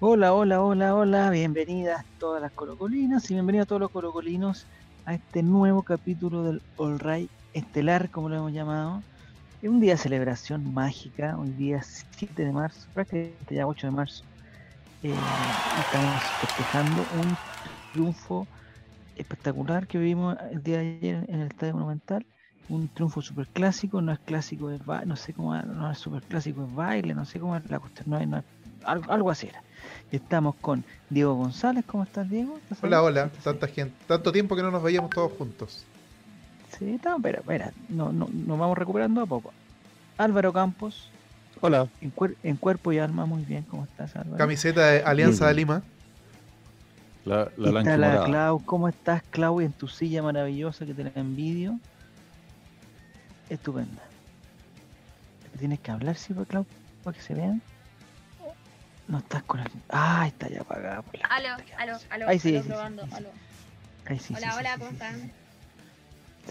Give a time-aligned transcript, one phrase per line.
[0.00, 4.66] Hola, hola, hola, hola, bienvenidas todas las colocolinas y bienvenidos a todos los colocolinos
[5.06, 9.04] a este nuevo capítulo del All Right Estelar, como lo hemos llamado.
[9.62, 13.90] Es un día de celebración mágica, hoy día 7 de marzo, prácticamente ya 8 de
[13.92, 14.24] marzo.
[15.04, 15.14] Eh,
[15.78, 17.36] estamos festejando un
[17.92, 18.48] triunfo
[19.14, 22.26] espectacular que vivimos el día de ayer en el Estadio Monumental.
[22.68, 24.70] Un triunfo super clásico, no es clásico,
[25.06, 28.10] no sé cómo, no es super clásico, es baile, no sé cómo es la cuestión,
[28.10, 28.44] no es, no es
[28.86, 29.62] algo, algo así era.
[30.12, 31.84] Estamos con Diego González.
[31.86, 32.58] ¿Cómo estás, Diego?
[32.82, 33.30] Hola, hola.
[33.42, 33.94] Tanta gente.
[34.06, 35.84] Tanto tiempo que no nos veíamos todos juntos.
[36.78, 39.52] Sí, estamos, pero, espera, no, no, nos vamos recuperando a poco.
[40.18, 41.10] Álvaro Campos.
[41.60, 41.88] Hola.
[42.42, 43.64] En, cuerpo y alma, muy bien.
[43.64, 44.36] ¿Cómo estás, Álvaro?
[44.36, 45.82] Camiseta de Alianza de Lima.
[47.24, 48.64] La, la, está la Clau.
[48.64, 49.60] ¿Cómo estás, Clau?
[49.60, 51.78] En tu silla maravillosa que te la envidio.
[53.48, 54.02] Estupenda.
[55.58, 56.66] Tienes que hablar, sí, pues, Clau,
[57.02, 57.62] para que se vean.
[59.08, 59.68] No estás con el.
[59.90, 61.02] Ah, está ya apagada.
[61.02, 62.28] Por la aló, aló, aló.
[62.28, 63.28] Ahí sí, sí, probando, sí, aló.
[64.06, 65.32] Ahí sí, hola, hola, ¿cómo están?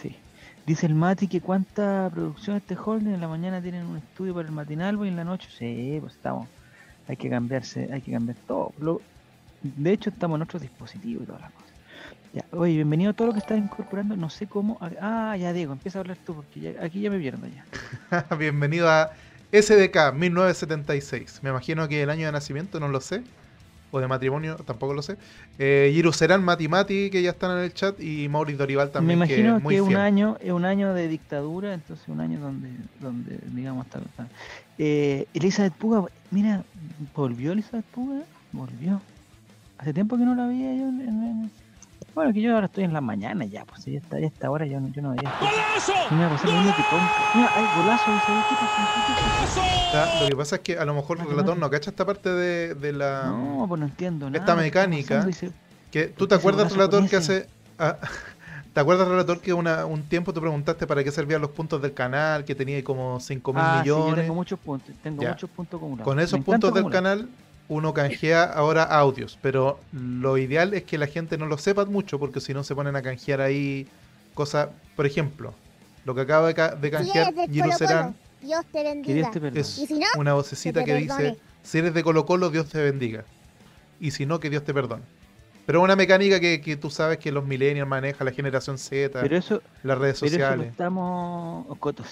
[0.01, 0.15] Sí.
[0.65, 4.47] Dice el Mati que cuánta producción este holding en la mañana tienen un estudio para
[4.47, 5.49] el matinal y en la noche.
[5.57, 6.47] Sí, pues estamos.
[7.07, 8.71] Hay que cambiarse, hay que cambiar todo.
[9.61, 11.69] de hecho, estamos en otros dispositivos y todas las cosas.
[12.33, 14.15] Ya, oye, bienvenido a todo lo que estás incorporando.
[14.15, 14.77] No sé cómo.
[15.01, 18.35] Ah, ya Diego, empieza a hablar tú porque aquí ya me pierdo ya.
[18.37, 19.11] bienvenido a
[19.53, 21.39] SDK 1976.
[21.43, 23.23] Me imagino que el año de nacimiento no lo sé.
[23.91, 25.17] O de matrimonio tampoco lo sé.
[25.59, 27.99] Eh, Serán, Mati Mati, que ya están en el chat.
[27.99, 29.19] Y Mauricio Dorival también.
[29.19, 32.69] Me imagino que, es un año, es un año de dictadura, entonces un año donde,
[32.99, 34.01] donde digamos, está.
[34.79, 36.63] Eh, Elizabeth Puga, mira,
[37.15, 38.99] volvió Elizabeth Puga, volvió.
[39.77, 41.51] Hace tiempo que no la veía yo en,
[42.15, 44.65] bueno, que yo ahora estoy en la mañana ya, pues ya está, ya esta hora
[44.65, 45.33] yo, yo no veía.
[45.39, 45.93] ¡Golazo!
[46.11, 48.11] Mira, pues, Mira, hay golazo,
[50.21, 52.75] Lo que pasa es que a lo mejor el relator no cacha esta parte de,
[52.75, 53.25] de la.
[53.27, 54.39] No, pues no entiendo nada.
[54.39, 55.27] Esta mecánica.
[55.91, 57.47] Que, ¿Tú te acuerdas, relator, que hace.
[57.79, 57.97] Ah,
[58.73, 61.93] ¿Te acuerdas, relator, que una, un tiempo tú preguntaste para qué servían los puntos del
[61.93, 64.05] canal, que tenía como 5 mil ah, millones?
[64.05, 66.05] Sí, yo tengo muchos puntos, tengo muchos puntos acumulados.
[66.05, 67.29] Con esos puntos del canal
[67.67, 72.19] uno canjea ahora audios, pero lo ideal es que la gente no lo sepa mucho,
[72.19, 73.87] porque si no se ponen a canjear ahí
[74.33, 75.53] cosas, por ejemplo,
[76.05, 76.53] lo que acaba de,
[76.91, 78.15] canjear Giro Serán.
[78.41, 79.31] Dios te bendiga.
[79.55, 79.79] es
[80.17, 83.23] una vocecita que, dice, si eres de Colo Colo, Dios te bendiga.
[83.99, 85.03] Y si no, que Dios te perdone.
[85.65, 89.37] Pero una mecánica que, que, tú sabes que los millennials maneja, la generación Z, pero
[89.37, 90.49] eso, las redes sociales.
[90.49, 91.77] Pero eso estamos...
[91.79, 92.03] Coto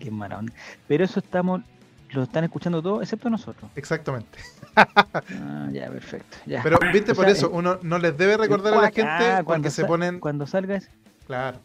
[0.00, 0.52] qué marón.
[0.88, 1.62] Pero eso estamos
[2.10, 3.70] lo están escuchando todos, excepto nosotros.
[3.76, 4.38] Exactamente.
[4.76, 6.36] ah, ya, perfecto.
[6.46, 6.62] Ya.
[6.62, 10.20] Pero, viste, por eso, uno no les debe recordar a la gente cuando se ponen.
[10.20, 10.88] Cuando salgas.
[11.26, 11.58] Claro.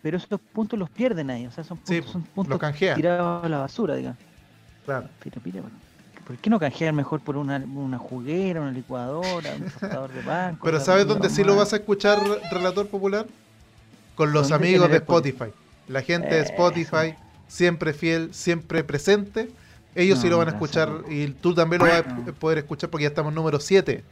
[0.00, 2.60] Pero esos puntos los pierden ahí, o sea, son puntos, son puntos
[2.94, 4.18] tirados a la basura, digamos.
[4.84, 5.08] Claro.
[5.22, 5.40] Pero,
[6.24, 10.60] ¿Por qué no canjear mejor por una, una juguera, una licuadora, un tostador de banco?
[10.64, 12.18] Pero ¿sabes dónde sí lo vas a escuchar,
[12.50, 13.26] relator popular?
[14.14, 15.52] Con los amigos de Spotify.
[15.88, 17.14] La gente de Spotify
[17.48, 19.50] siempre fiel, siempre presente.
[19.94, 23.02] Ellos sí lo van a escuchar y tú también lo vas a poder escuchar porque
[23.02, 24.04] ya estamos número 7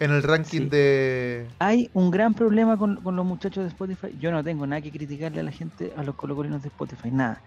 [0.00, 1.46] en el ranking de...
[1.58, 4.08] Hay un gran problema con, con, los muchachos de Spotify.
[4.20, 7.40] Yo no tengo nada que criticarle a la gente, a los colocolinos de Spotify, nada.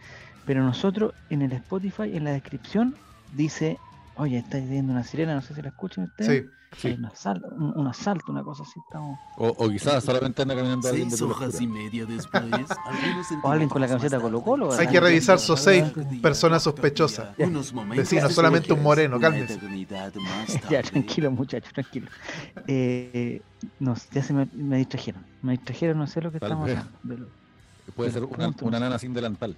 [0.46, 2.96] Pero nosotros en el Spotify, en la descripción,
[3.36, 3.78] dice
[4.16, 6.46] Oye, estáis viendo una sirena, no sé si la escuchan ustedes.
[6.76, 8.80] Sí, Un, asalto, un, asalto, una cosa así.
[8.80, 9.20] Estamos...
[9.38, 12.44] O, o quizás solamente anda caminando alguien de hojas y media después.
[13.44, 14.74] o alguien con la camiseta Colo Colo.
[14.74, 15.84] Hay que revisar sus seis
[16.22, 17.36] personas sospechosas.
[17.96, 19.60] Vecino, solamente un moreno, cálmese.
[20.70, 22.08] ya, tranquilo, muchachos, tranquilo.
[22.68, 23.42] Eh,
[23.80, 25.24] no, ya se me, me, distrajeron.
[25.42, 27.28] Me distrajeron, no sé lo que estamos hablando.
[27.96, 29.56] Puede ser una, una nana sin delantal.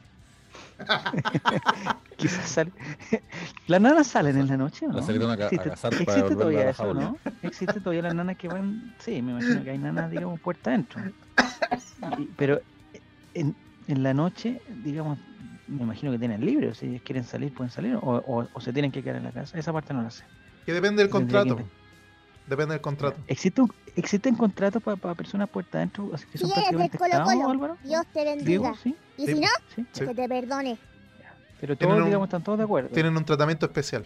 [2.17, 2.71] Quizás sale.
[3.67, 4.99] ¿Las nanas salen en la noche o no?
[4.99, 5.69] existe,
[6.03, 7.17] existe todavía eso, ¿no?
[7.41, 8.93] Existe todavía las nanas que van.
[8.99, 11.01] Sí, me imagino que hay nanas, digamos, puerta adentro.
[12.37, 12.61] pero
[13.33, 13.55] en,
[13.87, 15.19] en la noche, digamos,
[15.67, 16.69] me imagino que tienen libre.
[16.69, 17.95] O si ellos quieren salir, pueden salir.
[17.95, 19.57] O, o, se tienen que quedar en la casa.
[19.57, 20.23] Esa parte no la sé.
[20.65, 21.59] Que depende del contrato.
[22.47, 23.19] Depende del contrato.
[23.27, 26.11] ¿Existe un, ¿Existen contratos para personas puerta adentro?
[26.13, 27.77] Así que son prácticamente Álvaro?
[27.83, 28.73] Dios te bendiga.
[28.81, 28.95] ¿sí?
[29.17, 29.47] Y si no,
[29.93, 30.77] que te perdone.
[31.59, 32.89] Pero todos, digamos, están todos de acuerdo.
[32.89, 34.05] Tienen un tratamiento especial.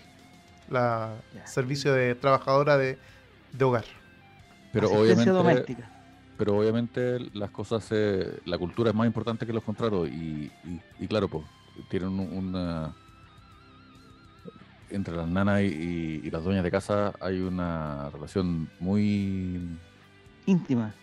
[0.70, 1.16] La
[1.46, 2.98] servicio de trabajadora de,
[3.52, 3.86] de hogar.
[4.72, 5.90] Pero obviamente, doméstica.
[6.38, 10.52] pero obviamente las cosas, eh, la cultura es más importante que los contratos y,
[11.00, 11.44] y, claro, pues
[11.90, 12.94] tienen una
[14.92, 19.60] entre las nanas y, y, las dueñas de casa hay una relación muy
[20.46, 20.94] íntima.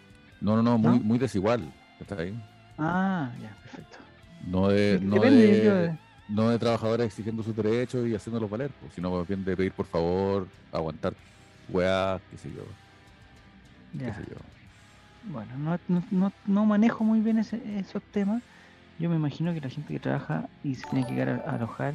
[0.40, 1.72] No, no, no, muy, muy desigual.
[2.00, 2.38] ¿Está ahí?
[2.78, 3.98] Ah, ya, perfecto.
[4.46, 5.00] No de.
[5.02, 5.96] No de,
[6.28, 9.86] no de trabajadores exigiendo sus derechos y haciéndolos valer, pues, sino bien de pedir por
[9.86, 11.14] favor, aguantar
[11.68, 12.62] weá, qué sé yo.
[13.98, 14.36] Qué sé yo.
[15.24, 18.42] Bueno, no, no, no, manejo muy bien ese, esos temas.
[18.98, 21.94] Yo me imagino que la gente que trabaja y se tiene que llegar a, alojar,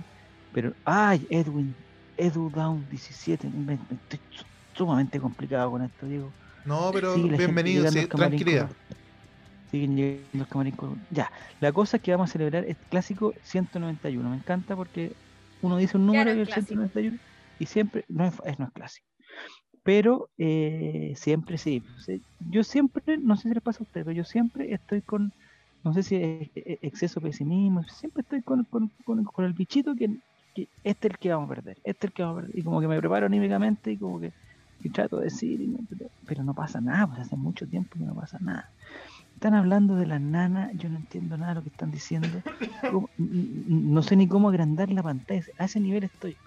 [0.53, 1.25] pero ¡ay!
[1.29, 1.73] Edwin,
[2.17, 4.19] Edu Down 17, estoy
[4.73, 6.31] sumamente complicado con esto, Diego.
[6.65, 8.69] No, pero bienvenido, sí, tranquilidad.
[9.71, 11.31] Siguen llegando los camarines Ya,
[11.61, 14.29] la cosa es que vamos a celebrar el clásico 191.
[14.29, 15.13] Me encanta porque
[15.61, 17.17] uno dice un número y el 191
[17.57, 19.07] y siempre no es, no es clásico.
[19.83, 21.83] Pero eh, siempre sí.
[22.49, 25.31] Yo siempre, no sé si les pasa a ustedes, pero yo siempre estoy con,
[25.83, 30.09] no sé si es exceso de pesimismo, siempre estoy con, con, con, el bichito que,
[30.53, 32.59] que, este es el que vamos a perder, este es el que vamos a perder.
[32.59, 34.31] Y como que me preparo anímicamente y como que
[34.89, 35.59] trato de decir,
[36.25, 38.69] pero no pasa nada, pues hace mucho tiempo que no pasa nada.
[39.35, 42.41] Están hablando de la nana, yo no entiendo nada de lo que están diciendo.
[43.17, 45.45] No sé ni cómo agrandar la pantalla.
[45.57, 46.37] A ese nivel estoy.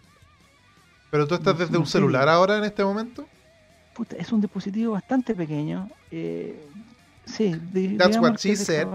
[1.10, 3.26] ¿Pero tú estás desde un celular ahora en este momento?
[3.94, 5.88] Puta, es un dispositivo bastante pequeño.
[6.10, 6.56] Eh,
[7.24, 7.54] sí,
[7.98, 8.86] That's what she said.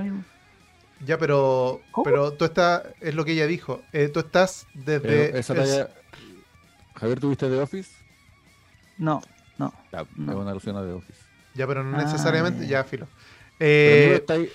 [1.06, 3.82] Ya, pero, pero tú estás, es lo que ella dijo.
[3.94, 5.38] Eh, tú estás desde.
[5.40, 5.56] Esa
[6.96, 7.92] Javier, ¿tuviste de Office?
[8.98, 9.22] No,
[9.58, 9.74] no.
[9.92, 11.20] Ya, Es una alusión a The Office.
[11.56, 12.66] Ya, pero no necesariamente.
[12.66, 13.08] Ah, ya, filo.
[13.62, 14.50] Eh, estáis,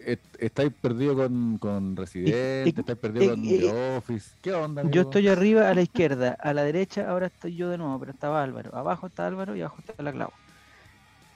[0.00, 4.30] eh, estáis perdido con, con Resident, estáis perdido con The Office.
[4.40, 4.82] ¿Qué onda?
[4.90, 8.12] Yo estoy arriba a la izquierda, a la derecha ahora estoy yo de nuevo, pero
[8.12, 8.74] estaba Álvaro.
[8.74, 10.32] Abajo está Álvaro y abajo está la clavo.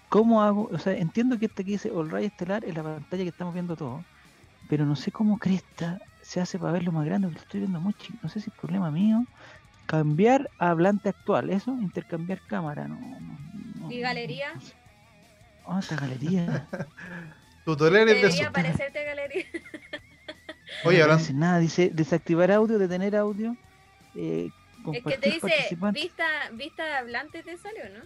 [0.08, 0.68] ¿Cómo hago?
[0.72, 3.52] O sea, entiendo que este que dice All Right Estelar es la pantalla que estamos
[3.52, 4.04] viendo todo,
[4.68, 7.80] pero no sé cómo Cresta se hace para verlo más grande, porque lo estoy viendo
[7.80, 8.18] muy chico.
[8.22, 9.26] No sé si es problema mío.
[9.86, 12.98] Cambiar a hablante actual, eso, intercambiar cámara, no.
[13.90, 14.54] ¿Y galería?
[15.64, 16.68] Oh, esta galería.
[17.64, 19.44] Tutoriales de Debería aparecerte galería.
[20.84, 21.14] Oye, ahora.
[21.14, 23.56] No dice nada, dice desactivar audio, detener audio.
[24.14, 24.50] Eh,
[24.92, 28.04] es que te dice vista, vista hablante te salió, ¿no?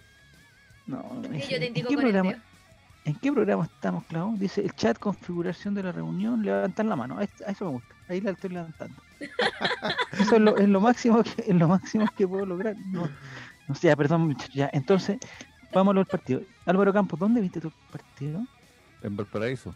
[0.87, 2.43] No, no yo te ¿en, qué programa,
[3.09, 4.37] ¿En qué programa estamos, Clau?
[4.37, 7.19] Dice el chat, configuración de la reunión, levantar la mano.
[7.19, 7.95] A eso me gusta.
[8.07, 9.01] Ahí la estoy levantando.
[10.13, 12.77] eso es lo, es lo, máximo que es lo máximo que puedo lograr.
[12.93, 13.09] No,
[13.67, 14.69] no sé, perdón, ya.
[14.75, 15.19] Entonces,
[15.73, 16.43] Vamos al partido.
[16.65, 18.45] Álvaro Campos, ¿dónde viste tu partido?
[19.03, 19.75] En Valparaíso.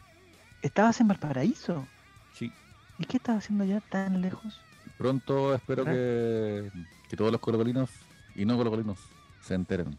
[0.63, 1.87] ¿Estabas en Valparaíso?
[2.35, 2.51] Sí.
[2.99, 4.61] ¿Y qué estabas haciendo allá tan lejos?
[4.97, 6.71] Pronto espero que,
[7.09, 7.91] que, todos los colocolinos
[8.35, 8.99] y no colocolinos
[9.41, 9.99] se enteren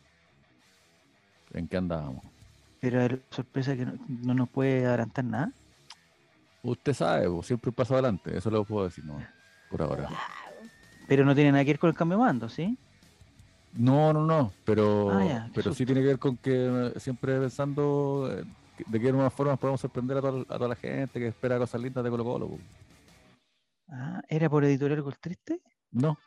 [1.53, 2.32] en qué andábamos.
[2.83, 5.53] Pero es sorpresa que no, nos puede adelantar nada.
[6.63, 9.25] Usted sabe, siempre paso adelante, eso lo puedo decir, no,
[9.71, 10.09] por ahora.
[11.07, 12.77] Pero no tiene nada que ver con el cambio de mando, ¿sí?
[13.71, 18.43] No, no, no, pero, ah, pero sí tiene que ver con que siempre pensando eh,
[18.85, 22.09] de qué nuevas formas podemos sorprender a toda, la gente que espera cosas lindas de
[22.09, 22.49] Colo Colo.
[23.87, 25.61] Ah, ¿era por Editorial Gol Triste?
[25.91, 26.17] No.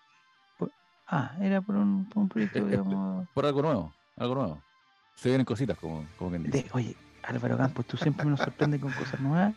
[1.09, 3.29] ah, era por un, por un proyecto, digamos...
[3.35, 4.63] Por algo nuevo, algo nuevo.
[5.17, 6.67] Se vienen cositas, como, como quien dice.
[6.73, 9.55] oye, Álvaro Campos, tú siempre nos sorprendes con cosas nuevas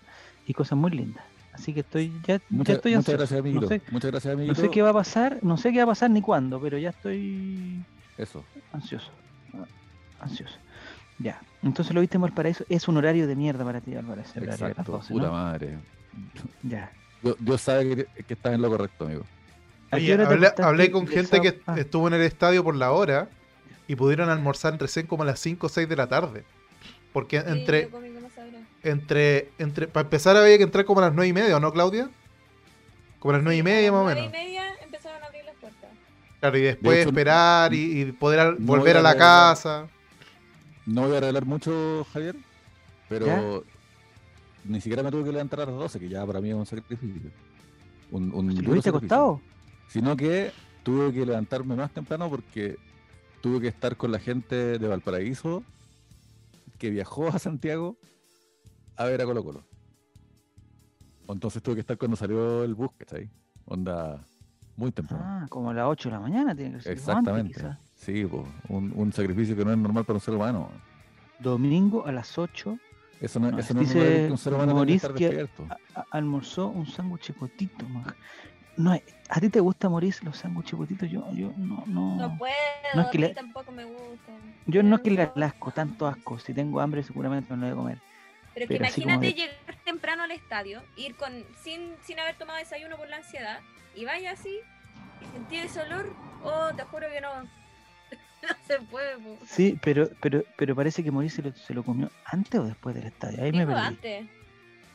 [0.47, 1.23] y cosas muy lindas.
[1.53, 3.61] Así que estoy, ya, ya estoy muchas gracias, amigo.
[3.61, 5.87] No sé, muchas gracias, No sé qué va a pasar, no sé qué va a
[5.87, 7.83] pasar ni cuándo, pero ya estoy.
[8.17, 8.45] Eso.
[8.71, 9.11] Ansioso.
[10.21, 10.55] Ansioso.
[11.17, 11.41] Ya.
[11.61, 12.63] Entonces lo viste en Valparaíso.
[12.69, 14.21] Es un horario de mierda para ti, Álvaro.
[14.21, 15.77] Exacto, puta madre.
[16.63, 16.91] Ya.
[17.39, 19.25] Dios, sabe que, estás en lo correcto, amigo.
[19.91, 21.75] hablé, con gente que ah.
[21.77, 23.27] estuvo en el estadio por la hora
[23.89, 26.43] y pudieron almorzar recién como a las 5 o 6 de la tarde.
[27.11, 27.89] Porque entre,
[28.83, 31.73] entre, entre, para empezar había que entrar como a las nueve y media, ¿o no,
[31.73, 32.07] Claudia?
[33.17, 34.29] Como a las nueve y media más o menos.
[34.29, 35.89] Nueve y media empezaron a abrir las puertas.
[36.39, 39.87] Claro, y después esperar y, poder volver a la casa.
[40.85, 42.35] No voy a revelar mucho, Javier,
[43.09, 43.63] pero
[44.65, 46.67] ni siquiera me tuve que levantar a las 12, que ya para mí es un
[46.67, 47.31] sacrificio.
[48.11, 49.41] Un, un ¿Lo acostado?
[49.87, 50.51] Sino que
[50.83, 52.77] tuve que levantarme más temprano porque
[53.41, 55.63] tuve que estar con la gente de Valparaíso
[56.77, 57.97] que viajó a Santiago
[58.95, 59.63] a ver a Colo Colo.
[61.27, 63.29] Entonces tuve que estar cuando salió el bus, ¿cachai?
[63.65, 64.25] Onda
[64.75, 65.23] muy temprano.
[65.25, 66.93] Ah, como a las 8 de la mañana tiene que ser.
[66.93, 67.61] Exactamente.
[67.95, 70.69] sí, pues, un, sacrificio que no es normal para un ser humano.
[71.39, 72.79] Domingo a las 8.
[73.21, 75.67] Eso no, eso no es normal que un ser humano que estar despierto.
[76.09, 77.85] almorzó un sándwich potito,
[78.79, 78.97] no,
[79.29, 81.09] ¿A ti te gusta morir los sándwiches potitos?
[81.09, 82.15] Yo, yo no, no.
[82.15, 82.55] No puedo,
[82.95, 84.31] no es que a tampoco me gusta.
[84.65, 86.39] Yo no es que le asco, tanto asco.
[86.39, 87.97] Si tengo hambre, seguramente no lo voy a comer.
[88.55, 93.09] Pero, que imagínate llegar temprano al estadio, ir con sin, sin haber tomado desayuno por
[93.09, 93.59] la ansiedad,
[93.95, 94.55] y vaya así,
[95.21, 96.11] y sentir ese olor,
[96.43, 99.17] oh, te juro que no, no se puede.
[99.45, 102.95] Sí, pero, pero, pero parece que Mauricio se lo, se lo comió antes o después
[102.95, 103.43] del estadio.
[103.43, 103.81] Ahí me perdí.
[103.81, 104.38] antes.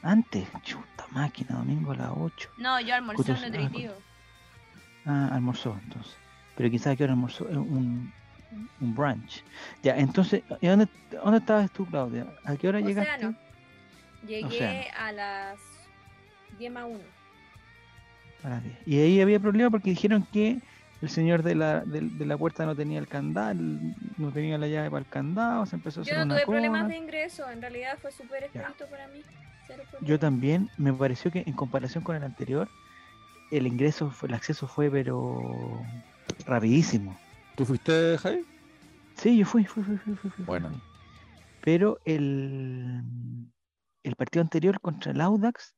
[0.05, 2.51] Antes, chuta máquina, domingo a las 8.
[2.59, 3.95] No, yo almorcé un nutritivo.
[5.07, 6.15] Ah, almorzó entonces.
[6.57, 8.13] Pero quizás que ahora almorzó eh, un,
[8.83, 9.43] un brunch.
[9.83, 12.27] Ya, entonces, ¿y dónde, dónde estabas tú, Claudia?
[12.45, 13.35] ¿A qué hora llegaste?
[14.27, 15.59] Llegué a las
[16.59, 17.01] 10 más 1.
[18.45, 18.77] A las 10.
[18.87, 20.61] Y ahí había problema porque dijeron que
[21.01, 24.91] el señor de la, de, la puerta no tenía el candado, no tenía la llave
[24.91, 27.97] para el candado, se empezó a hacer Yo no tuve problemas de ingreso, en realidad
[28.03, 29.23] fue súper estricto para mí.
[30.02, 32.68] Yo también, me pareció que en comparación con el anterior,
[33.50, 35.40] el ingreso, fue, el acceso fue pero
[36.47, 37.16] rapidísimo.
[37.56, 38.44] ¿Tú fuiste, Javi?
[39.16, 40.71] Sí, yo fui, fui, fui, fui, fui, Bueno.
[41.62, 43.02] Pero el,
[44.02, 45.75] el partido anterior contra el Audax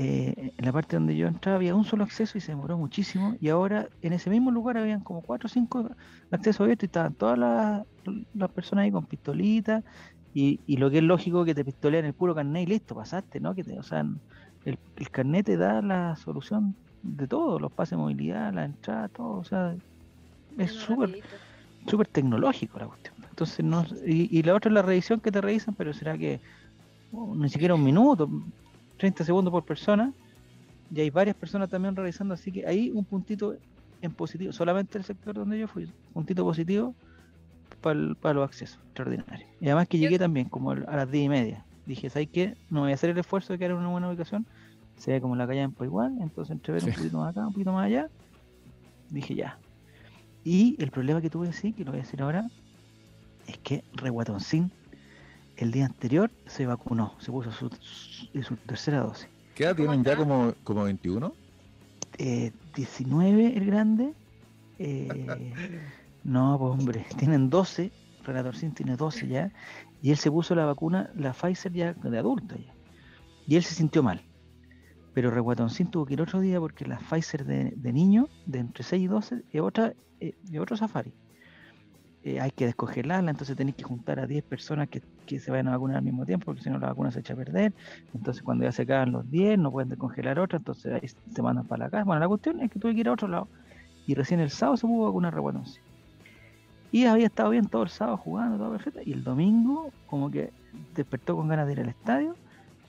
[0.00, 3.34] eh, en la parte donde yo entraba había un solo acceso y se demoró muchísimo.
[3.40, 5.90] Y ahora en ese mismo lugar habían como cuatro o cinco
[6.30, 9.82] accesos abiertos y estaban todas las, personas ahí con pistolitas.
[10.34, 13.54] Y, lo que es lógico que te pistolean el puro carnet y listo, pasaste, ¿no?
[13.54, 14.06] Que te, o sea,
[14.64, 19.08] el, el carnet te da la solución de todo, los pases de movilidad, la entrada,
[19.08, 19.38] todo.
[19.38, 19.74] O sea,
[20.58, 21.22] es súper
[21.88, 23.14] súper tecnológico la cuestión.
[23.28, 26.40] Entonces, no, y, la otra es la revisión que te revisan, pero será que
[27.12, 28.28] oh, ni siquiera un minuto,
[28.98, 30.12] 30 segundos por persona,
[30.92, 33.54] y hay varias personas también revisando, así que ahí un puntito
[34.00, 36.94] en positivo, solamente el sector donde yo fui, puntito positivo
[37.80, 39.46] para, los accesos, extraordinario.
[39.60, 41.64] Y además que llegué también como a las 10 y media.
[41.86, 42.54] Dije, ¿sabes qué?
[42.70, 44.46] No voy a hacer el esfuerzo de quedar en una buena ubicación,
[44.96, 47.52] se ve como la calle en igual, entonces entre ver un poquito más acá, un
[47.52, 48.08] poquito más allá,
[49.10, 49.58] dije ya.
[50.44, 52.48] Y el problema que tuve sí, que lo voy a decir ahora,
[53.46, 54.70] es que Reguatoncín
[55.56, 57.68] el día anterior se vacunó, se puso su,
[58.66, 59.28] tercera dosis.
[59.54, 61.32] ¿Qué edad tienen ya como, como 21?
[62.18, 64.12] Eh, 19 el grande.
[64.78, 65.08] Eh,
[66.24, 67.92] no, pues hombre, tienen 12.
[68.24, 69.52] Relatorcín tiene 12 ya.
[70.02, 72.74] Y él se puso la vacuna, la Pfizer ya de adulto ya.
[73.46, 74.22] Y él se sintió mal.
[75.14, 78.84] Pero Reguatoncín tuvo que ir otro día porque la Pfizer de, de niño, de entre
[78.84, 81.12] 6 y 12, es otra, eh, otro safari.
[82.24, 85.02] Eh, hay que descongelarla, entonces tenéis que juntar a 10 personas que,
[85.38, 87.36] se vayan a vacunar al mismo tiempo, porque si no la vacuna se echa a
[87.36, 87.72] perder.
[88.12, 91.84] Entonces cuando ya se acaban los 10, no pueden descongelar otra, entonces se mandan para
[91.84, 92.04] la casa.
[92.04, 93.48] Bueno, la cuestión es que tuve que ir a otro lado.
[94.06, 95.82] Y recién el sábado se pudo vacunar Reguatoncín.
[96.90, 99.00] Y había estado bien todo el sábado jugando, todo perfecto.
[99.04, 100.50] Y el domingo, como que
[100.94, 102.34] despertó con ganas de ir al estadio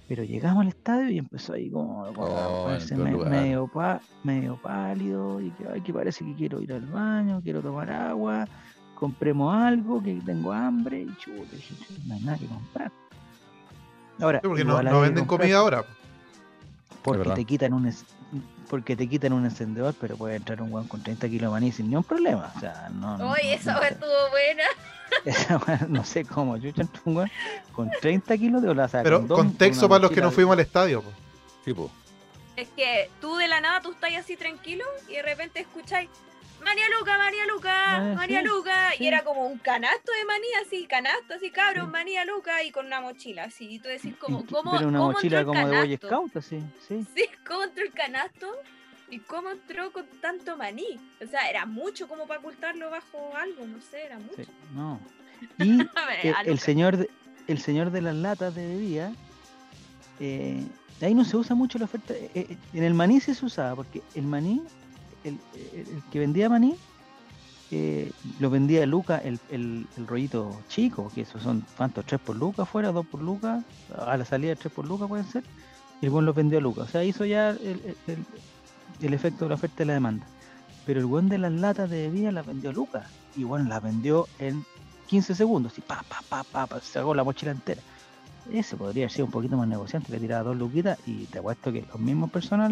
[0.09, 3.69] pero llegamos al estadio y empezó ahí como a oh, ponerse medio,
[4.23, 8.47] medio pálido y que, que parece que quiero ir al baño, quiero tomar agua,
[8.95, 11.43] compremos algo, que tengo hambre y chulo,
[12.07, 12.91] no hay nada que comprar.
[14.19, 15.85] Ahora, porque no, venden comida ahora.
[17.03, 17.85] Porque te quitan un
[18.69, 21.71] porque te quitan un encendedor, pero puede entrar un guan con 30 kilos de maní
[21.71, 22.51] sin ningún problema.
[22.55, 23.31] O sea, no.
[23.31, 25.87] Oye, esa estuvo buena.
[25.87, 26.71] no sé cómo, yo
[27.05, 27.29] un
[27.71, 29.01] con 30 kilos de olaza.
[29.03, 31.03] Pero contexto para los que no fuimos al estadio.
[32.55, 36.09] Es que tú de la nada tú estás así tranquilo y de repente escucháis
[36.63, 38.95] María Luca, María Luca, ah, María Luca.
[38.99, 42.85] Y era como un canasto de maní, así, canasto, así, cabrón, María Luca, y con
[42.85, 43.75] una mochila, así.
[43.75, 47.05] Y tú decís, como, ¿cómo, Pero una mochila como de Boy Scout, así, sí.
[47.15, 48.47] Sí, ¿cómo entró el canasto?
[49.09, 50.99] ¿Y cómo entró con tanto maní?
[51.23, 54.51] O sea, era mucho como para ocultarlo bajo algo, no sé, era mucho.
[54.73, 54.99] no.
[55.57, 55.79] Y
[56.45, 57.09] el, señor de,
[57.47, 59.13] el señor de las latas de bebida,
[60.19, 60.65] eh,
[61.01, 62.13] ahí no se usa mucho la oferta.
[62.13, 64.61] Eh, eh, en el maní sí se usaba, porque el maní,
[65.23, 65.39] el,
[66.11, 66.75] que vendía maní,
[68.39, 72.05] lo vendía Luca, el, el, rollito chico, que esos son, ¿cuántos?
[72.05, 72.91] ¿Tres por Luca afuera?
[72.91, 73.63] ¿Dos por Luca?
[73.95, 75.43] A la salida tres por Luca pueden ser.
[76.01, 76.81] Y el buen lo vendió a Luca.
[76.81, 77.95] O sea, hizo ya el,
[79.01, 80.25] el efecto de la oferta y la demanda.
[80.85, 83.07] Pero el buen de las latas de bebida las vendió Lucas.
[83.35, 84.65] Y bueno, las vendió en
[85.07, 85.77] 15 segundos.
[85.77, 87.81] Y pa, pa, pa, pa, pa sacó la mochila entera.
[88.51, 90.11] Ese podría ser un poquito más negociante.
[90.11, 92.71] Le tiraba dos luquitas y te apuesto que los mismos personas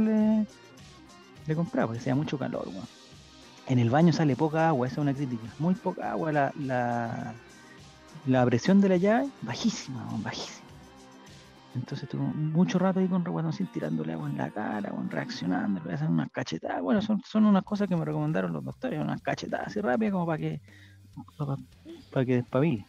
[1.48, 2.68] le, compraban porque hacía mucho calor.
[3.68, 5.44] En el baño sale poca agua, esa es una crítica.
[5.60, 6.32] Muy poca agua.
[6.32, 7.34] La, la,
[8.26, 10.68] la presión de la llave, bajísima, bajísima.
[11.78, 15.94] Entonces estuvo mucho rato ahí con sin tirándole agua en la cara, con reaccionando, le
[15.94, 16.82] hacen unas cachetadas.
[16.82, 20.26] Bueno, son, son unas cosas que me recomendaron los doctores, unas cachetadas así rápidas como
[20.26, 20.62] para que
[22.12, 22.86] para, que despabile.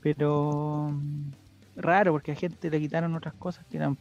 [0.00, 1.32] Pero mm,
[1.76, 3.98] raro, porque a gente le quitaron otras cosas que eran.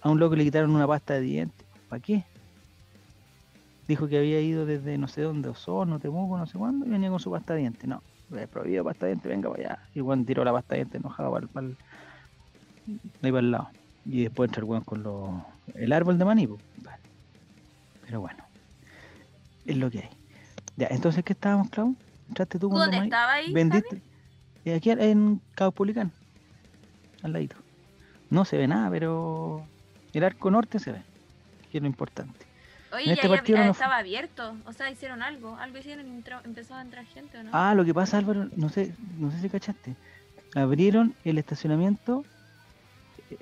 [0.00, 1.66] A un loco le quitaron una pasta de dientes.
[1.88, 2.24] ¿Para qué?
[3.86, 7.10] Dijo que había ido desde no sé dónde, Osorno, Temuco, no sé cuándo, y venía
[7.10, 7.86] con su pasta de dientes.
[7.86, 9.78] No, le prohibido pasta de dientes, venga para allá.
[9.94, 13.68] Y Juan tiró la pasta de dientes enojado para, para, ahí para el lado.
[14.06, 15.30] Y después entra el con los,
[15.74, 16.48] el árbol de maní.
[18.06, 18.44] Pero bueno,
[19.66, 20.10] es lo que hay.
[20.76, 21.94] Ya, entonces, ¿qué estábamos, Clau?
[22.28, 23.52] ¿Entraste tú ¿Dónde estaba ahí?
[23.52, 24.02] ¿Vendiste?
[24.64, 26.10] Eh, aquí en Cabo Publicán,
[27.22, 27.56] al ladito.
[28.30, 29.66] No se ve nada, pero
[30.12, 31.02] el arco norte se ve,
[31.70, 32.46] que es lo importante.
[32.94, 36.82] Oye, este ya, partido estaba abierto, o sea, hicieron algo, algo hicieron y empezó a
[36.82, 37.50] entrar gente, ¿o no?
[37.52, 39.96] Ah, lo que pasa, Álvaro, no sé, no sé si cachaste.
[40.54, 42.24] Abrieron el estacionamiento,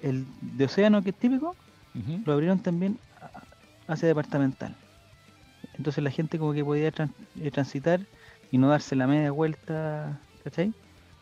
[0.03, 1.55] el de Océano, que es típico,
[2.25, 2.99] lo abrieron también
[3.87, 4.75] hacia departamental.
[5.75, 8.01] Entonces la gente como que podía eh, transitar
[8.51, 10.73] y no darse la media vuelta, ¿cachai?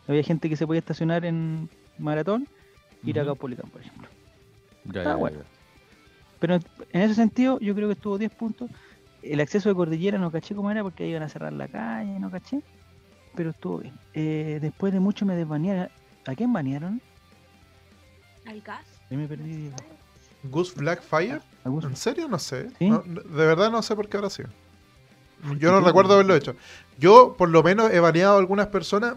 [0.07, 2.47] Había gente que se podía estacionar en Maratón
[3.03, 4.07] y ir a Caupolicán, por ejemplo.
[4.85, 5.39] Ya, bueno.
[6.41, 8.69] Pero en ese sentido, yo creo que estuvo 10 puntos.
[9.21, 12.31] El acceso de Cordillera no caché cómo era porque iban a cerrar la calle, no
[12.31, 12.63] caché.
[13.35, 13.93] Pero estuvo bien.
[14.15, 15.89] Eh, después de mucho me desbanearon.
[16.25, 16.99] ¿A quién banearon?
[18.47, 18.85] Al gas.
[19.11, 19.69] me perdí.
[20.43, 21.41] Goose Blackfire.
[21.63, 22.27] ¿En serio?
[22.27, 22.69] No sé.
[22.79, 24.41] de verdad no sé por qué ahora sí.
[25.59, 26.55] Yo no recuerdo haberlo hecho.
[26.97, 29.15] Yo, por lo menos, he baneado a algunas personas,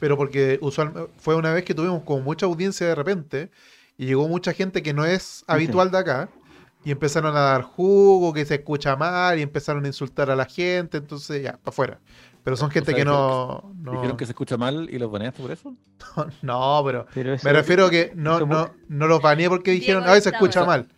[0.00, 3.50] pero porque usual, fue una vez que tuvimos como mucha audiencia de repente
[3.98, 6.28] y llegó mucha gente que no es habitual de acá
[6.84, 10.44] y empezaron a dar jugo, que se escucha mal, y empezaron a insultar a la
[10.44, 11.98] gente, entonces ya, para afuera.
[12.44, 15.74] Pero son gente que no, ¿Dijeron que se escucha mal y los baneaste por eso?
[16.42, 17.06] no, pero,
[17.42, 20.88] me refiero a que no, no, no los baneé porque dijeron, a se escucha mal.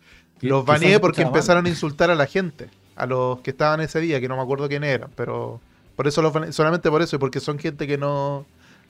[0.41, 4.19] Los baneé porque empezaron a insultar a la gente, a los que estaban ese día,
[4.19, 5.61] que no me acuerdo quién eran, pero
[5.95, 8.45] por eso los baneé, solamente por eso, y porque son gente que no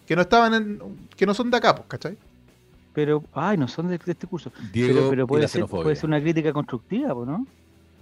[0.07, 0.79] que no estaban en,
[1.15, 2.17] que no son de acá, pues, ¿cachai?
[2.97, 4.51] Pero, ay, no son de, este curso.
[4.73, 7.45] pero, pero puede, ser, puede ser una crítica constructiva, ¿no?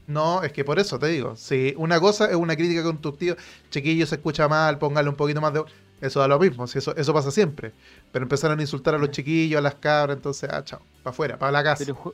[0.07, 1.35] No, es que por eso te digo.
[1.35, 3.35] Si una cosa es una crítica constructiva,
[3.69, 5.65] chiquillo se escucha mal, póngale un poquito más de.
[5.99, 7.73] Eso da lo mismo, si eso, eso pasa siempre.
[8.13, 11.37] Pero empezaron a insultar a los chiquillos, a las cabras, entonces, ah, chao, para afuera,
[11.37, 11.83] para la casa.
[11.83, 12.13] Pero fue,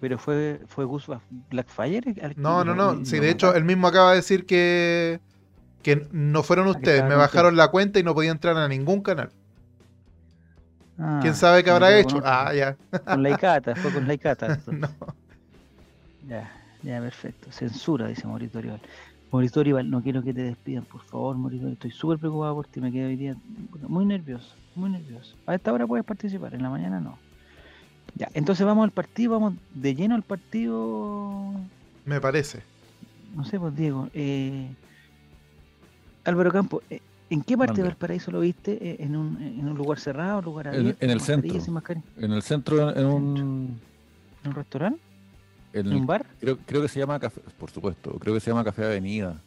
[0.00, 1.08] pero fue, fue Gus
[1.50, 2.34] Blackfire.
[2.36, 3.04] No, no, no.
[3.04, 5.20] Sí, de hecho, él mismo acaba de decir que,
[5.82, 9.28] que no fueron ustedes, me bajaron la cuenta y no podía entrar a ningún canal.
[10.98, 12.20] Ah, ¿Quién sabe qué habrá hecho?
[12.24, 12.76] ah, ya.
[13.04, 14.58] Con la Icata, fue con la Icata.
[14.66, 14.88] no.
[16.28, 16.50] Ya,
[16.82, 17.50] ya, perfecto.
[17.50, 18.80] Censura, dice Mauricio Orival.
[19.30, 21.68] Mauricio Orival, no quiero que te despidan, por favor, Mauricio.
[21.68, 23.34] Estoy súper preocupado por ti, me quedo hoy día
[23.88, 25.34] muy nervioso, muy nervioso.
[25.46, 27.18] A esta hora puedes participar, en la mañana no.
[28.14, 31.54] Ya, entonces vamos al partido, vamos de lleno al partido.
[32.04, 32.62] Me parece.
[33.34, 34.08] No sé, pues Diego.
[34.12, 34.68] Eh,
[36.24, 37.00] Álvaro Campo, eh,
[37.32, 38.72] ¿En qué parte de Valparaíso lo viste?
[38.72, 41.02] Eh, ¿En un, en un lugar cerrado, lugar abierto?
[41.02, 41.50] En, el centro.
[42.18, 43.80] En el centro, en un...
[44.44, 45.00] ¿En un restaurante?
[45.72, 46.26] ¿En, un bar?
[46.40, 49.40] Creo, creo que se llama Café, por supuesto, creo que se llama Café Avenida.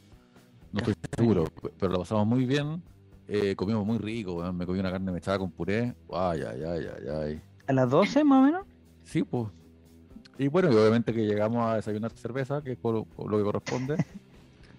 [0.72, 1.46] No estoy seguro,
[1.80, 2.82] pero lo pasamos muy bien.
[3.28, 5.94] Eh, comimos muy rico, me comí una carne mechada con puré.
[6.12, 7.42] Ay, ay, ay, ay, ay.
[7.68, 8.66] ¿A las 12 más o menos?
[9.04, 9.48] Sí, pues.
[10.40, 14.04] Y bueno, y obviamente que llegamos a desayunar cerveza, que es lo que corresponde.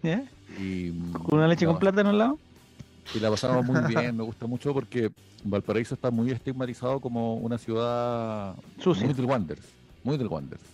[0.58, 2.38] y, ¿Con una leche con plátano al lado?
[3.14, 5.10] Y la pasamos muy bien, me gusta mucho porque
[5.44, 9.66] Valparaíso está muy estigmatizado como una ciudad muy del Wanderers,
[10.02, 10.64] muy del Wanderers.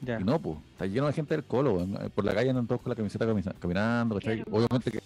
[0.00, 2.90] Y no, pues, está lleno de gente del Colo, por la calle andan todos con
[2.90, 3.26] la camiseta
[3.58, 5.00] caminando, Obviamente que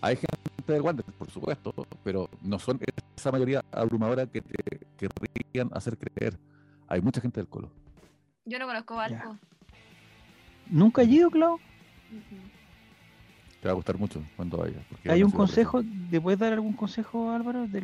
[0.00, 2.80] hay gente del Wanderers, por supuesto, pero no son
[3.16, 6.36] esa mayoría abrumadora que te querrían hacer creer.
[6.88, 7.70] Hay mucha gente del Colo.
[8.44, 9.38] Yo no conozco Valpo.
[10.68, 11.58] ¿Nunca he ido, Clau?
[13.64, 14.76] Te va a gustar mucho cuando vayas.
[15.06, 15.82] ¿Hay un consejo?
[16.10, 17.66] ¿Le puedes dar algún consejo, Álvaro?
[17.66, 17.80] De,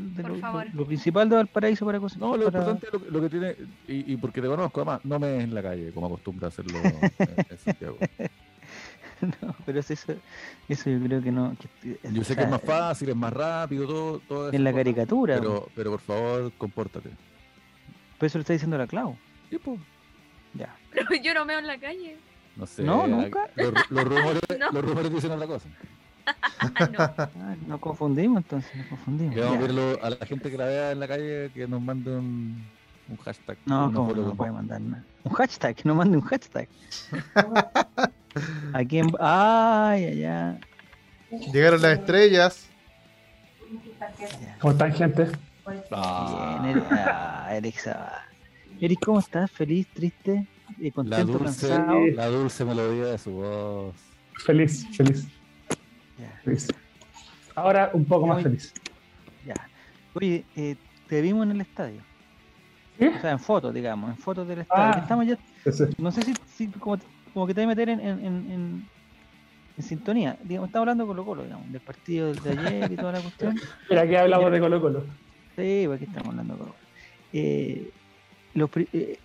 [0.74, 2.18] lo, principal de Valparaíso para cosas.
[2.18, 3.56] No, lo importante es lo, que tiene,
[3.88, 6.78] y, porque te conozco, además, no me en la calle, como acostumbra hacerlo
[7.18, 7.96] en, Santiago.
[9.22, 9.94] no, pero eso,
[10.68, 11.56] eso yo creo que no.
[12.12, 14.18] yo sé que es más fácil, es más rápido, todo.
[14.28, 15.38] todo en la caricatura.
[15.38, 17.08] Pero, pero por favor, compórtate.
[18.18, 19.16] Pero eso lo está diciendo la Clau.
[19.48, 19.80] Sí, pues.
[20.52, 20.76] Ya.
[20.92, 22.18] Pero yo no veo en la calle.
[22.60, 22.82] No sé.
[22.82, 23.48] No, nunca.
[23.56, 24.42] Los, rumores,
[24.72, 25.68] los rumores dicen otra cosa.
[27.34, 27.56] no.
[27.66, 29.34] nos confundimos entonces, nos confundimos.
[29.34, 32.14] vamos a verlo a la gente que la vea en la calle que nos mande
[32.14, 32.62] un,
[33.08, 33.56] un hashtag.
[33.64, 35.02] No, ¿cómo no puede mandar nada?
[35.24, 36.68] Un hashtag, que nos mande un hashtag.
[38.74, 39.10] Aquí en...
[39.18, 40.60] Ay, allá.
[41.52, 42.68] Llegaron las estrellas.
[44.60, 45.28] ¿Cómo están, gente?
[45.90, 46.60] Ah.
[46.62, 47.76] Bien, Eric, ah, Eric,
[48.80, 49.50] Eric, ¿cómo estás?
[49.50, 49.88] ¿Feliz?
[49.94, 50.46] ¿Triste?
[51.04, 51.68] La dulce,
[52.14, 53.94] La dulce melodía de su voz.
[54.44, 55.26] Feliz, feliz.
[57.54, 58.72] Ahora un poco más feliz.
[59.46, 59.54] Ya.
[60.14, 60.76] Oye, eh,
[61.08, 62.02] te vimos en el estadio.
[63.00, 64.92] O sea, en fotos, digamos, en fotos del estadio.
[64.94, 65.38] Ah, Estamos ya,
[65.98, 66.98] No sé si, como,
[67.46, 68.88] que te voy a meter en, en, en,
[69.76, 70.36] en sintonía.
[70.44, 73.58] Digamos, estamos hablando con Colo Colo, digamos, del partido de ayer y toda la cuestión.
[73.88, 75.04] Pero aquí hablamos de Colo Colo.
[75.56, 76.90] Sí, pues aquí estamos hablando de Colo Colo.
[77.32, 77.90] Eh,
[78.54, 79.18] los, eh,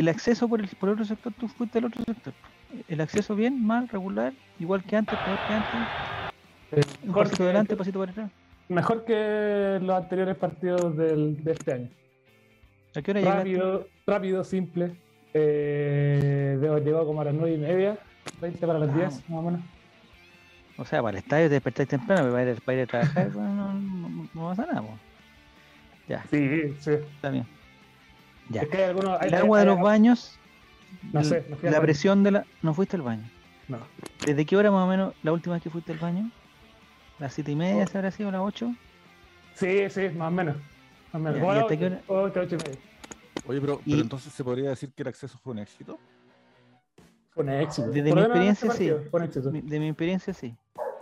[0.00, 2.32] el acceso por el por otro sector, tú fuiste al otro sector.
[2.88, 5.80] El acceso bien, mal, regular, igual que antes, peor que antes.
[6.72, 8.30] Eh, un pasito adelante, pasito para atrás.
[8.68, 11.88] Mejor que los anteriores partidos del, de este año.
[12.96, 13.38] ¿A qué hora llegaste?
[13.40, 14.96] Rápido, rápido, simple.
[15.34, 17.98] Eh, llegó como a las 9 y media,
[18.40, 18.94] 20 para las Ah.
[18.96, 19.60] 10, más o menos.
[20.76, 23.74] O sea, para el estadio te despertáis temprano, para ir, para ir a trabajar, no,
[23.74, 24.82] no, no pasa nada.
[26.08, 26.90] Ya, Sí, sí.
[26.90, 27.46] está bien.
[28.50, 28.62] Ya.
[28.62, 29.20] Es que hay algunos.
[29.20, 30.38] hay- El hay- agua de hay- los baños,
[31.12, 31.86] No sé, l- no fui al la baño.
[31.86, 32.44] presión de la...
[32.62, 33.28] ¿No fuiste al baño?
[33.68, 33.78] No.
[34.26, 36.30] ¿Desde qué hora más o menos la última vez que fuiste al baño?
[37.18, 38.74] ¿Las siete y media se habrá sido las ocho?
[39.54, 40.56] Sí, sí, más o menos.
[40.56, 41.40] Más o menos.
[41.40, 42.00] Ya, ¿y hasta qué hora?
[42.08, 42.78] ocho, ocho, y media.
[43.46, 45.98] Oye, pero, Y- pero entonces se podría decir que el acceso fue un éxito.
[47.30, 47.88] Fue un éxito.
[47.88, 48.68] Desde mi este experiencia, sí.
[48.68, 49.50] partido, Fue un éxito.
[49.50, 50.54] Mi- De mi experiencia, sí.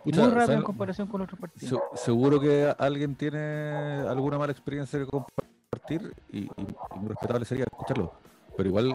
[0.05, 1.81] Y muy rápido en comparación con otros partidos.
[1.95, 5.42] Se- seguro que alguien tiene alguna mala experiencia que compartir
[5.89, 6.49] y,
[6.97, 8.13] muy respetable sería escucharlo.
[8.57, 8.95] Pero igual,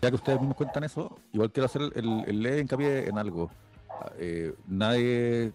[0.00, 3.50] ya que ustedes mismos cuentan eso, igual quiero hacer el, el leve hincapié en algo.
[3.88, 5.52] Ah, eh, nadie,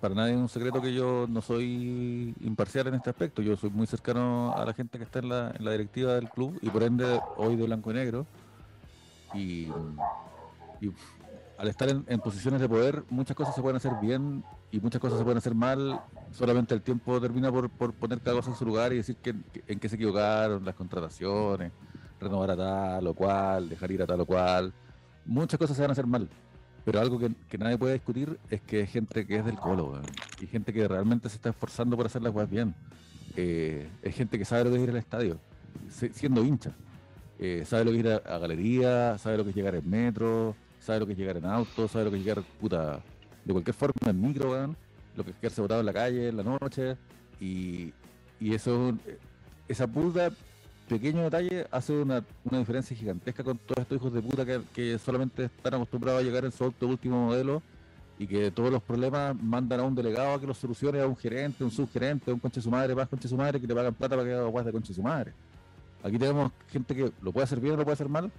[0.00, 3.42] para nadie es un secreto que yo no soy imparcial en este aspecto.
[3.42, 6.28] Yo soy muy cercano a la gente que está en la, en la directiva del
[6.28, 8.26] club y por ende hoy de blanco y negro.
[9.34, 9.68] Y
[11.58, 15.18] al estar en, posiciones de poder, muchas cosas se pueden hacer bien y muchas cosas
[15.18, 16.00] se pueden hacer mal.
[16.30, 19.34] Solamente el tiempo termina por, poner cada cosa en su lugar y decir que,
[19.66, 21.72] en qué se equivocaron, las contrataciones,
[22.20, 24.72] renovar a tal o cual, dejar ir a tal o cual.
[25.26, 26.28] Muchas cosas se van a hacer mal.
[26.84, 30.00] Pero algo que, nadie puede discutir es que hay gente que es del colo,
[30.40, 32.72] y gente que realmente se está esforzando por hacer las cosas bien.
[33.36, 35.40] Eh, es gente que sabe lo que es ir al estadio,
[35.88, 36.70] siendo hincha.
[37.40, 39.90] Eh, sabe lo que es ir a, a galería, sabe lo que es llegar en
[39.90, 40.54] metro,
[40.88, 43.00] sabe lo que llegar en auto, sabe lo que llegar puta,
[43.44, 44.74] de cualquier forma en micro,
[45.16, 46.96] lo que es quedarse botado en la calle, en la noche.
[47.40, 47.92] Y,
[48.40, 49.00] y eso, es un-
[49.68, 50.30] esa puta
[50.88, 54.98] pequeño detalle hace una, una diferencia gigantesca con todos estos hijos de puta que, que
[54.98, 57.60] solamente están acostumbrados a llegar en su auto último modelo
[58.18, 61.16] y que todos los problemas mandan a un delegado a que los solucione, a un
[61.16, 63.92] gerente, un subgerente, a un conche su madre, más conche su madre, que le pagan
[63.92, 65.34] plata para que haga guas de conche su madre.
[66.02, 68.32] Aquí tenemos gente que lo puede hacer bien o lo puede hacer mal,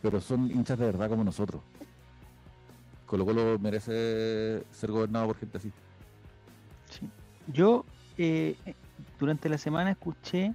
[0.00, 1.60] pero son hinchas de verdad como nosotros.
[3.12, 5.70] Colo Colo merece ser gobernado por gente así.
[6.88, 7.10] Sí.
[7.46, 7.84] Yo
[8.16, 8.56] eh,
[9.20, 10.54] durante la semana escuché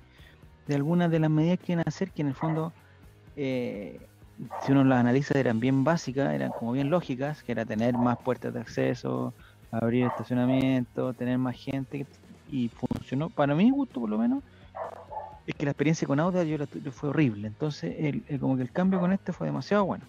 [0.66, 2.74] de algunas de las medidas que iban a hacer que en el fondo,
[3.36, 4.08] eh,
[4.64, 8.18] si uno las analiza, eran bien básicas, eran como bien lógicas, que era tener más
[8.18, 9.36] puertas de acceso,
[9.70, 12.08] abrir estacionamiento, tener más gente,
[12.50, 13.30] y funcionó.
[13.30, 14.42] Para mi gusto, por lo menos,
[15.46, 17.48] es que la experiencia con Auda yo la tu- fue horrible.
[17.48, 20.06] Entonces, el, el- como que el cambio con este fue demasiado bueno.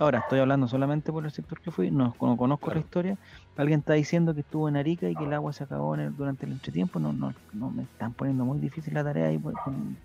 [0.00, 3.18] Ahora, estoy hablando solamente por el sector que fui, no, no conozco la historia.
[3.56, 6.16] Alguien está diciendo que estuvo en Arica y que el agua se acabó en el-
[6.16, 6.98] durante el entretiempo.
[6.98, 9.36] No, no, no me están poniendo muy difícil la tarea ahí.
[9.38, 9.96] pues, con-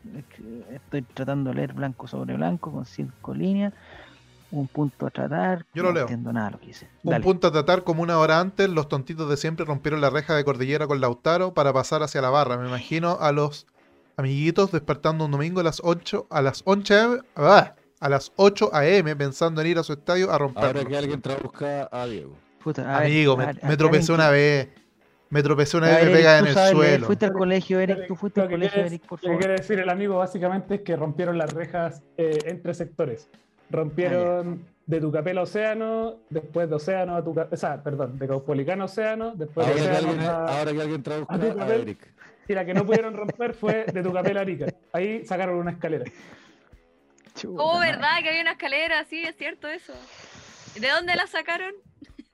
[0.71, 3.71] estoy tratando de leer blanco sobre blanco con cinco líneas,
[4.51, 5.65] un punto a tratar.
[5.73, 6.03] Yo lo no leo.
[6.03, 6.89] entiendo nada lo que dice.
[7.03, 7.23] Un Dale.
[7.23, 10.43] punto a tratar como una hora antes, los tontitos de siempre rompieron la reja de
[10.43, 12.57] cordillera con Lautaro para pasar hacia la barra.
[12.57, 13.65] Me imagino a los
[14.17, 17.73] amiguitos despertando un domingo a las 8 a las 11 am- ¡ah!
[18.05, 20.67] A las 8 am pensando en ir a su estadio a romperlo.
[20.79, 22.35] Ahora que alguien traduzca a Diego.
[22.63, 24.67] Puta, a ver, Amigo, a me, tropecé una que- vez.
[25.29, 27.05] Me tropecé una A vez y me pega en el sabes suelo.
[27.07, 28.07] Fuiste al colegio, Eric.
[28.07, 29.39] Tú fuiste al que colegio, Eric, por Lo que favor.
[29.39, 33.27] quiere decir el amigo básicamente es que rompieron las rejas eh, entre sectores.
[33.71, 38.81] Rompieron de Tucapel a Océano, después de Océano a Tucapel, o sea, perdón, de Caupolicán
[38.81, 40.45] a Océano, después de Ahora que, Océano alguien, a...
[40.59, 41.75] ahora que alguien traduzca a.
[41.75, 42.07] Eric.
[42.47, 44.67] Y la que no pudieron romper fue de Tucapel a Arica.
[44.93, 46.05] Ahí sacaron una escalera.
[47.35, 47.79] Chuta Oh.
[47.79, 48.21] ¿verdad?
[48.23, 49.93] Que había una escalera, sí, es cierto eso.
[50.79, 51.73] ¿De dónde la sacaron?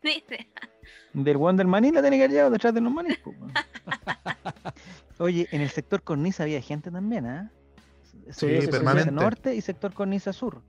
[1.14, 3.08] Del weón del maní la tiene que haber llevado detrás de los weón.
[5.20, 7.52] Oye, en el sector cornisa había gente también, ¿ah?
[8.32, 9.12] Sí, permanente.
[9.12, 10.62] norte y sector cornisa sur.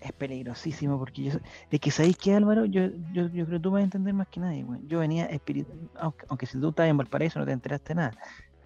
[0.00, 1.32] Es peligrosísimo porque yo.
[1.70, 4.28] Es que sabéis que Álvaro, yo, yo, yo creo que tú vas a entender más
[4.28, 4.88] que nadie, weón.
[4.88, 8.16] Yo venía espirituado, aunque, aunque si tú estabas en Valparaíso no te enteraste nada,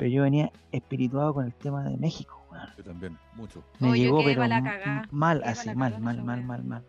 [0.02, 2.66] pero yo venía espirituado con el tema de México, weón.
[2.76, 3.62] Yo también, mucho.
[3.78, 6.82] Me Oh, llegó, pero la mal, así, la mal, mal, mal, mal, mal.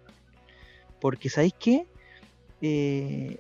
[1.00, 1.86] Porque, ¿sabéis qué?
[2.60, 3.40] Eh,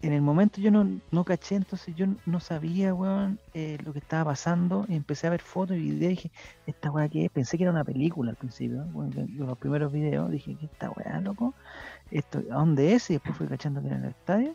[0.00, 3.98] en el momento yo no, no caché, entonces yo no sabía, weón, eh, lo que
[3.98, 4.86] estaba pasando.
[4.88, 6.30] Y empecé a ver fotos y videos y dije,
[6.66, 7.30] ¿esta weá qué es?
[7.30, 10.30] Pensé que era una película al principio, de los primeros videos.
[10.30, 11.52] Dije, ¿qué esta weá, loco?
[12.10, 13.10] Esto, ¿A dónde es?
[13.10, 14.54] Y después fui cachando que era en el estadio.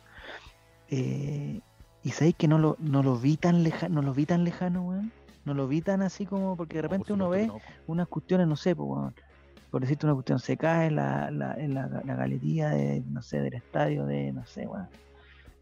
[0.90, 1.62] Eh,
[2.04, 4.84] y sabéis que no lo, no lo vi tan lejano, no lo vi tan lejano,
[4.84, 5.12] weón.
[5.46, 7.60] No lo vi tan así como, porque de No, por repente uno ve no.
[7.88, 9.16] unas cuestiones, no sé, pues, weón,
[9.72, 13.40] por decirte una cuestión, se cae la, la, en la, la galería de, no sé,
[13.42, 14.88] del estadio de, no sé, weón,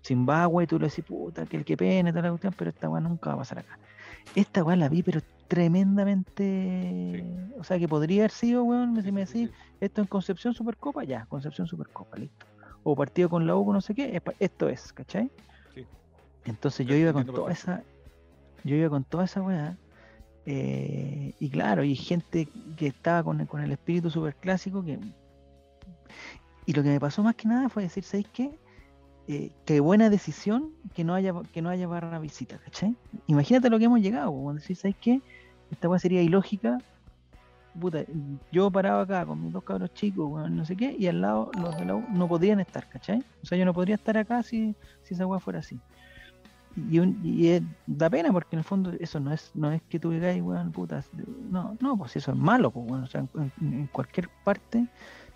[0.04, 2.90] Zimbabue, y tú le decís, puta, que el que pene, toda la cuestión, pero esta
[2.90, 3.78] weá nunca va a pasar acá.
[4.36, 7.24] Esta weá la vi, pero tremendamente,
[7.60, 11.26] o sea, que podría haber sido, weón, si me decís, esto en Concepción Supercopa, ya,
[11.28, 12.46] Concepción Supercopa, listo.
[12.84, 15.30] O partido con la U, no sé qué, esto es, ¿cachai?
[16.50, 17.84] Entonces yo iba con toda esa,
[18.64, 19.78] yo iba con toda esa weá,
[20.50, 24.98] Eh, y claro, y gente que estaba con, con el espíritu super clásico que...
[26.66, 28.58] Y lo que me pasó más que nada fue decir, ¿sabéis qué?
[29.28, 32.96] Eh, qué buena decisión que no haya que no haya barra visita, ¿cachai?
[33.28, 35.20] Imagínate lo que hemos llegado, cuando decís, ¿sabes qué?
[35.70, 36.78] Esta weá sería ilógica.
[37.78, 38.06] Puta,
[38.54, 41.78] yo paraba acá con mis dos cabros chicos, no sé qué, y al lado los
[41.78, 43.22] de la U no podrían estar, ¿cachai?
[43.44, 45.78] O sea, yo no podría estar acá si, si esa weá fuera así.
[46.78, 50.12] Y, y da pena porque en el fondo eso no es no es que tú
[50.12, 51.04] digas, weón, puta,
[51.50, 53.26] no, no, pues eso es malo, pues, bueno, o sea,
[53.62, 54.88] en cualquier parte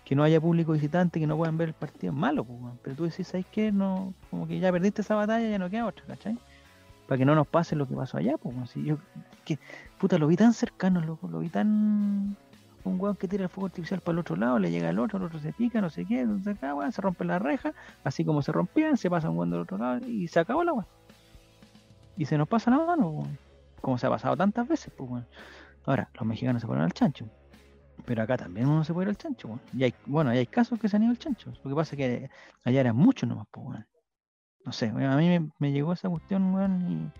[0.04, 2.96] que no haya público visitante, que no puedan ver el partido, es malo, pues, pero
[2.96, 3.72] tú decís, ¿sabes qué?
[3.72, 6.38] No, como que ya perdiste esa batalla, ya no queda otra, ¿cachai?
[7.08, 8.98] Para que no nos pase lo que pasó allá, pues, si yo,
[9.44, 9.58] que,
[9.98, 12.36] puta, lo vi tan cercano, loco, lo vi tan...
[12.84, 15.18] Un weón que tira el fuego artificial para el otro lado, le llega al otro,
[15.18, 18.42] el otro se pica, no sé qué, acá, weón, se rompe la reja, así como
[18.42, 20.86] se rompían, se pasa un weón del otro lado y se acabó la weón.
[22.16, 23.38] Y se nos pasa la mano, weón.
[23.80, 25.26] Como se ha pasado tantas veces, pues, weón.
[25.84, 27.26] Ahora, los mexicanos se ponen al chancho.
[28.04, 29.62] Pero acá también uno se puede ir al chancho, bueno.
[29.72, 31.52] Y hay, bueno, hay casos que se han ido al chancho.
[31.62, 32.30] Lo que pasa es que
[32.64, 33.86] allá eran muchos nomás, pues, bueno.
[34.64, 37.10] No sé, a mí me, llegó esa cuestión, bueno,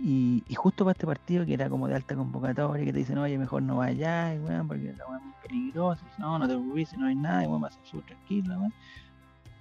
[0.00, 3.18] y, y, justo para este partido que era como de alta convocatoria, que te dicen,
[3.18, 6.04] oye, mejor no vayas, bueno, porque la es muy peligrosa.
[6.18, 8.74] No, no te preocupes, no hay nada, y bueno, va a ser súper tranquilo, bueno.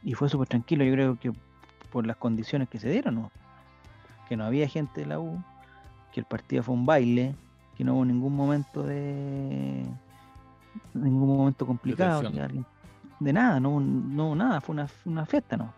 [0.04, 1.32] Y fue súper tranquilo, yo creo que
[1.92, 3.32] por las condiciones que se dieron, ¿no?
[4.32, 5.44] Que no había gente de la U,
[6.14, 7.36] que el partido fue un baile,
[7.76, 9.84] que no hubo ningún momento de
[10.94, 15.74] ningún momento complicado de, nada no, no nada fue una, una fiesta no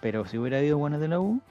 [0.00, 1.42] pero si hubiera habido buenas de la U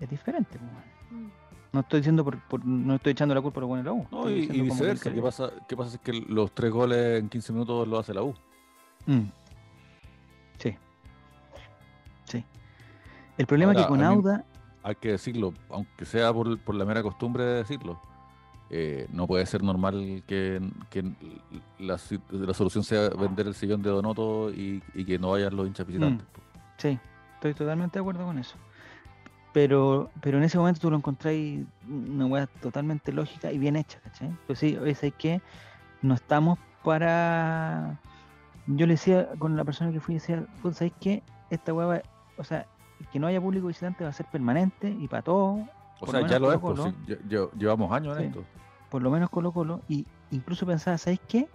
[0.00, 1.26] es diferente mm.
[1.74, 4.06] no estoy diciendo por, no estoy echando la culpa a los buenos de la U
[4.10, 7.86] no, y, viceversa ¿qué pasa, ¿qué pasa es que los tres goles en 15 minutos
[7.86, 8.34] lo hace la U
[9.06, 9.30] mm.
[10.58, 10.76] sí.
[12.24, 12.44] Sí.
[13.36, 14.44] El problema es que con Auda
[14.82, 18.00] hay que decirlo aunque sea por, por la mera costumbre de decirlo
[18.70, 20.60] eh, no puede ser normal que,
[21.78, 26.26] la, solución sea vender el sillón de Donoto y, que no vayan los hinchas visitantes.
[26.26, 26.40] Mm,
[26.76, 26.98] sí,
[27.34, 28.56] estoy totalmente de acuerdo con eso.
[29.54, 34.00] Pero, pero en ese momento tú lo encontráis una hueá totalmente lógica y bien hecha,
[34.00, 34.36] ¿cachai?
[34.46, 35.40] Pues sí, es que
[36.02, 37.98] no estamos para.
[38.66, 41.22] Yo le decía con la persona que fui, decía, pues ¿sabéis qué?
[41.48, 42.02] Esta hueá,
[42.36, 42.66] o sea,
[43.12, 45.66] que no haya público visitante va a ser permanente y para todo
[46.00, 46.78] o sea, ya lo es, pues,
[47.56, 48.44] llevamos años en esto.
[48.88, 49.80] Por lo menos Colo Colo.
[49.88, 51.48] Y incluso pensaba, ¿sabes qué?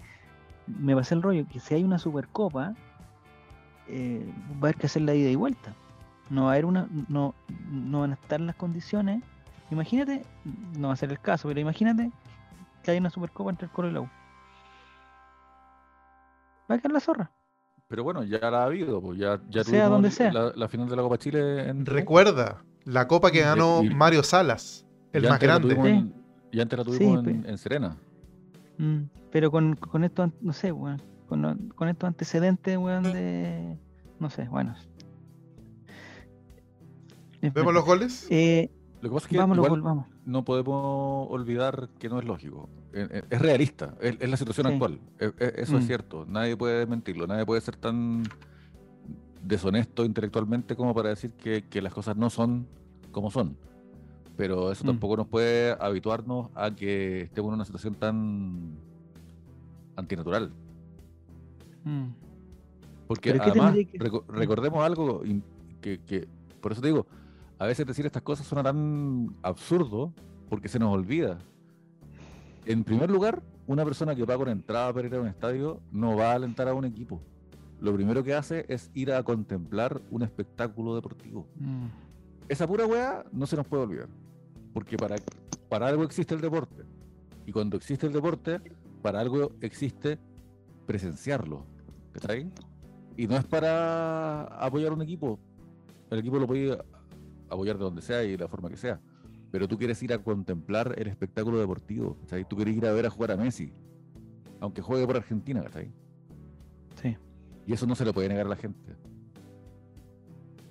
[0.68, 2.74] Me pasé el rollo que si hay una supercopa,
[3.88, 5.74] eh, va a haber que hacer la ida y vuelta.
[6.30, 7.34] No va a haber una, no,
[7.70, 9.24] no van a estar las condiciones.
[9.72, 10.26] Imagínate,
[10.78, 12.12] no va a ser el caso, pero imagínate
[12.84, 14.10] que hay una supercopa entre el Colo y la U.
[16.70, 17.32] Va a quedar la zorra.
[17.88, 20.32] Pero bueno, ya la ha habido, pues ya, ya sea donde sea.
[20.32, 21.70] La, final de la Copa Chile.
[21.70, 21.86] En...
[21.86, 25.76] Recuerda, la copa que ganó Mario Salas, el más grande.
[26.52, 27.98] y antes la tuvimos en, Serena.
[28.78, 33.78] Mm, pero con, con esto, no sé, weón, con, con estos antecedentes, weón, de.
[34.20, 34.76] No sé, bueno.
[37.42, 38.28] ¿Vemos los goles?
[38.30, 38.72] Eh,
[39.04, 42.70] lo que pasa es que vamos, no podemos olvidar que no es lógico.
[42.94, 44.98] Eh, eh, es, realista, es, la situación actual.
[45.20, 45.34] eso
[45.78, 45.88] es mm.
[45.88, 46.26] cierto.
[46.26, 48.24] Nadie puede mentirlo, nadie puede ser tan
[49.44, 52.66] deshonesto intelectualmente como para decir que, las cosas no son
[53.12, 53.58] como son.
[54.38, 54.88] Pero eso mm.
[54.88, 58.78] tampoco nos puede habituarnos a que estemos en una situación tan
[59.98, 60.50] antinatural.
[61.84, 62.06] Mm.
[63.06, 63.76] Porque además,
[64.30, 65.24] recordemos algo
[65.82, 66.26] que,
[66.62, 67.06] por eso te digo,
[67.64, 70.14] a veces decir estas cosas suena tan absurdo
[70.50, 71.40] porque se nos olvida.
[72.66, 76.16] En primer lugar, una persona que va con entrada para ir a un estadio no
[76.16, 77.22] va a alentar a un equipo
[77.84, 81.46] lo primero que hace es ir a contemplar un espectáculo deportivo.
[81.60, 81.88] Mm.
[82.48, 84.08] Esa pura weá no se nos puede olvidar.
[84.74, 85.18] Porque para,
[85.68, 86.86] para algo existe el deporte.
[87.46, 88.62] Y cuando existe el deporte,
[89.02, 90.18] para algo existe
[90.86, 91.66] presenciarlo.
[92.30, 92.50] ahí?
[93.18, 95.38] Y no es para apoyar un equipo.
[96.10, 96.78] El equipo lo puede
[97.54, 99.00] apoyar de donde sea y de la forma que sea.
[99.52, 102.18] Pero tú quieres ir a contemplar el espectáculo deportivo.
[102.50, 103.72] Tú quieres ir a ver a jugar a Messi.
[104.60, 105.92] Aunque juegue por Argentina, ¿cachai?
[107.02, 107.16] Sí.
[107.68, 108.96] Y eso no se lo puede negar a la gente.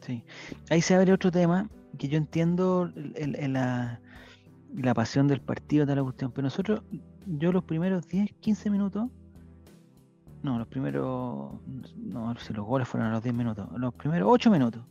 [0.01, 0.25] Sí.
[0.69, 4.01] Ahí se abre otro tema que yo entiendo la,
[4.75, 6.83] la, pasión del partido de la cuestión, pero nosotros,
[7.27, 9.09] yo los primeros 10, 15 minutos,
[10.43, 11.53] no, los primeros,
[11.97, 14.83] no, si los goles fueron a los 10 minutos, los primeros 8 minutos,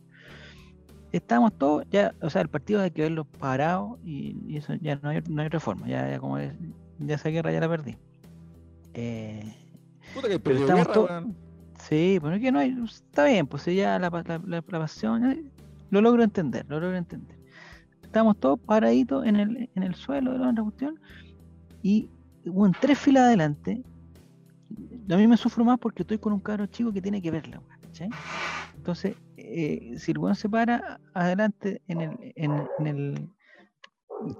[1.12, 5.10] estábamos todos, ya, o sea, el partido hay que verlo parado y, eso ya no
[5.10, 6.52] hay, no hay otra forma, ya, ya como es,
[6.98, 7.96] ya esa guerra ya la perdí.
[8.94, 9.54] Eh,
[10.14, 11.24] Puta que pero estamos todos
[11.88, 15.44] Sí, bueno, que no hay, está bien, pues ya la, la, pasión, eh,
[15.90, 17.36] lo logro entender, lo logro entender.
[18.02, 21.00] estábamos todos paraditos en el, en el suelo de la otra cuestión
[21.82, 22.08] y
[22.46, 23.82] hubo en tres filas adelante.
[25.10, 27.60] A mí me sufro más porque estoy con un cabro chico que tiene que verla,
[28.76, 33.30] Entonces, eh, si el weón se para adelante en el, en, el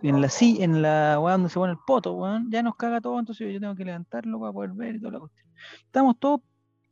[0.02, 3.00] en la silla, en la weón donde se pone el poto, weón, ya nos caga
[3.00, 5.46] todo, entonces yo tengo que levantarlo para poder ver y toda la cuestión.
[5.84, 6.40] Estamos todos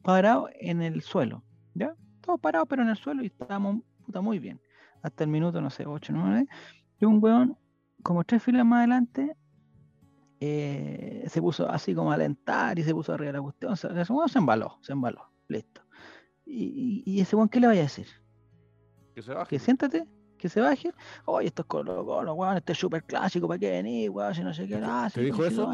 [0.03, 1.42] parados en el suelo,
[1.75, 1.94] ¿ya?
[2.20, 4.61] Todos parados pero en el suelo y estábamos puta muy bien.
[5.03, 6.46] Hasta el minuto, no sé, 8, 9.
[7.01, 7.57] Y un weón,
[8.03, 9.35] como tres filas más adelante,
[10.40, 13.77] eh, se puso así como a alentar y se puso arriba de la cuestión.
[13.77, 13.88] Se
[14.38, 15.83] embaló, se embaló, listo.
[16.53, 18.09] Y, y, ese weón, ¿qué le vaya a decir?
[19.15, 19.51] Que se baje.
[19.51, 20.05] Que siéntate,
[20.37, 20.93] que se baje.
[21.27, 24.35] Oye, esto es Colo Colo, weón, este es súper clásico, ¿para qué venir, weón?
[24.35, 24.81] Si no sé qué.
[24.83, 25.73] Ah, ¿Te dijo eso?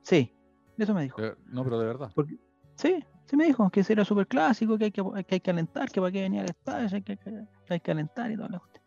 [0.00, 0.34] Sí,
[0.78, 1.22] eso me dijo.
[1.22, 2.10] Eh, no, pero de verdad.
[2.14, 2.38] Porque,
[2.76, 5.50] sí, sí me dijo que ese era súper clásico, que hay que, que hay que
[5.50, 8.48] alentar, que para qué venía al estadio, hay que, que, hay que alentar y todo
[8.48, 8.84] la cuestión.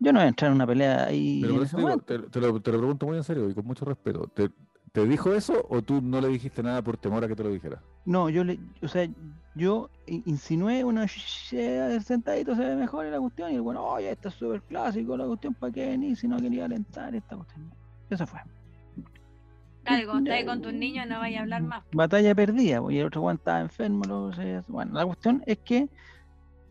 [0.00, 1.40] Yo no voy a entrar en una pelea ahí.
[1.42, 4.26] Pero digo, te, te, lo, te, lo, pregunto muy en serio y con mucho respeto.
[4.34, 4.50] ¿Te,
[4.96, 7.50] ¿Te dijo eso o tú no le dijiste nada por temor a que te lo
[7.50, 7.82] dijera?
[8.06, 9.06] No, yo le, o sea,
[9.54, 14.30] yo insinué una sentadito se ve mejor en la cuestión y el bueno, oye, esto
[14.30, 17.70] es súper clásico, la cuestión para qué venir si no quería alentar esta cuestión.
[18.08, 18.40] Eso fue.
[19.84, 21.84] Claro, cuando estás con tus niños no vaya a hablar más.
[21.92, 24.02] Batalla perdida, y el otro Juan estaba enfermo.
[24.04, 24.30] Lo,
[24.66, 25.90] bueno, la cuestión es que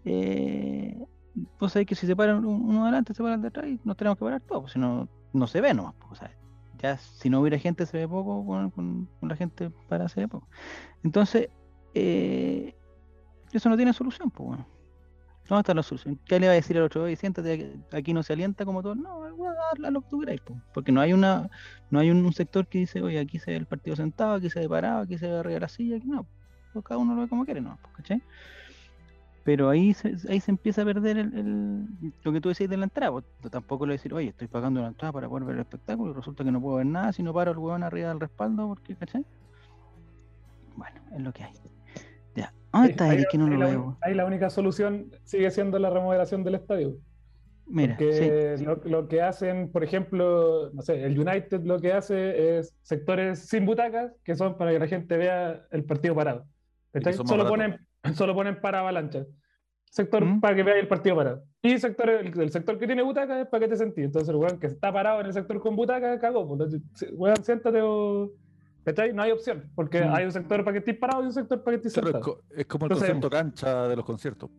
[0.04, 0.98] eh,
[1.60, 4.18] vos sabés que si se paran uno adelante, se paran de atrás y nos tenemos
[4.18, 6.45] que parar todos, si no, no se ve nomás, pues, ¿sabes?
[6.80, 10.48] Ya si no hubiera gente se ve poco, con, la gente para se ve poco.
[11.04, 11.50] Entonces,
[11.94, 12.76] eh,
[13.54, 14.68] eso no tiene solución, pues bueno.
[15.48, 16.20] ¿Dónde está la solución?
[16.26, 17.04] ¿Qué le va a decir al otro?
[17.04, 18.96] Oye, siéntate, aquí no se alienta como todo.
[18.96, 20.60] No, a lo que tú queráis, pues.
[20.74, 21.52] porque no hay una,
[21.92, 24.62] no hay un, sector que dice, oye, aquí se ve el partido sentado, aquí se
[24.62, 26.26] ve parado, aquí se ve arriba la silla, aquí no.
[26.74, 28.24] Pues cada uno lo ve como quiere, no, ¿cachai?
[29.46, 32.78] Pero ahí se, ahí se empieza a perder el, el, lo que tú decís de
[32.78, 33.12] la entrada.
[33.12, 36.16] Pues, tampoco le decir, oye, estoy pagando la entrada para poder ver el espectáculo y
[36.16, 38.96] resulta que no puedo ver nada si no paro el huevón arriba del respaldo, porque,
[38.96, 39.24] ¿cachai?
[40.76, 41.54] Bueno, es lo que hay.
[42.36, 42.52] Ya.
[42.74, 43.28] ¿Dónde está Eric?
[43.30, 43.98] Que no lo la, veo.
[44.02, 46.98] Ahí la única solución sigue siendo la remodelación del estadio.
[47.68, 48.66] Mira, Porque sí.
[48.66, 53.48] lo, lo, que hacen, por ejemplo, no sé, el United lo que hace es sectores
[53.48, 56.48] sin butacas, que son para que la gente vea el partido parado.
[57.26, 57.78] Solo ponen,
[58.16, 59.26] solo ponen para avalancha.
[59.86, 60.42] Sector ¿Mm?
[60.42, 61.44] para que veáis el partido parado.
[61.62, 64.06] Y sector, el, el, sector que tiene butaca es para que te sentís.
[64.06, 66.42] Entonces, el weón que está parado en el sector con butaca, cagó.
[67.14, 68.32] Weón, siéntate o.
[69.14, 70.14] No hay opción, porque mm.
[70.14, 72.42] hay un sector para que estés parado y un sector para que estés claro, sentado.
[72.56, 74.50] Es como el Entonces, concepto cancha de los conciertos.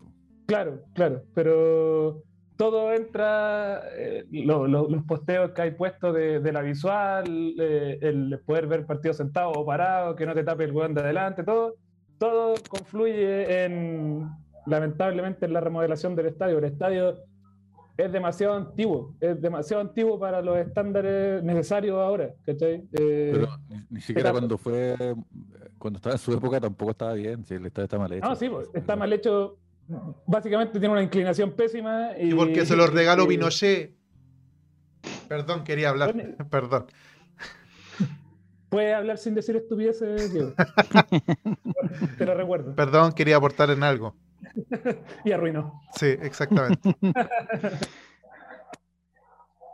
[0.46, 2.24] Claro, claro, pero
[2.56, 7.98] todo entra, eh, lo, lo, los posteos que hay puestos de, de la visual, eh,
[8.00, 11.44] el poder ver partido sentado o parado, que no te tape el weón de adelante,
[11.44, 11.76] todo,
[12.18, 14.28] todo confluye en,
[14.66, 16.58] lamentablemente, en la remodelación del estadio.
[16.58, 17.16] El estadio
[17.96, 22.84] es demasiado antiguo, es demasiado antiguo para los estándares necesarios ahora, ¿cachai?
[22.92, 25.14] Eh, Pero ni, ni siquiera cuando fue,
[25.78, 28.28] cuando estaba en su época tampoco estaba bien, si el estadio está mal hecho.
[28.28, 29.58] No, sí, está mal hecho,
[30.26, 32.10] básicamente tiene una inclinación pésima.
[32.18, 33.94] Y, y porque se los regaló y, Pinochet.
[35.28, 36.86] Perdón, quería hablar, bueno, perdón.
[38.68, 40.52] Puedes hablar sin decir estupideces, Diego.
[42.18, 42.74] Te lo recuerdo.
[42.74, 44.14] Perdón, quería aportar en algo.
[45.24, 45.80] y arruinó.
[45.96, 46.96] Sí, exactamente.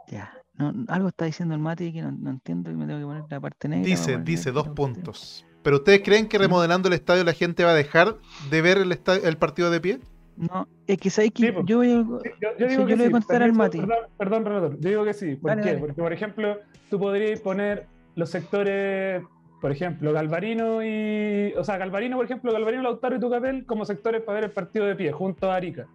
[0.08, 0.32] ya.
[0.54, 3.24] No, algo está diciendo el Mati que no, no, entiendo y me tengo que poner
[3.30, 3.86] la parte negra.
[3.86, 5.46] Dice, dice dos puntos.
[5.62, 8.16] ¿Pero ustedes creen que remodelando el estadio la gente va a dejar
[8.50, 10.00] de ver el, estadio, el partido de pie?
[10.36, 11.64] No, es que sabéis que Sí, po.
[11.64, 12.18] yo voy a, Yo,
[12.58, 13.12] yo digo yo que le voy a sí.
[13.12, 13.78] contestar al Mati.
[13.78, 14.80] Perdón, perdón, relator.
[14.80, 15.36] Yo digo que sí.
[15.36, 15.68] ¿Por Dale, qué?
[15.68, 15.80] dale.
[15.80, 16.58] Porque, por ejemplo,
[16.90, 19.22] tú podrías poner los sectores,
[19.60, 21.52] por ejemplo, Galvarino y.
[21.56, 24.86] O sea, Galvarino, por ejemplo, Galvarino, Lautaro y Tucapel como sectores para ver el partido
[24.86, 25.86] de pie, junto a Arica.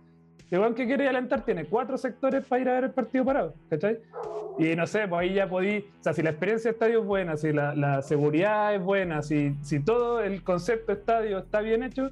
[0.51, 3.99] Weón que quiere alentar tiene cuatro sectores para ir a ver el partido parado, ¿cachai?
[4.57, 7.05] Y no sé, pues ahí ya podí, o sea, si la experiencia de estadio es
[7.05, 11.59] buena, si la, la seguridad es buena, si, si todo el concepto de estadio está
[11.59, 12.11] bien hecho,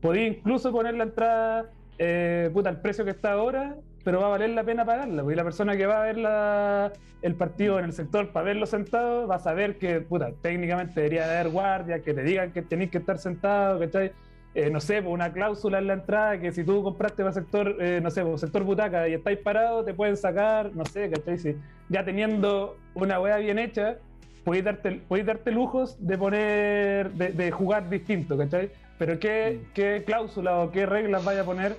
[0.00, 4.30] podí incluso poner la entrada, eh, puta, el precio que está ahora, pero va a
[4.30, 7.86] valer la pena pagarla, porque la persona que va a ver la, el partido en
[7.86, 12.12] el sector para verlo sentado, va a saber que, puta, técnicamente debería haber guardia, que
[12.14, 14.12] te digan que tenéis que estar sentado, ¿cachai?
[14.54, 17.76] Eh, no sé, pues una cláusula en la entrada que si tú compraste para sector,
[17.80, 21.38] eh, no sé, pues sector butaca y estáis parados, te pueden sacar, no sé, ¿cachai?
[21.38, 21.56] Si
[21.88, 23.96] ya teniendo una wea bien hecha,
[24.44, 28.70] podéis darte, podéis darte lujos de poner, de, de jugar distinto, ¿cachai?
[28.98, 31.76] Pero ¿qué, qué cláusula o qué reglas vaya a poner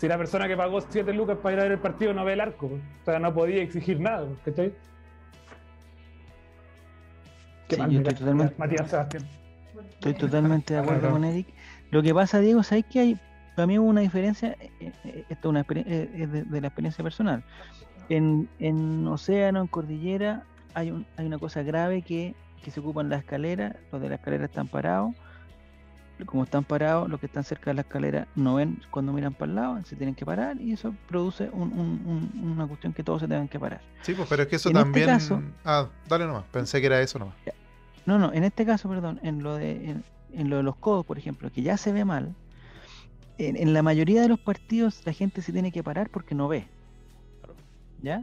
[0.00, 2.32] si la persona que pagó 7 lucas para ir a ver el partido no ve
[2.32, 2.66] el arco?
[2.66, 4.72] O sea, no podía exigir nada, ¿cachai?
[7.68, 9.28] Qué Sí, mal, yo mira, estoy totalmente- Matías Sebastián.
[9.90, 11.48] Estoy totalmente de acuerdo con Eric.
[11.90, 13.18] Lo que pasa, Diego, ¿sabes que hay?
[13.54, 16.68] Para mí hubo una diferencia, eh, eh, esto es una eh, es de, de la
[16.68, 17.42] experiencia personal.
[18.08, 20.44] En, en océano, en cordillera,
[20.74, 22.34] hay, un, hay una cosa grave que,
[22.64, 25.14] que se ocupan las escaleras, los de la escalera están parados.
[26.26, 29.50] Como están parados, los que están cerca de la escalera no ven cuando miran para
[29.50, 33.20] el lado, se tienen que parar y eso produce un, un, una cuestión que todos
[33.20, 33.80] se tengan que parar.
[34.02, 35.10] Sí, pues, pero es que eso este también.
[35.64, 37.34] ah, dale nomás, pensé que era eso nomás.
[38.06, 39.96] No, no, en este caso, perdón, en lo de,
[40.32, 42.34] en, lo de los codos, por ejemplo, que ya se ve mal,
[43.38, 46.66] en, la mayoría de los partidos la gente se tiene que parar porque no ve.
[48.02, 48.22] ¿Ya?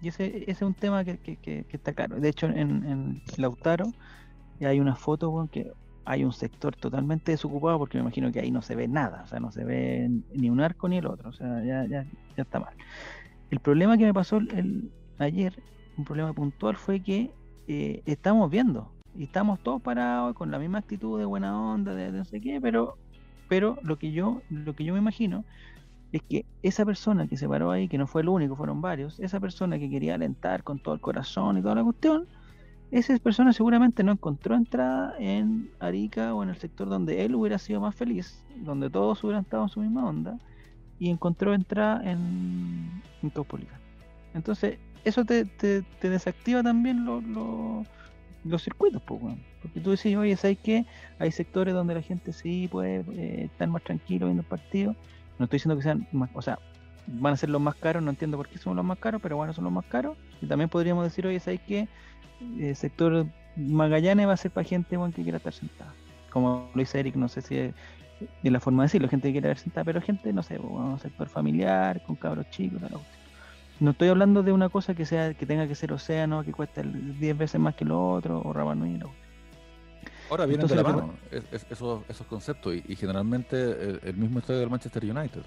[0.00, 2.20] Y ese, ese es un tema que, que, está claro.
[2.20, 3.92] De hecho, en, en Lautaro
[4.66, 5.72] hay una foto con que
[6.08, 9.26] hay un sector totalmente desocupado porque me imagino que ahí no se ve nada, o
[9.26, 12.42] sea, no se ve ni un arco ni el otro, o sea, ya, ya, ya
[12.42, 12.72] está mal.
[13.50, 14.40] El problema que me pasó
[15.18, 15.62] ayer,
[15.98, 17.30] un problema puntual, fue que
[17.66, 22.10] eh, estamos viendo y estamos todos parados con la misma actitud de buena onda, de,
[22.10, 22.96] no sé qué, pero,
[23.46, 25.44] pero lo que yo, lo que yo me imagino
[26.12, 29.20] es que esa persona que se paró ahí, que no fue el único, fueron varios,
[29.20, 32.26] esa persona que quería alentar con todo el corazón y toda la cuestión,
[32.90, 37.58] esa persona seguramente no encontró entrada en Arica o en el sector donde él hubiera
[37.58, 40.38] sido más feliz, donde todos hubieran estado en su misma onda,
[40.98, 43.32] y encontró entrada en, en
[44.34, 45.44] Entonces, eso te,
[46.02, 50.86] desactiva también los circuitos, porque tú decís, oye, ¿sabes qué?
[51.18, 54.96] Hay sectores donde la gente sí puede eh, estar más tranquilo viendo el partido.
[55.38, 56.58] No estoy diciendo que sean más, o sea,
[57.06, 59.36] van a ser los más caros, no entiendo por qué son los más caros, pero
[59.36, 60.16] bueno, son los más caros.
[60.40, 61.88] Y también podríamos decir, oye, ¿sabes qué?
[62.40, 63.26] El sector
[63.56, 65.92] Magallanes va a ser para gente que quiera estar sentada.
[66.30, 67.74] Como lo dice Eric, no sé si es,
[68.42, 71.28] la forma de decirlo, gente que quiere estar sentada, pero gente, no sé, un sector
[71.28, 72.80] familiar, con cabros chicos,
[73.80, 76.82] no estoy hablando de una cosa que sea que tenga que ser océano, que cueste
[76.82, 79.00] 10 veces más que lo otro, o Rabanui.
[80.30, 85.04] Ahora vienen de la mano esos, esos, conceptos y, generalmente el, mismo estadio del Manchester
[85.04, 85.42] United.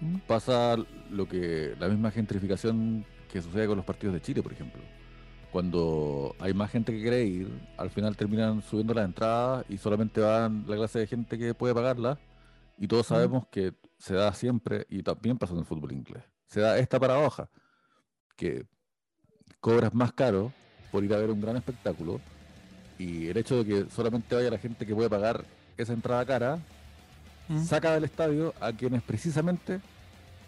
[0.00, 0.16] ¿Mm?
[0.26, 0.76] Pasa
[1.10, 4.80] lo que la misma gentrificación que sucede con los partidos de Chile, por ejemplo
[5.52, 10.20] cuando hay más gente que quiere ir, al final terminan subiendo las entradas y solamente
[10.20, 12.18] van la clase de gente que puede pagarla.
[12.78, 16.60] Y todos sabemos que se da siempre, y también pasa en el fútbol inglés, se
[16.60, 17.50] da esta paradoja,
[18.36, 18.64] que
[19.60, 20.52] cobras más caro
[20.90, 22.20] por ir a ver un gran espectáculo
[22.98, 25.44] y el hecho de que solamente vaya la gente que puede pagar
[25.76, 26.58] esa entrada cara,
[27.64, 29.80] saca del estadio a quienes precisamente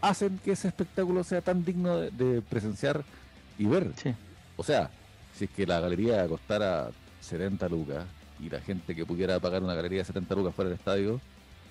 [0.00, 3.04] hacen que ese espectáculo sea tan digno de, presenciar
[3.58, 3.92] y ver.
[4.62, 4.88] O sea,
[5.36, 6.90] si es que la galería costara
[7.20, 8.04] 70 lucas
[8.38, 11.20] y la gente que pudiera pagar una galería de 70 lucas fuera del estadio,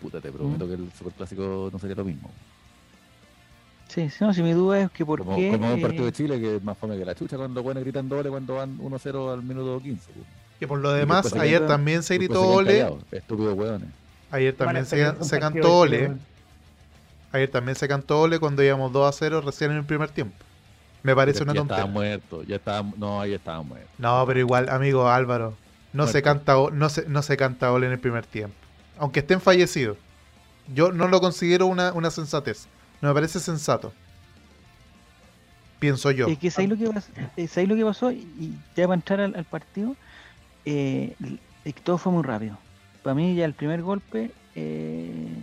[0.01, 0.67] puta, te prometo mm.
[0.67, 2.29] que el superclásico no sería lo mismo.
[3.87, 5.51] Sí, sí, no, si mi duda es que por como, qué...
[5.51, 8.09] Como un partido de Chile que es más fome que la chucha cuando buenos gritan
[8.09, 10.11] doble cuando van 1-0 al minuto 15.
[10.59, 12.93] Que por lo demás, ayer también se gritó ole.
[13.09, 13.87] Estúpidos hueones.
[14.31, 16.11] Ayer también se, se cantó ole.
[17.31, 20.35] Ayer también se cantó ole cuando íbamos 2 a 0 recién en el primer tiempo.
[21.03, 21.77] Me parece una tontería.
[21.77, 23.89] Ya estaba muerto, ya estaba, no, ahí estaba muerto.
[23.97, 25.55] No, pero igual, amigo Álvaro,
[25.93, 28.55] no se canta no se, no se canta gol en el primer tiempo.
[28.97, 29.97] Aunque estén fallecidos.
[30.73, 32.67] Yo no lo considero una, una sensatez.
[33.01, 33.91] No me parece sensato.
[35.79, 36.27] Pienso yo.
[36.27, 37.11] Es que ¿sabéis lo que pasó?
[37.35, 38.11] Eh, lo que pasó?
[38.11, 39.95] Y ya para entrar al, partido,
[40.65, 41.15] eh,
[41.83, 42.57] todo fue muy rápido.
[43.01, 45.33] Para mí ya el primer golpe, eh,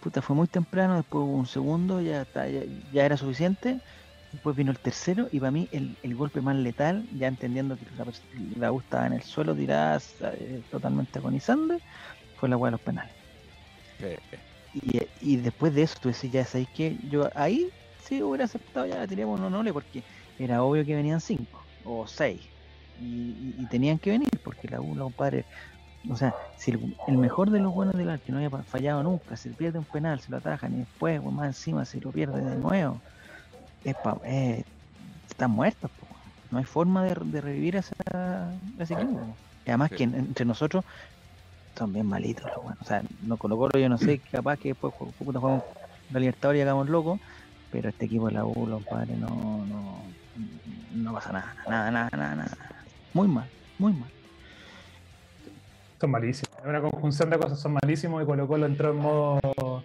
[0.00, 3.82] puta, fue muy temprano, después hubo un segundo, ya, ya, ya era suficiente
[4.32, 8.06] Después vino el tercero y para mí el, golpe más letal, ya entendiendo que la,
[8.58, 11.78] la U estaba en el suelo tirada eh, totalmente agonizando,
[12.36, 13.12] fue la hueá de los penales.
[15.22, 17.70] Y, después de eso tú decís, ya sabéis que yo ahí
[18.04, 20.02] sí hubiera aceptado, ya teníamos un nole porque
[20.38, 22.42] era obvio que venían cinco o seis
[23.00, 25.46] y, tenían que venir porque la U, los compadre,
[26.08, 29.48] o sea, si el, mejor de los buenos del arte no había fallado nunca, si
[29.50, 33.00] pierde un penal, se lo atajan y después, más encima, si lo pierde de nuevo
[33.84, 34.64] eh,
[35.28, 35.90] están muertos.
[36.50, 39.20] No hay forma de, revivir esa, ese equipo.
[39.66, 40.84] Y además que entre nosotros
[41.76, 45.62] son bien malitos los O sea, no Colo yo no sé, capaz que después jugamos
[46.10, 47.20] la libertad y hagamos loco,
[47.70, 50.02] pero este equipo de la U, los padres, no, no,
[50.94, 52.56] no pasa nada, nada, nada, nada, nada.
[53.12, 53.48] Muy mal,
[53.78, 54.10] muy mal.
[56.00, 56.56] Son malísimos.
[56.58, 59.84] Es una conjunción de cosas, son malísimos y Colo Colo entró en modo,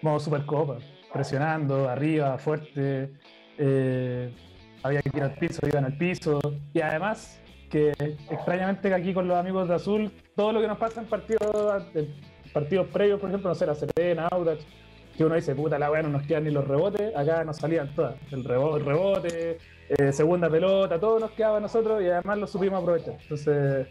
[0.00, 0.78] modo Supercopa
[1.12, 3.12] presionando arriba, fuerte.
[3.58, 4.32] Eh,
[4.82, 6.40] había que ir al piso, iban al piso.
[6.72, 7.40] Y además,
[7.70, 7.92] que
[8.30, 11.84] extrañamente que aquí con los amigos de Azul, todo lo que nos pasa en partidos,
[12.52, 14.64] partidos previos, por ejemplo, no sé, la Serena, Audax,
[15.16, 17.94] que uno dice, puta la weá, no nos quedan ni los rebotes, acá nos salían
[17.94, 18.14] todas.
[18.30, 22.46] El rebote, el rebote eh, segunda pelota, todo nos quedaba a nosotros y además lo
[22.46, 23.16] supimos aprovechar.
[23.22, 23.88] Entonces,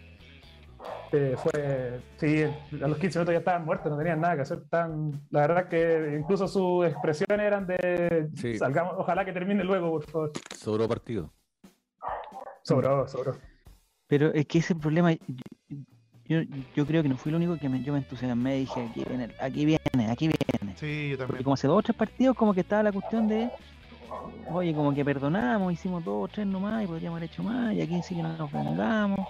[1.11, 4.63] eh, fue, sí, a los 15 minutos ya estaban muertos, no tenían nada que hacer.
[4.69, 10.09] Tan, la verdad que incluso sus expresiones eran de, salgamos, ojalá que termine luego, por
[10.09, 10.31] favor.
[10.55, 11.31] Sobró partido.
[12.63, 13.37] Sobró, sobró.
[14.07, 15.13] Pero es que ese problema,
[16.25, 16.41] yo,
[16.75, 19.05] yo creo que no fui el único que me, yo me entusiasmé y dije, aquí
[19.05, 20.77] viene, aquí viene, aquí viene.
[20.77, 21.27] Sí, yo también.
[21.27, 23.49] Porque como hace dos o tres partidos, como que estaba la cuestión de,
[24.51, 27.81] oye, como que perdonamos, hicimos dos o tres nomás y podríamos haber hecho más, y
[27.81, 29.25] aquí sí que no nos vengamos.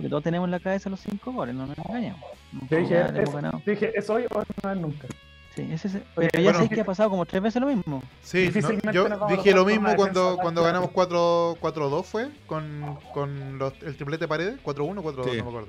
[0.00, 2.24] Porque todos tenemos en la cabeza los cinco goles, no nos engañamos.
[2.70, 5.08] Yo dije, es, dije, ¿es hoy o no es nunca?
[5.54, 8.02] Sí, ese, ese, pero ya sé que ha pasado como tres veces lo mismo.
[8.22, 8.50] Sí,
[8.94, 14.58] yo dije lo mismo cuando, cuando ganamos 4-2 fue, con, con los, el triplete paredes,
[14.64, 15.68] 4-1, 4-2, no me acuerdo.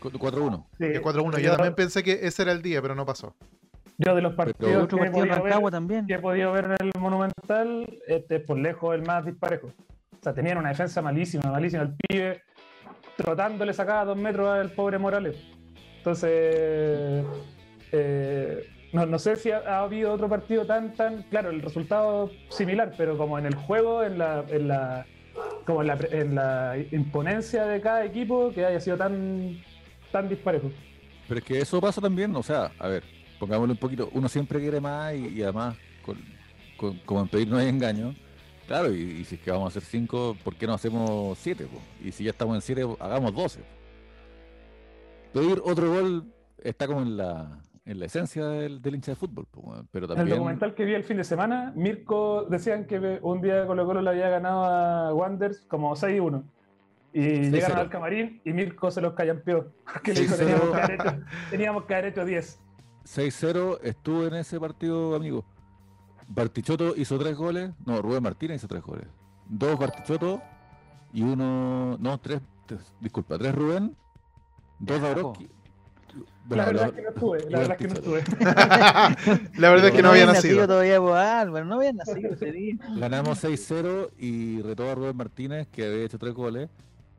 [0.00, 0.64] 4-1.
[0.78, 3.36] Sí, 4-1, yo, también pensé que ese era el día, pero no pasó.
[3.98, 6.08] Yo de los partidos que, he podido ver, también.
[6.08, 9.68] que he podido ver en el Monumental, este es por lejos el más disparejo.
[9.68, 11.84] O sea, tenían una defensa malísima, malísima.
[11.84, 12.42] El pibe
[13.22, 15.36] trotando le sacaba dos metros al pobre Morales.
[15.98, 17.24] Entonces,
[17.92, 22.94] eh, no, no, sé si ha, habido otro partido tan, tan, claro, el resultado similar,
[22.96, 25.06] pero como en el juego, en la, en la
[25.64, 29.58] como en la, en la imponencia de cada equipo, que haya sido tan,
[30.10, 30.70] tan disparejo.
[31.28, 33.04] Pero es que eso pasa también, o sea, a ver,
[33.38, 35.76] pongámoslo un poquito, uno siempre quiere más y, además,
[37.04, 38.14] como en pedir no hay engaño,
[38.70, 41.66] Claro, y, si es que vamos a hacer 5, ¿por qué no hacemos 7?
[42.04, 43.58] Y si ya estamos en 7, hagamos 12.
[45.32, 49.48] Pedir otro gol está como en la, en la esencia del, hincha de fútbol.
[49.90, 50.28] pero también...
[50.28, 53.84] En el documental que vi el fin de semana, Mirko decían que un día Colo
[53.84, 56.44] Colo le había ganado a Wanders como 6-1.
[57.12, 59.72] Y llegaron al camarín y Mirko se los callampeó.
[60.04, 62.60] Que le dijo, teníamos que, haber hecho, teníamos que haber hecho 10.
[63.04, 65.44] 6-0 estuvo en ese partido, amigo.
[66.30, 67.72] Bartichotto hizo tres goles.
[67.84, 69.06] No, Rubén Martínez hizo tres goles.
[69.48, 70.40] Dos Bartichotto
[71.12, 71.96] y uno.
[71.98, 72.40] No, tres.
[73.00, 73.96] disculpa, tres Rubén.
[74.78, 75.48] Dos Dabrowski.
[76.48, 78.24] La verdad es que no estuve, la verdad es que no estuve.
[79.58, 80.66] la verdad es que no, había nacido.
[80.66, 82.76] todavía Álvaro, no había nacido ese día.
[82.96, 86.68] Ganamos 6-0 y retó a Rubén Martínez, que había hecho tres goles.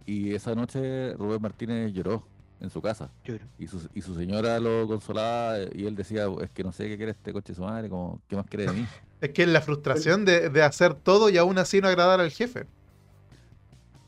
[0.05, 2.23] Y esa noche Rubén Martínez lloró
[2.61, 3.09] en su casa.
[3.57, 6.97] Y su, y su señora lo consolaba y él decía, es que no sé qué
[6.97, 8.87] quiere este coche de su madre, como, ¿qué más quiere de mí?
[9.21, 12.31] es que es la frustración de, de, hacer todo y aún así no agradar al
[12.31, 12.65] jefe.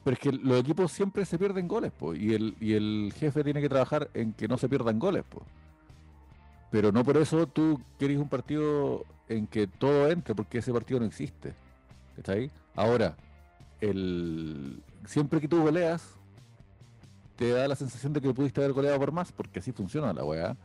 [0.03, 3.43] Pero es que los equipos siempre se pierden goles, pues, y el, y el jefe
[3.43, 5.45] tiene que trabajar en que no se pierdan goles, pues.
[6.71, 10.99] Pero no por eso tú querés un partido en que todo entre, porque ese partido
[10.99, 11.53] no existe.
[12.17, 12.51] ¿Está ahí?
[12.75, 13.15] Ahora,
[13.79, 16.17] el, siempre que tú goleas,
[17.35, 20.23] te da la sensación de que pudiste haber goleado por más, porque así funciona la
[20.23, 20.55] weá.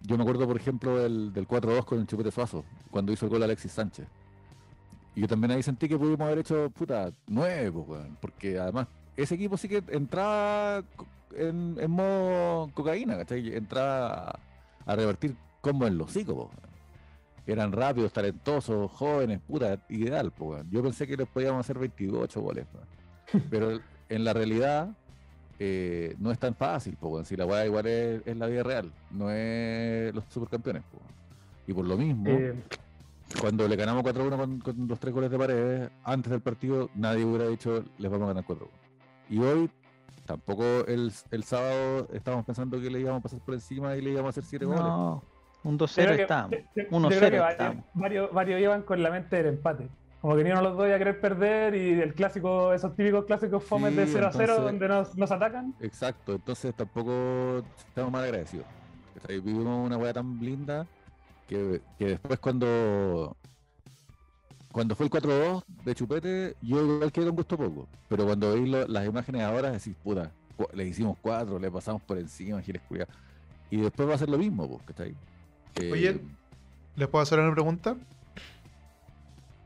[0.00, 3.30] Yo me acuerdo, por ejemplo, del, del 4-2 con el Chupete Suazo, cuando hizo el
[3.30, 4.06] gol Alexis Sánchez.
[5.14, 8.16] Y yo también ahí sentí que pudimos haber hecho, puta, nuevo, weón.
[8.20, 10.82] Porque además, ese equipo sí que entraba
[11.36, 13.54] en, en modo cocaína, ¿cachai?
[13.54, 14.38] Entraba
[14.84, 16.50] a, revertir como en los hocico,
[17.46, 20.68] Eran rápidos, talentosos, jóvenes, puta, ideal, weón.
[20.70, 22.66] Yo pensé que les podíamos hacer 28 goles,
[23.50, 24.90] Pero en la realidad,
[25.58, 29.30] eh, no es tan fácil, pues, si la weá igual es, la vida real, no
[29.30, 30.82] es los supercampeones.
[31.66, 32.54] Y por lo mismo, eh.
[33.40, 37.48] cuando le ganamos 4-1 con, los tres goles de pared, antes del partido nadie hubiera
[37.48, 38.68] dicho les vamos a ganar 4-1.
[39.30, 39.70] Y hoy
[40.26, 44.10] tampoco el, el, sábado estábamos pensando que le íbamos a pasar por encima y le
[44.10, 44.82] íbamos a hacer 7 goles.
[45.62, 46.58] Un 2-0 estábamos.
[46.76, 49.88] 1-0 varios, varios iban con la mente del empate.
[50.24, 53.62] Como que ni uno los dos a querer perder y el clásico, esos típicos clásicos
[53.62, 55.74] fomes de 0 a 0 donde nos, nos, atacan.
[55.80, 58.64] Exacto, entonces tampoco estamos mal agradecidos.
[59.28, 60.86] Vivimos una weá tan linda
[61.46, 63.36] que, que, después cuando
[64.72, 67.86] cuando fue el 4-2 de Chupete, yo igual quedé con gusto poco.
[68.08, 70.30] Pero cuando veis las imágenes ahora, decís, puta,
[70.72, 72.80] le hicimos 4, le pasamos por encima, giles
[73.70, 75.14] Y después va a ser lo mismo, pues, ¿cachai?
[75.92, 76.18] Oye,
[76.96, 77.94] ¿les puedo hacer una pregunta?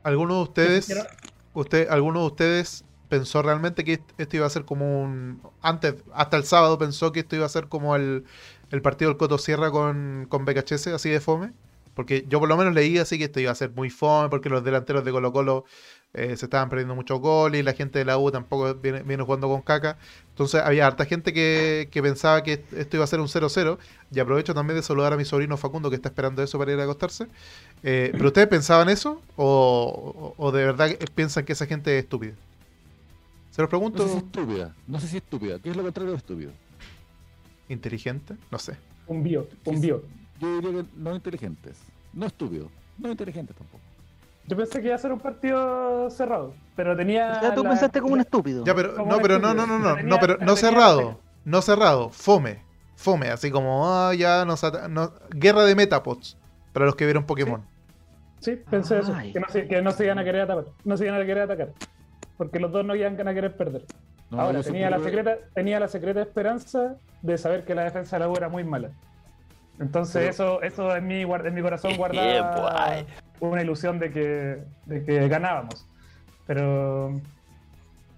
[0.09, 1.07] ¿Alguno de ustedes,
[1.53, 5.39] usted, alguno de ustedes pensó realmente que esto iba a ser como un...
[5.61, 8.25] Antes, hasta el sábado pensó que esto iba a ser como el,
[8.71, 11.53] el partido del Coto Sierra con, con BKHS, así de fome?
[11.93, 14.49] Porque yo por lo menos leí así que esto iba a ser muy fome porque
[14.49, 15.65] los delanteros de Colo Colo
[16.13, 19.47] eh, se estaban perdiendo muchos goles y la gente de la U tampoco viene, jugando
[19.47, 19.97] con caca.
[20.29, 23.77] Entonces había harta gente que, pensaba que esto iba a ser un 0-0.
[24.11, 26.79] Y aprovecho también de saludar a mi sobrino Facundo que está esperando eso para ir
[26.79, 27.27] a acostarse.
[27.83, 29.21] Eh, ¿Pero ustedes pensaban eso?
[29.35, 32.33] ¿O, de verdad piensan que esa gente es estúpida?
[33.51, 34.03] Se los pregunto.
[34.03, 34.75] No sé si estúpida.
[34.87, 35.59] No sé si estúpida.
[35.59, 36.51] ¿Qué es lo contrario de estúpido?
[37.67, 38.35] ¿Inteligente?
[38.49, 38.77] No sé.
[39.05, 39.47] Un bio.
[39.65, 40.03] Un bio.
[40.39, 41.77] Yo diría que no inteligentes.
[42.13, 42.71] No estúpido.
[42.97, 43.88] No inteligentes tampoco.
[44.49, 47.33] Yo pensé que iba a ser un partido cerrado, pero tenía.
[47.37, 48.65] O sea, tú pensaste como un estúpido.
[48.65, 52.63] Ya, pero no, pero no, no, no, no, no, pero no cerrado, no cerrado, fome.
[52.95, 54.65] fome, así como, ah, ya nos,
[55.29, 56.35] Guerra de Metapods,
[56.73, 57.63] para los que vieron Pokémon.
[58.39, 61.05] Sí, pensé eso, que no, se, que no se iban a querer atacar, no se
[61.05, 61.69] iban a querer atacar,
[62.35, 63.85] porque los dos no iban a querer perder.
[64.31, 68.29] Ahora, tenía la, secreta, tenía la secreta esperanza de saber que la defensa de la
[68.29, 68.89] U era muy mala.
[69.79, 73.05] Entonces eso, eso en mi, en mi corazón guardaba
[73.39, 75.87] una ilusión de que, de que ganábamos.
[76.45, 77.13] Pero,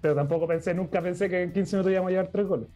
[0.02, 2.68] pero tampoco pensé, nunca pensé que en 15 minutos íbamos a llevar tres goles.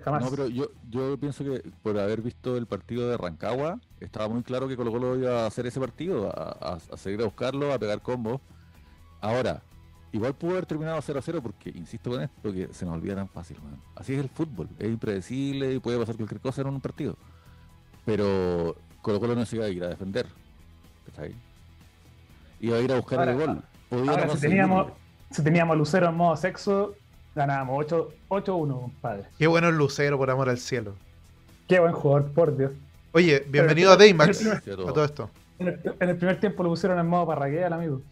[0.00, 0.24] Jamás.
[0.24, 4.42] No, pero yo, yo pienso que por haber visto el partido de Rancagua, estaba muy
[4.42, 7.78] claro que Colo Colo iba a hacer ese partido, a, a seguir a buscarlo, a
[7.78, 8.40] pegar combos.
[9.20, 9.62] Ahora,
[10.12, 13.14] igual pudo haber terminado 0 a 0 porque, insisto con esto, que se nos olvida
[13.14, 13.56] tan fácil.
[13.94, 17.16] Así es el fútbol, es impredecible y puede pasar cualquier cosa en un partido.
[18.04, 20.26] Pero Colo Colo no se iba a ir a defender.
[21.06, 21.36] ¿Está ahí?
[22.60, 23.62] Iba a ir a buscar el gol.
[23.90, 24.92] ahora, si, teníamos,
[25.30, 26.94] si teníamos Lucero en modo sexo,
[27.34, 27.86] ganábamos
[28.28, 29.24] 8-1, padre.
[29.38, 30.94] Qué bueno el Lucero, por amor al cielo.
[31.68, 32.72] Qué buen jugador, por Dios.
[33.12, 35.30] Oye, bienvenido a Daymax, a todo esto.
[35.58, 35.68] En
[36.08, 38.02] el, primer tiempo lo pusieron en modo parraguea al amigo.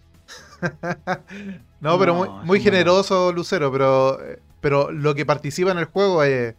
[1.81, 4.19] no, pero muy, muy generoso Lucero, pero,
[4.61, 6.55] pero lo que participa en el juego es,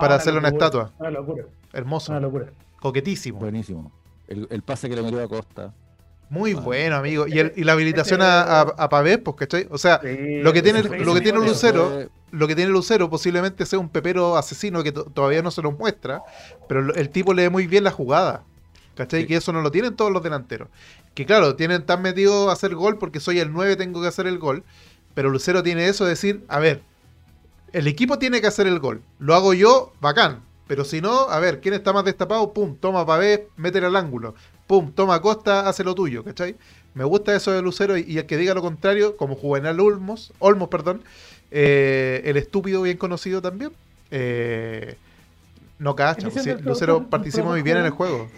[0.00, 0.92] para hacerle una estatua.
[0.98, 1.44] Una locura.
[1.72, 2.12] Hermoso.
[2.12, 2.46] Una locura.
[2.80, 3.38] Coquetísimo.
[3.38, 3.92] Buenísimo.
[4.28, 5.72] El, pase que le metió a Costa.
[6.30, 7.26] Muy bueno, amigo.
[7.26, 9.66] Y, el, y la habilitación a, a, Pavés, pues, ¿cachai?
[9.70, 13.78] O sea, lo que tiene, lo que tiene Lucero, lo que tiene Lucero posiblemente sea
[13.78, 16.22] un pepero asesino que todavía no se nos muestra,
[16.68, 18.44] pero el tipo lee muy bien la jugada.
[18.94, 19.26] ¿Cachai?
[19.26, 20.68] Que eso no lo tienen todos los delanteros.
[21.14, 24.26] Que claro, tienen tan metido a hacer gol porque soy el 9, tengo que hacer
[24.26, 24.64] el gol.
[25.14, 26.82] Pero Lucero tiene eso de decir, a ver,
[27.72, 29.02] el equipo tiene que hacer el gol.
[29.18, 30.42] Lo hago yo, bacán.
[30.66, 32.52] Pero si no, a ver, ¿quién está más destapado?
[32.52, 34.34] Pum, toma Pavé, métele al ángulo.
[34.66, 36.56] Pum, toma Costa, hace lo tuyo, ¿cachai?
[36.94, 40.68] Me gusta eso de Lucero y, el que diga lo contrario, como Juvenal Olmos, Olmos,
[40.68, 41.02] perdón,
[41.50, 43.72] eh, el estúpido bien conocido también,
[44.10, 44.96] eh,
[45.78, 46.28] no cacha.
[46.62, 48.28] Lucero participa muy bien en el juego.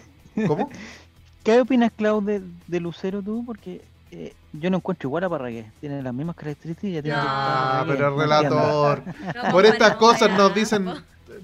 [0.46, 0.70] ¿Cómo?
[1.42, 3.44] ¿Qué opinas, Clau, de, Lucero tú?
[3.44, 5.70] Porque eh, yo no encuentro igual a Parragué.
[5.80, 7.02] Tiene las mismas características.
[7.02, 9.02] Tiene no, pero el relator.
[9.52, 10.92] Por estas cosas nos dicen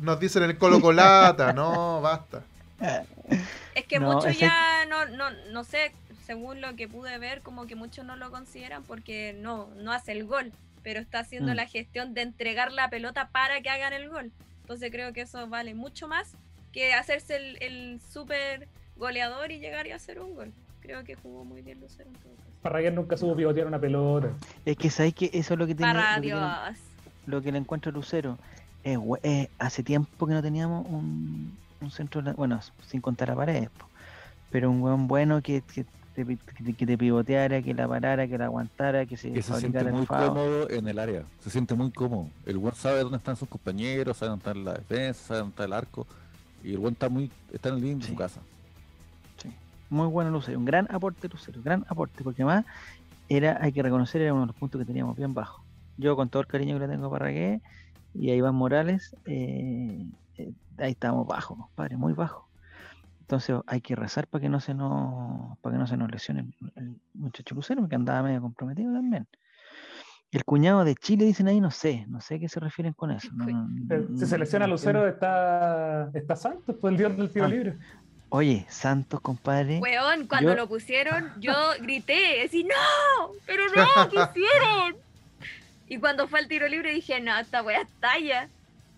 [0.00, 2.42] nos dicen el colo colata, no, basta.
[3.74, 5.92] Es que muchos ya no, no, no sé,
[6.26, 10.12] según lo que pude ver, como que muchos no lo consideran porque no, no hace
[10.12, 10.52] el gol,
[10.82, 11.56] pero está haciendo mm.
[11.56, 14.30] la gestión de entregar la pelota para que hagan el gol.
[14.62, 16.34] Entonces creo que eso vale mucho más
[16.72, 20.52] que hacerse el, el super goleador y llegar y hacer un gol.
[20.80, 22.90] Creo que jugó muy bien Lucero en todo caso.
[22.90, 24.28] nunca supo pivotear una pelota.
[24.64, 25.92] Es que sabéis que eso es lo que tiene.
[25.92, 26.40] Para lo, Dios.
[27.24, 28.38] Que lo que le encuentro Lucero
[29.22, 31.56] eh, hace tiempo que no teníamos un,
[31.90, 33.68] centro, bueno, sin contar a paredes,
[34.50, 38.44] pero un buen bueno que, que, te, que, te pivoteara, que la parara, que la
[38.44, 42.28] aguantara, que se, que se siente muy cómodo en el área, se siente muy cómodo.
[42.44, 45.64] El buen sabe dónde están sus compañeros, sabe dónde está la defensa, sabe dónde está
[45.64, 46.06] el arco,
[46.62, 48.40] y el buen está muy está en el living de su casa.
[49.90, 52.64] Muy bueno Lucero, un gran aporte Lucero, gran aporte, porque además
[53.28, 55.64] era, hay que reconocer, era uno de los puntos que teníamos bien bajo.
[55.96, 57.60] Yo con todo el cariño que le tengo para que
[58.14, 60.06] y a Iván Morales, eh,
[60.36, 62.44] eh, ahí estamos bajos, padre, muy bajos.
[63.20, 66.48] Entonces hay que rezar para que no se nos, para que no se nos lesione
[66.76, 69.26] el, muchacho Lucero, que andaba medio comprometido también.
[70.30, 73.10] El cuñado de Chile dicen ahí, no sé, no sé a qué se refieren con
[73.10, 73.28] eso.
[74.16, 77.48] si se lesiona Lucero, está, está Santos, pues el dios del tiro ah.
[77.48, 77.78] libre.
[78.28, 79.78] Oye, Santos, compadre.
[79.78, 84.96] Weón, cuando lo pusieron, yo grité, decía, no, pero no, ¿qué hicieron?
[85.88, 88.48] Y cuando fue el tiro libre dije, no, esta weá es talla.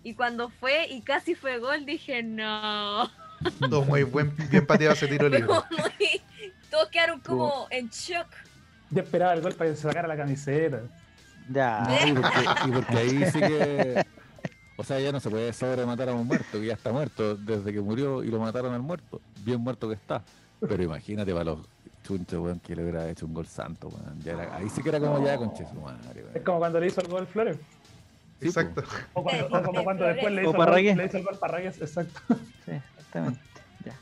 [0.02, 3.10] Y cuando fue y casi fue gol, dije, no.
[3.60, 5.46] Todo muy buen, bien pateado ese tiro libre.
[6.70, 8.26] todos quedaron como en shock.
[8.90, 10.80] Yo esperaba el gol para que se sacara la camiseta.
[11.50, 11.86] Ya.
[12.06, 12.12] y,
[12.72, 14.06] porque, ahí sí que.
[14.80, 17.34] O sea, ya no se puede sobre matar a un muerto, que ya está muerto
[17.34, 19.20] desde que murió y lo mataron al muerto.
[19.44, 20.22] Bien muerto que está.
[20.60, 21.58] Pero imagínate para los
[22.04, 24.50] chuncho, weón, que le hubiera hecho un gol santo, weón.
[24.52, 27.08] ahí sí que era como ya con Chesu madre, Es como cuando le hizo el
[27.08, 27.56] gol Flores.
[28.40, 28.84] exacto.
[29.14, 29.24] O,
[29.64, 32.20] como cuando después le hizo, el gol, le hizo el gol Parragués, exacto.
[32.64, 33.40] Sí, exactamente.
[33.84, 33.94] Ya.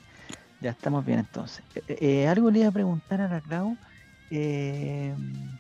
[0.61, 1.65] Ya estamos bien entonces.
[1.75, 3.79] Eh, eh, algo le iba a preguntar a la Clau.
[4.31, 5.15] Eh,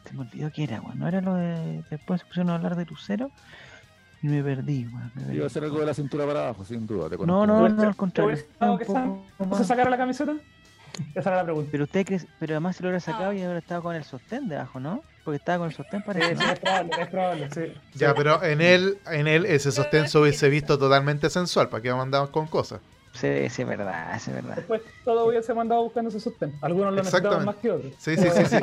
[0.04, 0.98] se me olvidó qué era, weón.
[0.98, 1.82] ¿No era lo de.
[1.88, 3.30] Después se pusieron a hablar de Lucero?
[4.22, 5.34] Y me perdí, weón.
[5.34, 7.08] Iba a ser algo de la cintura para abajo, sin duda.
[7.24, 8.36] no, no, no, al contrario.
[8.36, 10.34] ¿Se sacaron la camiseta?
[11.14, 11.68] Esa era la pregunta.
[11.70, 14.48] Pero usted cree, pero además se lo hubiera sacado y ahora estaba con el sostén
[14.48, 15.02] debajo, ¿no?
[15.24, 17.74] Porque estaba con el sostén para sí, es probable, es probable, sí.
[17.94, 21.92] Ya, pero en él, en él ese sostén se hubiese visto totalmente sensual, ¿para qué
[21.92, 22.80] mandamos con cosas?
[23.12, 24.56] Sí, sí, es verdad, es verdad.
[24.56, 26.54] Después todo hubiese mandado buscando ese sostén.
[26.60, 27.92] Algunos lo necesitaban más que otros.
[27.98, 28.56] Sí, sí, sí, sí.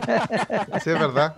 [0.84, 1.36] sí, es verdad.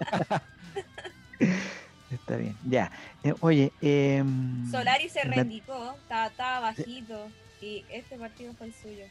[2.12, 2.92] Está bien, ya.
[3.24, 4.24] Eh, oye, eh,
[4.70, 7.28] Solari se reindicó, estaba, estaba bajito.
[7.62, 9.06] Y este partido fue el suyo.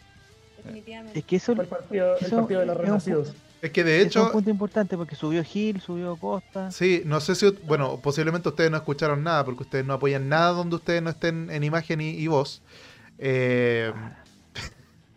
[0.56, 1.18] Definitivamente.
[1.18, 3.34] Es que eso, fue el partido, el partido de los renacidos.
[3.60, 4.20] Es que de hecho.
[4.20, 6.70] Es un punto importante porque subió Gil, subió Costa.
[6.70, 7.50] Sí, no sé si.
[7.66, 11.50] Bueno, posiblemente ustedes no escucharon nada porque ustedes no apoyan nada donde ustedes no estén
[11.50, 12.62] en imagen y, y voz.
[13.18, 13.92] Eh,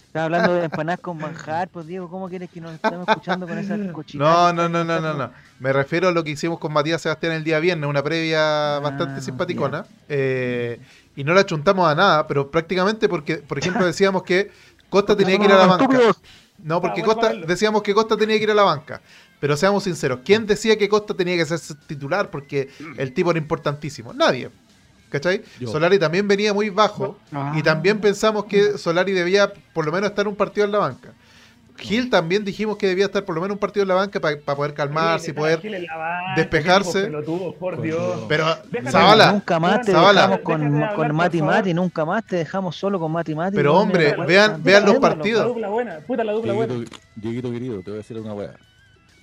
[0.07, 3.57] Estaba hablando de empanadas con manjar, pues Diego, ¿cómo quieres que nos estemos escuchando con
[3.57, 4.53] esa cochinada?
[4.53, 5.31] No, no, no, no, no, no.
[5.59, 8.79] Me refiero a lo que hicimos con Matías Sebastián el día viernes, una previa ah,
[8.79, 9.85] bastante simpaticona.
[10.07, 10.79] Eh,
[11.15, 14.49] y no la chuntamos a nada, pero prácticamente porque, por ejemplo, decíamos que
[14.89, 16.15] Costa tenía que ir a la banca.
[16.63, 19.01] No, porque Costa, decíamos que Costa tenía que ir a la banca.
[19.39, 23.39] Pero seamos sinceros, ¿quién decía que Costa tenía que ser titular porque el tipo era
[23.39, 24.13] importantísimo?
[24.13, 24.49] Nadie.
[25.09, 25.41] ¿Cachai?
[25.65, 27.17] Solari también venía muy bajo
[27.55, 31.13] y también pensamos que Solari debía por lo menos estar un partido en la banca.
[31.77, 34.37] Gil también dijimos que debía estar por lo menos un partido en la banca para
[34.55, 35.61] poder calmarse y poder
[36.35, 37.11] despejarse.
[38.27, 38.45] Pero
[38.89, 43.11] Zavala, nunca más te dejamos con, con Mati Mati, nunca más te dejamos solo con
[43.11, 43.55] Mati Mati.
[43.55, 45.41] Pero hombre, vean, vean los partidos.
[45.41, 46.73] La dupla buena, puta la dupla buena.
[47.15, 48.55] Dieguito querido, te voy a decir una weá.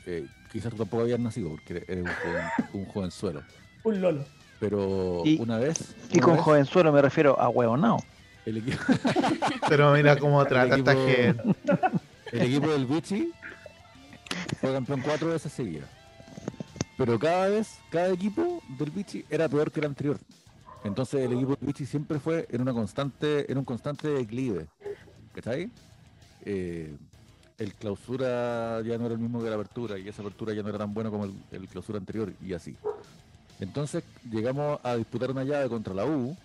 [0.07, 3.43] Eh, quizás tú tampoco habías nacido porque eres un, joven, un jovenzuelo.
[3.82, 4.24] un lolo.
[4.61, 5.95] Pero una vez.
[6.13, 8.03] Y con jovenzuelo me refiero a huevonao.
[8.47, 8.79] El equipo.
[9.69, 11.43] Pero mira cómo trata esta gente.
[12.31, 13.33] El equipo del Vichy
[14.61, 15.89] fue campeón cuatro veces seguidas.
[16.97, 20.19] Pero cada vez, cada equipo del Vichy era peor que el anterior.
[20.85, 24.67] Entonces el equipo del Vichy siempre fue en una constante, en un constante declive.
[25.35, 25.71] ¿Está ahí?
[26.45, 26.95] Eh,
[27.59, 30.69] el clausura ya no era el mismo que la apertura y esa apertura ya no
[30.69, 32.77] era tan buena como el clausura anterior y así.
[33.61, 36.37] Entonces llegamos a disputar una llave contra la U,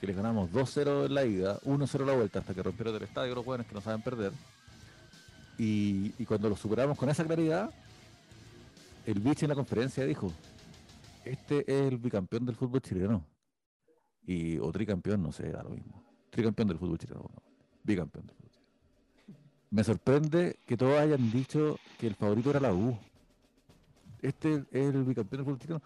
[0.00, 3.34] que les ganamos 2-0 en la ida, 1-0 la vuelta, hasta que rompieron el estadio
[3.34, 4.32] los jóvenes que no saben perder.
[5.58, 7.70] Y, cuando lo superamos con esa claridad,
[9.06, 10.32] el bicho en la conferencia dijo,
[11.24, 13.24] este es el bicampeón del fútbol chileno.
[14.26, 16.02] Y, o tricampeón, no sé, era lo mismo.
[16.30, 17.30] Tricampeón del fútbol chileno,
[17.82, 18.70] bicampeón del fútbol chileno.
[19.70, 22.96] Me sorprende que todos hayan dicho que el favorito era la U.
[24.22, 25.82] Este es el bicampeón del fútbol chileno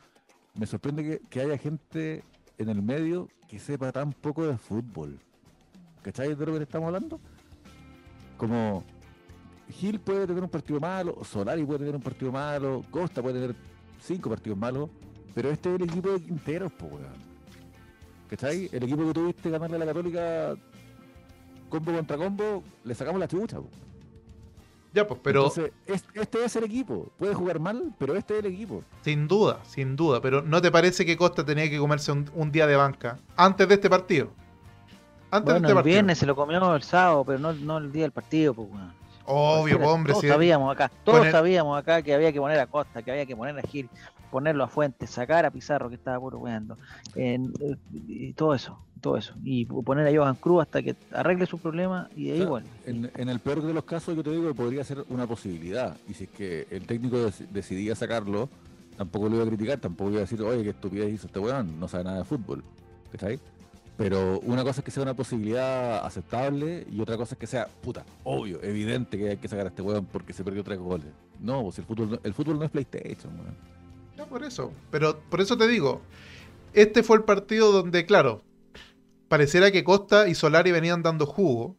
[0.59, 2.25] me sorprende que, haya gente
[2.59, 5.21] en el medio que sepa tan poco de fútbol.
[6.03, 7.21] ¿Cachai de lo que estamos hablando?
[8.37, 8.83] Como
[9.71, 13.57] Gil puede tener un partido malo, Solari puede tener un partido malo, Costa puede tener
[14.01, 14.91] cinco partidos malos,
[15.33, 17.29] pero este es el equipo de Quinteros, po, weón.
[18.29, 18.69] ¿Cachai?
[18.73, 20.57] El equipo que tuviste ganarle a la Católica
[21.69, 23.69] combo contra combo, le sacamos la chucha, po.
[24.93, 25.49] Ya, pues, pero.
[25.49, 27.11] Entonces, este es el equipo.
[27.19, 28.83] Puede jugar mal, pero este es el equipo.
[29.03, 30.21] Sin duda, sin duda.
[30.21, 33.75] Pero ¿no te parece que Costa tenía que comerse un, día de banca antes de
[33.75, 34.31] este partido?
[35.31, 38.13] Antes de este el viernes se lo comió el sábado, pero no, el día del
[38.13, 38.69] partido, pues,
[39.31, 40.13] Obvio, pues, hombre.
[40.15, 43.37] Todos sabíamos acá, todos sabíamos acá que había que poner a Costa, que había que
[43.37, 43.91] poner a Gil,
[44.31, 46.77] ponerlo a Fuentes, sacar a Pizarro que estaba puro weando.
[47.15, 49.35] y todo eso todo eso.
[49.45, 52.65] Y poner a Johan Cruz hasta que arregle su problema y ahí igual.
[52.87, 55.97] En, el peor de los casos, yo te digo que podría ser una posibilidad.
[56.09, 57.19] Y si es que el técnico
[57.51, 58.49] decidía sacarlo,
[58.97, 61.79] tampoco lo iba a criticar, tampoco iba a decir, oye, qué estupidez hizo este weón,
[61.79, 62.63] no sabe nada de fútbol.
[63.13, 63.41] ¿Está ahí?
[63.97, 67.67] Pero una cosa es que sea una posibilidad aceptable y otra cosa es que sea,
[67.83, 71.09] puta, obvio, evidente que hay que sacar a este weón porque se perdió tres goles.
[71.41, 73.78] No, pues el fútbol, el fútbol no es PlayStation, weón.
[74.19, 74.73] No, por eso.
[74.91, 76.03] Pero por eso te digo,
[76.75, 78.43] este fue el partido donde, claro,
[79.29, 81.77] pareciera que Costa y Solari venían dando jugo,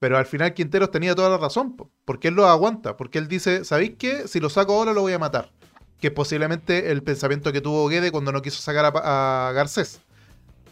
[0.00, 3.64] pero al final Quinteros tenía toda la razón, porque él lo aguanta, porque él dice,
[3.64, 4.26] ¿sabéis qué?
[4.26, 5.52] Si lo saco ahora lo voy a matar.
[6.00, 10.00] Que es posiblemente el pensamiento que tuvo Guede cuando no quiso sacar a, Garcés,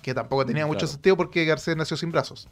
[0.03, 2.49] que tampoco tenía mucho sentido porque Garcés nació sin brazos.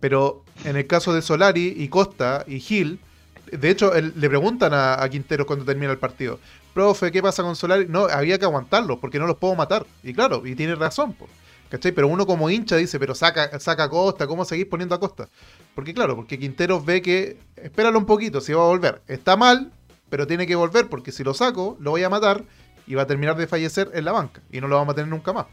[0.00, 3.00] Pero en el caso de Solari y Costa y Gil,
[3.52, 6.40] de hecho, le preguntan a, Quinteros cuando termina el partido,
[6.78, 7.86] profe, ¿qué pasa con Solari?
[7.88, 9.84] No, había que aguantarlos porque no los puedo matar.
[10.04, 11.12] Y claro, y tiene razón.
[11.12, 11.28] pues.
[11.70, 11.90] ¿Cachai?
[11.90, 15.28] Pero uno como hincha dice, pero saca, saca a Costa, ¿cómo seguís poniendo a Costa?
[15.74, 19.02] Porque claro, porque Quinteros ve que, espéralo un poquito, si va a volver.
[19.08, 19.72] Está mal,
[20.08, 22.44] pero tiene que volver porque si lo saco, lo voy a matar
[22.86, 25.10] y va a terminar de fallecer en la banca y no lo vamos a tener
[25.10, 25.46] nunca más.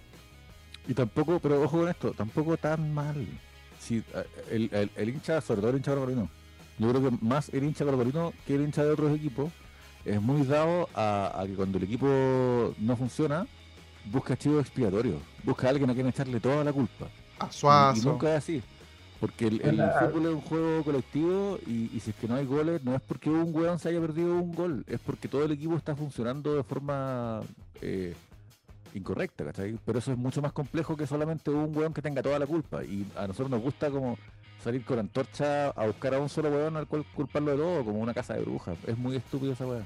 [0.87, 3.27] Y tampoco, pero ojo con esto, tampoco tan mal.
[3.79, 4.03] Si,
[4.51, 6.29] el, el, hincha, sobre todo el hincha gorgorino,
[6.77, 9.51] yo creo que más el hincha gorgorino que el hincha de otros equipos
[10.05, 12.07] es muy dado a que cuando el equipo
[12.77, 13.47] no funciona,
[14.11, 17.07] busca chivo expiatorio, busca a alguien a quien echarle toda la culpa.
[17.39, 18.01] A Suazo.
[18.01, 18.63] Y, nunca es así.
[19.19, 22.93] Porque el, fútbol es un juego colectivo y, si es que no hay goles, no
[22.93, 25.95] es porque un weón se haya perdido un gol, es porque todo el equipo está
[25.95, 27.41] funcionando de forma
[27.81, 28.13] eh,
[28.93, 29.79] incorrecta, ¿cachai?
[29.85, 32.83] Pero eso es mucho más complejo que solamente un weón que tenga toda la culpa.
[32.83, 34.17] Y a nosotros nos gusta como
[34.63, 37.99] salir con antorcha a buscar a un solo weón al cual culparlo de todo, como
[37.99, 38.77] una casa de brujas.
[38.87, 39.83] Es muy estúpido esa weá.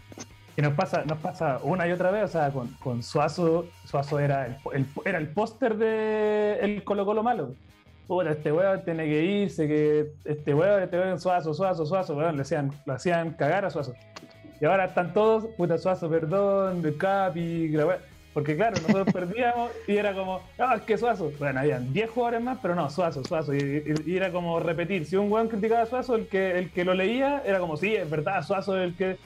[0.58, 4.20] Y nos pasa, nos pasa una y otra vez, o sea, con, con Suazo, Suazo
[4.20, 7.54] era el, era el póster de el Colo Colo malo.
[8.08, 12.36] puta, este weón tiene que irse, que este weón, este weón, suazo, suazo, suazo, weón,
[12.36, 13.94] le hacían, le hacían cagar a suazo.
[14.60, 18.09] Y ahora están todos, puta, suazo, perdón, capi, la weón.
[18.40, 21.32] Porque claro, nosotros perdíamos y era como, ah, es que Suazo.
[21.40, 23.54] Bueno, habían 10 jugadores más, pero no, Suazo, Suazo.
[23.54, 23.58] Y,
[24.06, 25.06] y- y era como repetir.
[25.06, 27.96] Si un weón criticaba a Suazo, el que, el que lo leía era como, sí,
[27.96, 29.18] es verdad, Suazo es el que.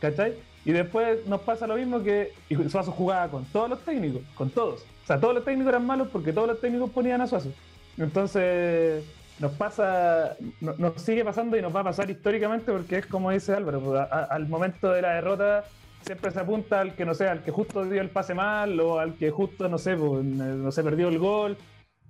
[0.00, 0.34] ¿Cachai?
[0.64, 4.48] Y después nos pasa lo mismo que y Suazo jugaba con todos los técnicos, con
[4.50, 4.80] todos.
[5.04, 7.50] O sea, todos los técnicos eran malos porque todos los técnicos ponían a Suazo.
[7.98, 9.04] Entonces,
[9.40, 13.30] nos pasa, no- nos sigue pasando y nos va a pasar históricamente porque es como
[13.30, 15.64] dice Álvaro, pues, a- a- al momento de la derrota
[16.04, 18.98] siempre se apunta al que no sé, al que justo dio el pase mal o
[18.98, 21.56] al que justo, no sé, pues, no se perdió el gol.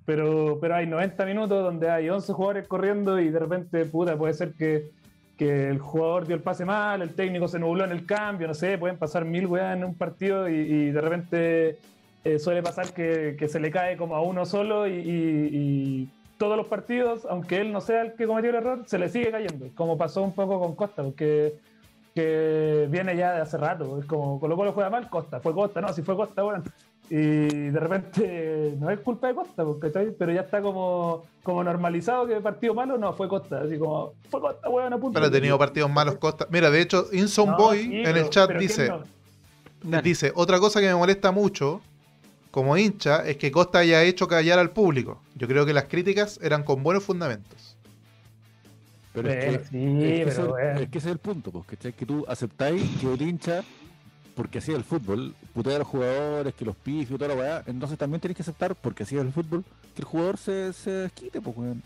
[0.06, 4.34] Pero, pero hay 90 minutos donde hay 11 jugadores corriendo y de repente, puta, puede
[4.34, 4.90] ser que,
[5.38, 8.52] que el jugador dio el pase mal, el técnico se nubló en el cambio, no
[8.52, 11.78] sé, pueden pasar mil weas en un partido y, y de repente
[12.22, 16.08] eh, suele pasar que, que se le cae como a uno solo y, y- y
[16.36, 19.30] todos los partidos, aunque él no sea el que cometió el error, se le sigue
[19.30, 21.54] cayendo, como pasó un poco con Costa, porque
[22.14, 25.80] que viene ya de hace rato, es como Colo Colo juega mal, Costa, fue Costa,
[25.80, 26.62] no, si fue Costa, bueno.
[27.10, 27.16] Y
[27.70, 30.12] de repente no es culpa de Costa, porque, ¿cachai?
[30.18, 34.40] pero ya está como, como normalizado que partido malo no fue Costa, así como fue
[34.40, 35.14] Costa, weón, a punto.
[35.14, 36.46] Pero ha tenido partidos malos Costa.
[36.50, 38.88] Mira, de hecho, Inson No, Boy sí, en pero- el chat pero ¿quién dice,
[39.82, 40.02] no?
[40.02, 41.80] dice, otra cosa que me molesta mucho
[42.50, 45.20] como hincha es que Costa haya hecho callar al público.
[45.34, 47.63] Yo creo que las críticas eran con buenos fundamentos.
[49.14, 50.80] Pero es que, sí, es que pero ese, bueno.
[50.80, 51.92] es que ese es el punto, pues, ¿cachai?
[51.94, 53.62] Que tú aceptáis que el hincha,
[54.34, 57.40] porque así es el fútbol, putea a los jugadores, que los pifios y toda la
[57.40, 60.72] weá, entonces también tenés que aceptar, porque así es el fútbol, que el jugador se,
[60.72, 61.82] se desquite, pues, weón.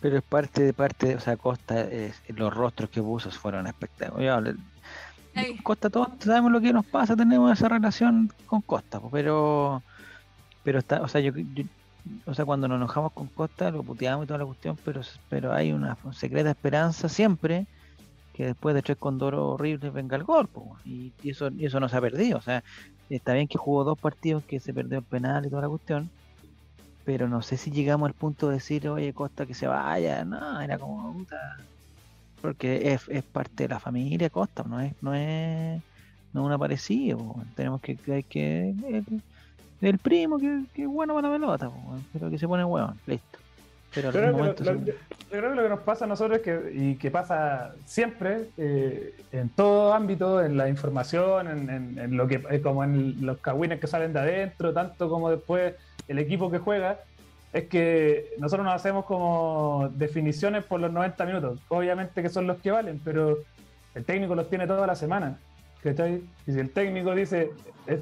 [0.00, 4.54] Pero es parte de parte, o sea, Costa, es- los rostros que puso fueron espectaculares.
[5.62, 9.82] Costa, todos sabemos lo que nos pasa, tenemos esa relación con Costa, pero
[10.64, 11.64] pero está, o sea, yo, yo-
[12.26, 15.52] o sea, cuando nos enojamos con Costa lo puteamos y toda la cuestión, pero pero
[15.52, 17.66] hay una secreta esperanza siempre
[18.34, 20.48] que después de tres condoros horribles venga el gol,
[20.84, 22.62] y, eso y eso no se ha perdido, o sea,
[23.10, 26.08] está bien que jugó dos partidos que se perdió el penal y toda la cuestión,
[27.04, 30.60] pero no sé si llegamos al punto de decir, oye, Costa que se vaya, no,
[30.60, 31.56] era como puta,
[32.40, 35.82] porque es, es parte de la familia Costa, no es, no es,
[36.32, 38.72] no es un aparecido, tenemos que, hay que
[39.80, 41.70] el, primo que, que bueno para la pelota,
[42.12, 43.38] pero que se pone huevón, listo.
[43.94, 44.94] Pero creo, que lo, lo- se- yo
[45.30, 49.14] creo que lo que nos pasa a nosotros es que, y que pasa siempre, eh,
[49.32, 53.38] en todo ámbito, en la información, en, en- en lo que eh, como en los
[53.38, 55.74] cagüines que salen de adentro, tanto como después
[56.06, 56.98] el equipo que juega,
[57.54, 61.58] es que nosotros nos hacemos como definiciones por los 90 minutos.
[61.68, 63.38] Obviamente que son los que valen, pero
[63.94, 65.38] el técnico los tiene toda la semana.
[65.82, 66.22] ¿Cachai?
[66.46, 67.50] Y si el técnico dice,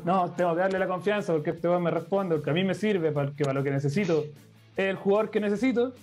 [0.05, 2.74] no, tengo que darle la confianza porque este weón me responde, porque a mí me
[2.74, 4.24] sirve, para, lo que necesito
[4.77, 5.95] es el jugador que necesito,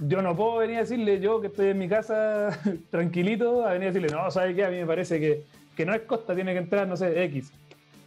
[0.00, 2.58] yo no puedo venir a decirle, yo que estoy en mi casa
[2.90, 4.64] tranquilito, a venir a decirle, no, ¿sabes qué?
[4.64, 5.44] A mí me parece que,
[5.76, 7.52] que no es Costa, tiene que entrar, no sé, X.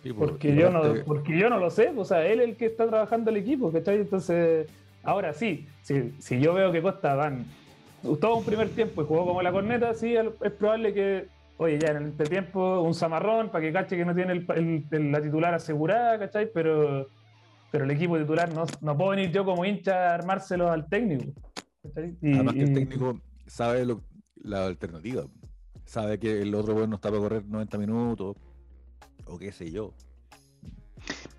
[0.03, 2.55] Sí, pues, Porque yo, no, porque yo no lo sé, o sea, él es el
[2.55, 3.97] que está trabajando el equipo, ¿cachai?
[3.97, 4.67] Entonces,
[5.03, 7.45] ahora sí, si, si yo veo que Costa van
[8.19, 11.25] todo un primer tiempo y jugó como la corneta, sí, es probable que,
[11.57, 14.85] oye, ya en el entretiempo un zamarrón para que cache que no tiene el- el-
[14.91, 16.49] el- la titular asegurada, ¿cachai?
[16.53, 17.07] Pero,
[17.71, 21.31] pero el equipo titular no, no puedo venir yo como hincha a armárselo al técnico.
[21.95, 24.01] Además que el técnico sabe lo-
[24.35, 25.23] la alternativa.
[25.85, 28.35] Sabe que el otro weón no está para correr 90 minutos.
[29.25, 29.93] O qué sé yo.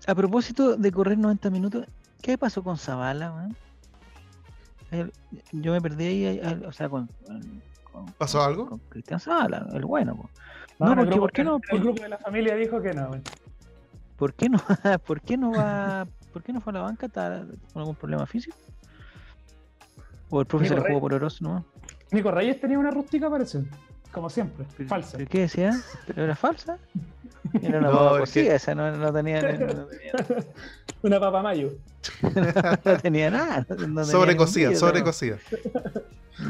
[0.07, 1.85] A propósito de correr 90 minutos,
[2.21, 3.55] ¿qué pasó con Zavala, weón?
[4.91, 5.13] El-
[5.51, 7.07] Yo me perdí ahí, ahí, ahí, o sea, con,
[7.91, 8.67] con- ¿Pasó con- algo?
[8.69, 10.29] Con Cristian Zavala, el bueno, po.
[10.79, 11.59] no, porque, grupo- ¿por qué no?
[11.69, 13.11] el grupo de la familia dijo que no.
[14.17, 14.59] ¿Por qué no,
[15.05, 17.05] por qué no va, por qué no fue a la banca?
[17.07, 18.57] ¿Está con algún problema físico?
[20.29, 21.63] ¿O el profe se lo jugó por Oroz nomás?
[22.11, 23.63] Nico Reyes tenía una rústica, parece.
[24.11, 25.17] Como siempre, falsa.
[25.17, 25.79] ¿Pero qué decía?
[26.07, 26.77] ¿Pero era falsa?
[27.61, 30.11] Era una No, papa cocida, esa no, no tenía, no, no tenía,
[31.03, 31.71] Una papa mayo.
[32.85, 33.65] no tenía nada.
[34.05, 35.37] Sobrecocida, sobrecocida.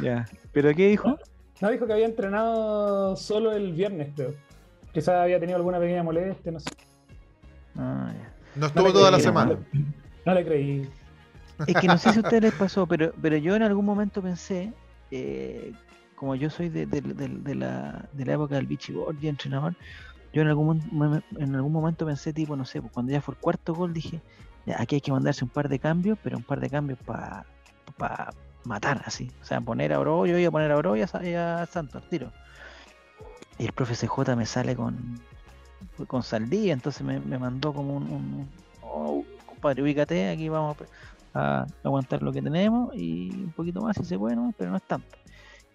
[0.02, 0.26] Ya.
[0.52, 1.18] ¿Pero qué dijo?
[1.62, 4.34] No, dijo que había entrenado solo el viernes, creo.
[4.94, 6.72] Quizás había tenido alguna pequeña molestia, no sé.
[7.76, 8.34] Ah, ya.
[8.56, 9.52] No estuvo toda la semana.
[9.54, 9.86] No, le-
[10.26, 10.90] no le creí.
[11.68, 14.22] Es que no sé si a ustedes les pasó, pero, pero yo en algún momento
[14.22, 14.74] pensé,
[15.12, 15.74] eh,
[16.16, 19.76] como yo soy de, de- de- de la, de la época del Vichy Borgi, entrenador,
[20.34, 23.40] yo en algún, en algún momento pensé, tipo, no sé, pues cuando ya fue el
[23.40, 24.22] cuarto gol, dije,
[24.66, 27.46] "Ya, aquí hay que mandarse un par de cambios, pero un par de cambios para
[28.64, 29.32] matar, así.
[29.42, 32.04] O sea, poner a Oro, yo iba a poner a Oro y a, a Santos
[32.10, 32.32] tiro.
[33.58, 35.20] Y el profe CJ me sale con,
[36.08, 38.50] con Saldía, entonces me, me mandó como un, un-
[38.82, 40.78] oh, compadre, ubícate, aquí vamos
[41.34, 44.84] a aguantar lo que tenemos y un poquito más si se puede, pero no es
[44.84, 45.18] tanto.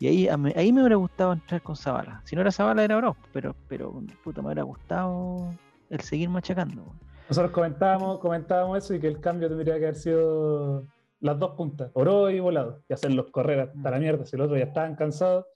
[0.01, 2.21] Y ahí, ahí me hubiera gustado entrar con Zavala.
[2.25, 5.55] Si no era Zavala, era Oro, pero, pero puta, me hubiera gustado
[5.91, 6.85] el seguir machacando.
[7.29, 10.85] Nosotros comentábamos, comentábamos eso y que el cambio tendría que haber sido
[11.25, 14.59] las dos puntas, Oro y Volado, y hacerlos correr hasta la mierda, si los otros
[14.59, 15.47] ya estaban cansados.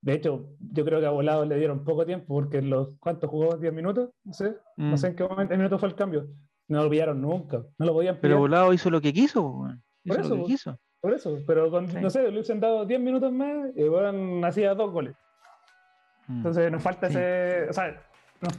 [0.00, 3.58] De hecho, yo creo que a Volado le dieron poco tiempo porque los ¿cuántos jugó?
[3.58, 4.10] ¿10 minutos?
[4.22, 6.28] No sé, no sé en qué momento, minuto fue el cambio.
[6.68, 8.22] No lo pillaron nunca, no lo podían pillar.
[8.22, 9.66] Pero Volado hizo lo que quiso,
[10.04, 10.78] hizo lo que quiso.
[11.00, 14.74] Por eso, pero con, no sé, le hubiesen dado 10 minutos más y bueno, hacía
[14.74, 15.16] dos goles.
[16.28, 16.36] Mm.
[16.36, 18.02] Entonces nos falta ese, o sea,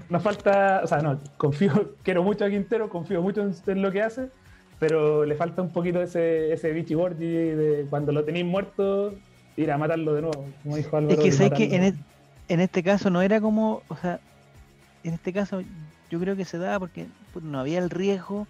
[0.09, 4.01] nos, falta, o sea, no, confío, quiero mucho a Quintero, confío mucho en, lo que
[4.01, 4.29] hace,
[4.79, 9.13] pero le falta un poquito ese, ese bichibordi de cuando lo tenéis muerto,
[9.57, 11.17] ir a matarlo de nuevo, como dijo Álvaro.
[11.17, 11.99] Es que sé que en,
[12.47, 14.19] en este caso no era como, o sea,
[15.03, 15.61] en este caso
[16.09, 17.07] yo creo que se daba porque
[17.41, 18.47] no había el riesgo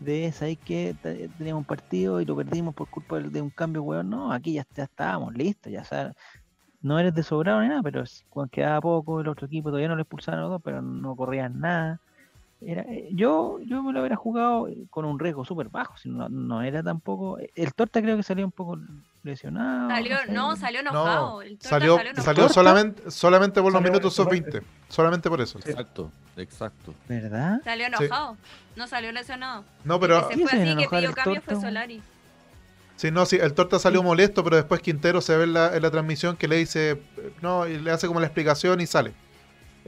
[0.00, 4.10] de ¿sabes que teníamos un partido y lo perdimos por culpa de un cambio, weón.
[4.10, 6.14] No, aquí ya, estábamos listos, ya sabes.
[6.80, 9.96] No eres de sobrado ni nada, pero cuando quedaba poco, el otro equipo todavía no
[9.96, 12.00] le expulsaron los dos, pero no corrían nada.
[12.60, 16.28] Era, eh, yo, yo me lo hubiera jugado con un riesgo súper bajo, si no,
[16.28, 17.38] no era tampoco.
[17.54, 18.76] El Torta creo que salió un poco
[19.22, 19.88] lesionado.
[19.90, 21.40] Salió, no, salió enojado.
[21.60, 24.62] salió, salió, solamente, solamente por los minutos sub 20.
[24.88, 25.58] Solamente por eso.
[25.58, 26.94] Exacto, exacto.
[27.08, 27.60] ¿Verdad?
[27.62, 28.36] Salió enojado.
[28.74, 29.64] No salió lesionado.
[29.84, 30.28] No, pero.
[30.28, 32.02] Se fue así, que pidió cambio fue Solari.
[32.96, 35.82] Sí, no, sí, el Torta salió molesto, pero después Quintero se ve en la, en
[35.82, 37.00] la transmisión que le dice,
[37.40, 39.14] no, y le hace como la explicación y sale.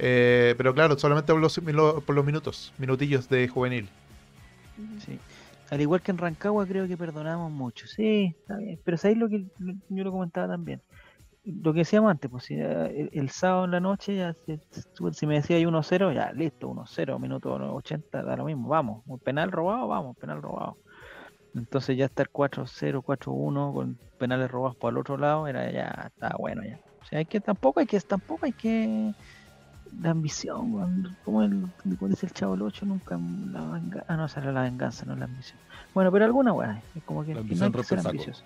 [0.03, 3.87] Eh, pero claro, solamente por los, por los minutos, minutillos de juvenil.
[5.05, 5.19] Sí.
[5.69, 7.87] Al igual que en Rancagua creo que perdonamos mucho.
[7.87, 8.81] Sí, está bien.
[8.83, 9.45] Pero sabéis lo que
[9.91, 10.81] yo lo comentaba también.
[11.45, 14.35] Lo que decíamos antes, pues si eh, el, sábado en la noche, ya,
[15.13, 19.03] si, me decía 1-0, ya listo, 1-0, minuto 80, da lo mismo, vamos.
[19.07, 20.79] Un penal robado, vamos, penal robado.
[21.55, 26.37] Entonces ya estar 4-0, 4-1 con penales robados por el otro lado, era ya estaba
[26.39, 26.81] bueno ya.
[27.03, 29.13] O sea, hay que tampoco hay que tampoco hay que
[30.01, 33.19] la ambición, como el, dice el chavo el 8, nunca
[33.53, 34.05] la venganza.
[34.09, 35.59] Ah, no, será la venganza, no la ambición.
[35.95, 38.45] Bueno, pero alguna weá, es como que, la no hay que ser ambicioso.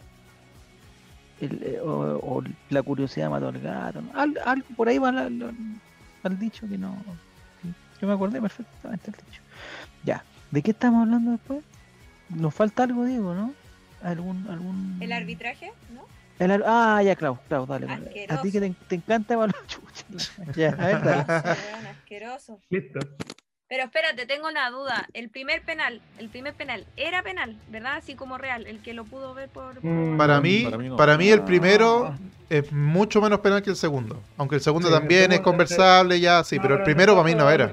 [1.40, 4.02] Eh, o, la curiosidad mató al gato.
[4.14, 6.96] Algo, por ahí va al dicho que no.
[8.00, 9.42] Yo me acordé perfectamente del dicho.
[10.04, 11.62] Ya, ¿de qué estamos hablando después?
[12.30, 13.52] Nos falta algo, digo, ¿no?
[14.02, 14.98] ¿Algún, algún...
[15.00, 15.72] ¿El arbitraje?
[15.94, 16.02] ¿No?
[16.66, 17.86] Ah, ya, Clau, Clau, dale.
[18.28, 19.62] A ti que te, te encanta evaluar
[20.56, 21.24] ya, a ver, dale.
[21.90, 22.60] Asqueroso.
[22.70, 23.00] Listo.
[23.68, 25.08] Pero espérate, tengo una duda.
[25.14, 27.96] El primer penal, el primer penal, era penal, ¿verdad?
[27.96, 29.84] Así como real, el que lo pudo ver por.
[29.84, 32.18] Mm, para mí, para mí, el primero ah.
[32.50, 34.22] es mucho menos penal que el segundo.
[34.36, 37.72] Aunque el segundo también es conversable, ya, sí, pero el primero para mí no era.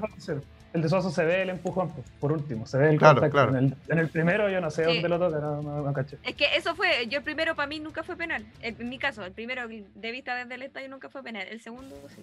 [0.72, 3.56] El de Suazo se ve el empujón, por último, se ve el contacto.
[3.56, 6.16] En, el, primero yo no sé dónde lo toca, no, caché.
[6.24, 8.44] Es que eso fue, yo el primero para mí nunca fue penal.
[8.62, 11.46] En, mi caso, el primero de vista desde el estadio nunca fue penal.
[11.50, 12.22] El segundo sí.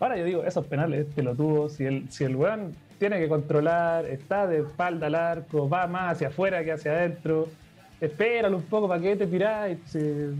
[0.00, 4.48] Ahora yo digo, esos penales, tuvo si el, si el weón tiene que controlar, está
[4.48, 7.48] de espalda al arco, va más hacia afuera que hacia adentro,
[8.00, 10.30] espéralo un poco para que te tirás y se...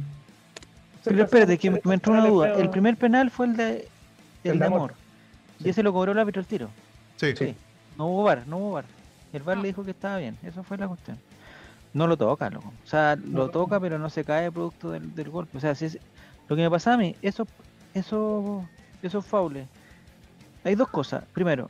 [1.04, 2.54] Pero espérate, que me entró una duda.
[2.54, 3.88] El primer penal fue el de,
[4.42, 4.94] el, de amor.
[5.60, 6.70] Y ese lo cobró el árbitro al tiro.
[7.36, 7.54] Sí.
[7.96, 8.84] No hubo bar, no hubo bar.
[9.32, 11.18] El bar le dijo que estaba bien, eso fue la cuestión.
[11.94, 12.72] No lo toca, loco.
[12.84, 15.58] O sea, lo toca, pero no se cae producto del, del golpe.
[15.58, 15.98] O sea, si es,
[16.48, 17.46] lo que me pasa a mí, eso,
[17.94, 18.66] eso,
[19.02, 19.68] esos faules.
[20.64, 21.24] Hay dos cosas.
[21.32, 21.68] Primero,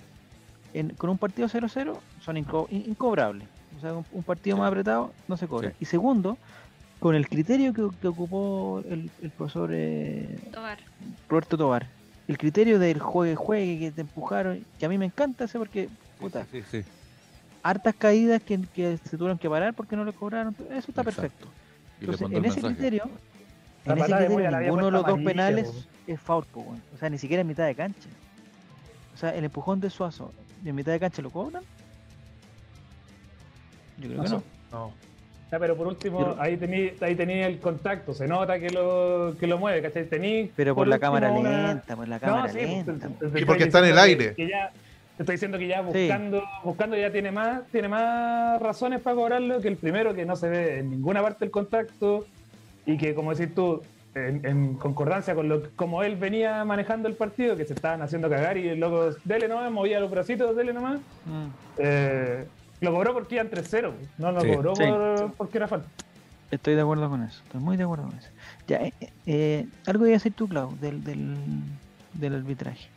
[0.75, 3.49] en, con un partido 0-0 son incobrables.
[3.77, 5.73] O sea, un, partido más apretado no se cobra.
[5.81, 6.39] Y segundo,
[7.01, 10.39] con el criterio que, ocupó el, profesor eh,
[11.29, 11.87] Roberto Tobar
[12.33, 15.91] el criterio del juegue juegue que te empujaron, que a mí me encanta ese porque,
[16.19, 16.47] puta,
[17.63, 18.59] hartas caídas que,
[19.05, 21.47] se tuvieron que parar porque no le cobraron, eso está perfecto.
[22.01, 23.05] Entonces, en ese criterio,
[23.85, 27.47] en ese criterio, ninguno de los dos penales es foul, o sea, ni siquiera en
[27.47, 28.09] mitad de cancha.
[29.15, 30.33] O sea, el empujón de Suazo,
[30.65, 31.63] ¿en mitad de cancha lo cobran?
[33.99, 34.43] Yo creo que no.
[34.73, 35.12] no
[35.59, 39.59] pero por último, ahí tenía ahí tenía el contacto, se nota que lo, que lo
[39.59, 40.05] mueve, ¿cachai?
[40.07, 43.09] Tení pero por, la cámara lenta, por la cámara lenta.
[43.35, 44.35] y porque está en el aire.
[44.35, 44.45] te
[45.19, 49.69] estoy diciendo que ya buscando, buscando ya tiene más, tiene más razones para cobrarlo que
[49.69, 52.27] el primero, que no se ve en ninguna parte el contacto
[52.87, 53.83] y que, como decís tú,
[54.15, 58.57] en, concordancia con lo como él venía manejando el partido, que se estaban haciendo cagar
[58.59, 60.99] y el loco, dele nomás, movía los bracitos, dele nomás.
[61.27, 61.47] Mm.
[61.79, 62.45] Eh,
[62.83, 63.93] lo cobró porque iban 3-0.
[64.19, 65.89] No lo cobró por, porque era falta.
[66.51, 67.41] Estoy de acuerdo con eso.
[67.45, 68.29] Estoy muy de acuerdo con eso.
[68.67, 68.93] Ya, eh,
[69.27, 71.37] eh, algo iba a decir tú, Clau, del, del,
[72.13, 72.89] del arbitraje.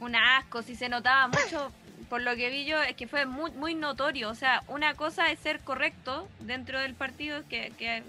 [0.00, 1.70] Un asco, si se notaba mucho.
[2.08, 4.30] por lo que vi yo, es que fue muy, muy notorio.
[4.30, 8.02] O sea, una cosa es ser correcto dentro del partido, que, que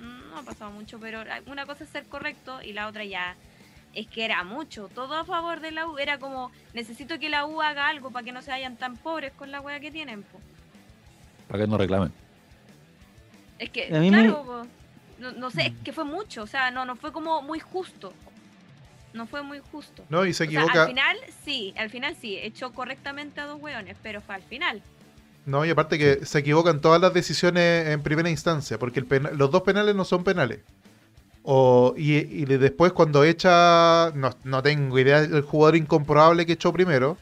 [0.00, 3.36] no ha pasado mucho, pero una cosa es ser correcto y la otra ya
[3.96, 4.88] es que era mucho.
[4.94, 5.98] Todo a favor de la U.
[5.98, 9.32] Era como, necesito que la U haga algo para que no se vayan tan pobres
[9.32, 10.24] con la wea que tienen.
[11.48, 12.12] Para que no reclamen.
[13.58, 14.66] Es que, claro,
[15.18, 16.42] no, sé, es que fue mucho.
[16.42, 18.12] O sea, no, no fue como muy justo.
[19.14, 20.04] No fue muy justo.
[20.10, 20.82] No, y se equivoca.
[20.82, 24.82] al final, sí, al final sí, echó correctamente a dos weones, pero fue al final.
[25.46, 29.50] No, y aparte que se equivocan todas las decisiones en primera instancia, porque el los
[29.50, 30.60] dos penales no son penales.
[31.48, 37.16] O, y, después cuando echa, no, tengo idea, el jugador incomprobable que echó primero,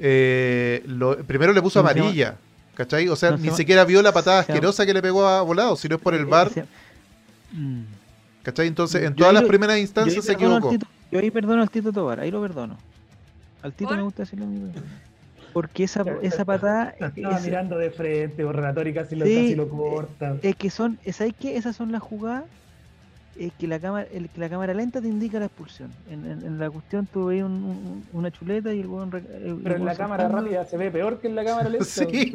[0.00, 0.84] eh,
[1.28, 2.34] primero le puso amarilla,
[2.74, 3.08] ¿cachai?
[3.08, 6.02] O sea, ni siquiera vio la patada asquerosa que le pegó a volado, sino es
[6.02, 6.50] por el bar.
[7.52, 7.82] Mm.
[8.42, 8.66] ¿Cachai?
[8.66, 10.74] Entonces, en todas las primeras instancias se equivocó.
[11.12, 12.76] yo ahí perdono al Tito Tobar, ahí lo perdono.
[13.62, 14.72] Al Tito me gusta decirlo mismo.
[15.52, 16.96] Porque esa, esa patada.
[16.98, 20.36] Estaba mirando de frente, o y casi lo, casi lo corta.
[20.42, 21.56] Es que son, ¿sabes qué?
[21.56, 22.42] Esas son las jugadas
[23.38, 25.90] es que la cámara el, que la cámara lenta te indica la expulsión.
[26.10, 29.10] En, en, la cuestión tú veis un, una chuleta y el hueón...
[29.10, 31.84] Pero en la cámara rápida se ve peor que en la cámara lenta.
[31.84, 32.32] sí,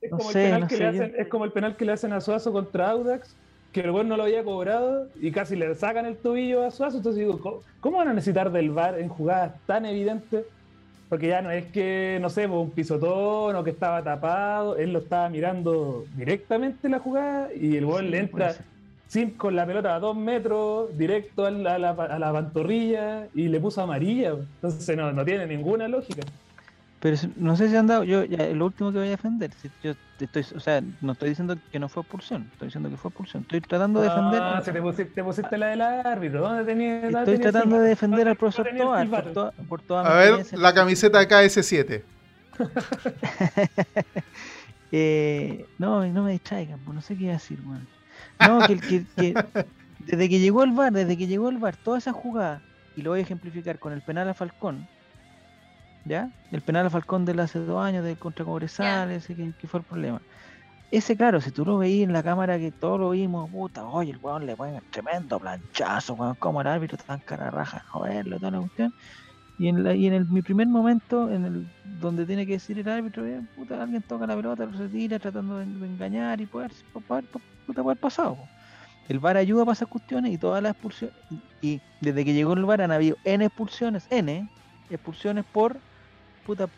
[0.00, 2.20] Es como, el penal que le hacen, es como el penal que le hacen a
[2.20, 3.36] Suazo contra Audax,
[3.72, 6.98] que el hueón no lo había cobrado y casi le sacan el tobillo a Suazo.
[6.98, 10.44] Entonces digo, ¿cómo, van a necesitar del VAR en jugadas tan evidentes?
[11.08, 14.92] Porque ya no es que, no sé, pues, un pisotón o que estaba tapado, él
[14.92, 18.54] lo estaba mirando directamente la jugada y el gol le entra
[19.06, 23.60] sin, con la pelota a dos metros, directo a la, a la, pantorrilla y le
[23.60, 24.30] puso amarilla.
[24.30, 26.22] Entonces no, no tiene ninguna lógica.
[27.00, 29.70] Pero no sé si han dado, yo ya, lo último que voy a defender, si
[29.82, 33.08] yo estoy, o sea, no estoy diciendo que no fue expulsión, estoy diciendo que fue
[33.08, 33.42] expulsión.
[33.42, 34.40] Estoy tratando de defender.
[34.42, 37.04] Ah, te pusiste, te pusiste, la del árbitro, ¿dónde tenías?
[37.04, 42.02] Estoy tratando de defender al profesor Toa por, por toda A ver, la camiseta KS7.
[44.92, 47.84] eh, no, no me distraigan, pues no sé qué decir, bueno.
[48.46, 49.34] No, que, que, que,
[50.00, 52.62] desde que llegó el VAR, desde que llegó el VAR, toda esa jugada,
[52.96, 54.86] y lo voy a ejemplificar con el penal a Falcón,
[56.04, 56.30] ¿ya?
[56.52, 59.86] El penal a Falcón de hace dos años de contra Cobresales, que, que, fue el
[59.86, 60.20] problema.
[60.90, 64.12] Ese, claro, si tú lo veías en la cámara que todos lo vimos, puta, oye,
[64.12, 68.52] el weón le ponen tremendo planchazo, weón, como el árbitro tan cara raja, joderlo, toda
[68.52, 68.94] la cuestión.
[69.58, 71.68] Y en, la, y en el, mi primer momento, en el
[72.00, 75.58] donde tiene que decir el árbitro, eh, puta, alguien toca la pelota, lo retira tratando
[75.58, 76.72] de, engañar y poder,
[77.06, 77.24] poder,
[77.66, 78.36] puta, poder pasado.
[79.08, 81.16] El VAR ayuda para esas cuestiones y todas las expulsiones.
[81.60, 84.48] Y, desde que llegó el VAR han habido N expulsiones, N
[84.90, 85.78] expulsiones por
[86.44, 86.68] puta,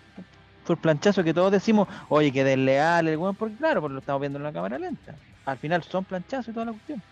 [0.67, 4.39] por planchazo que todos decimos, oye, que desleal el porque claro, porque lo estamos viendo
[4.39, 5.15] en la cámara lenta.
[5.45, 7.03] Al final son planchazos y toda la cuestión.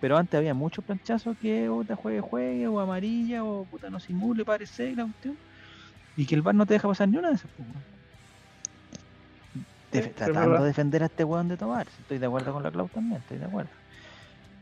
[0.00, 4.44] Pero antes había muchos planchazos que puta juegue, juegue, o amarilla, o puta no simule,
[4.44, 5.36] parece la cuestión.
[6.16, 7.50] Y que el bar no te deja pasar ni una de esas
[10.00, 11.86] pues, tratando de defender a este weón de tomar.
[12.00, 13.70] Estoy de acuerdo con la Clau también, estoy de acuerdo.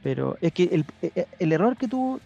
[0.03, 2.21] Pero es que el, e, e, el, error que tuvo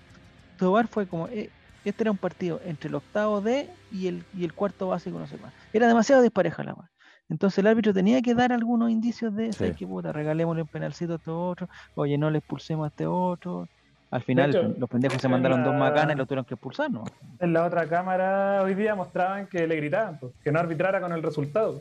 [0.59, 1.51] Tobar fue como, eh,
[1.91, 5.27] este era un partido entre el octavo D y el, y el cuarto básico, no
[5.27, 5.53] sé más.
[5.73, 6.91] Era demasiado dispareja la weá.
[7.29, 9.73] Entonces el árbitro tenía que dar algunos indicios de, sí.
[9.73, 13.69] que puta, regalémosle un penalcito a este otro, oye, no le expulsemos a este otro.
[14.11, 17.05] Al final los pendejos se mandaron dos macanas y lo tuvieron que expulsar, ¿no?
[17.41, 21.13] En la otra cámara hoy día mostraban que le gritaban, pues, que no arbitrara con
[21.13, 21.81] el resultado.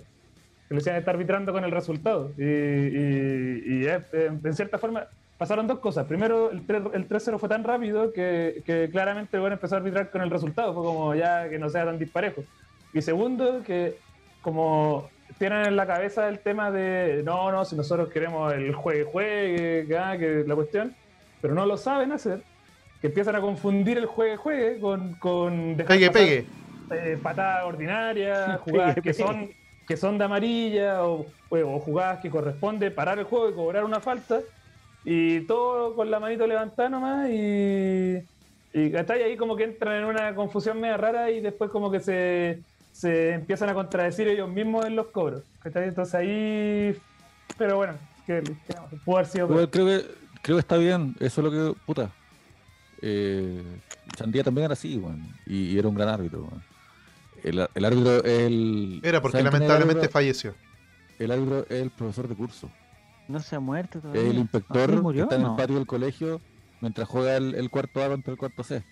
[0.68, 2.32] Que le decían estar arbitrando con el resultado.
[2.38, 5.06] Y, y, en cierta forma
[5.38, 6.05] pasaron dos cosas.
[6.05, 10.29] Primero, el, 3-0 fue tan rápido que, que claramente bueno, empezó a arbitrar con el
[10.29, 10.73] resultado.
[10.73, 12.43] Fue como ya que no sea tan disparejo.
[12.93, 13.97] Y segundo, que
[14.41, 19.03] como tienen en la cabeza el tema de no, no, si nosotros queremos el juegue,
[19.03, 20.95] juegue, que, la cuestión,
[21.41, 22.41] pero no lo saben hacer,
[23.01, 25.16] que empiezan a confundir el juegue, juegue con.
[25.16, 26.45] con pegue, pegue.
[26.91, 29.49] Eh, patadas ordinarias, jugadas que son
[29.87, 33.99] que son de amarilla o, o, jugadas que corresponde parar el juego y cobrar una
[33.99, 34.39] falta
[35.05, 38.17] y todo con la manito levantada nomás y,
[38.73, 42.59] y ahí como que entran en una confusión media rara y después como que se
[42.95, 45.43] se empiezan a contradecir ellos mismos en los cobros.
[45.65, 46.95] Entonces ahí.
[47.57, 47.95] Pero bueno,
[48.25, 48.41] que,
[49.03, 49.47] pudo haber sido.
[49.47, 50.05] creo, que,
[50.41, 51.13] creo que está bien.
[51.19, 51.79] Eso es lo que.
[51.86, 52.09] Puta.
[53.01, 53.61] Eh,
[54.15, 55.01] Chandía también era así,
[55.45, 56.47] y, era un gran árbitro.
[57.43, 59.01] El, árbitro el.
[59.03, 60.55] Era porque lamentablemente falleció.
[61.19, 62.71] El árbitro es el profesor de curso.
[63.28, 64.22] No se ha muerto todavía.
[64.22, 66.42] El inspector ¿Ah, que está en el patio del colegio
[66.82, 68.84] mientras juega el, cuarto A contra el cuarto C.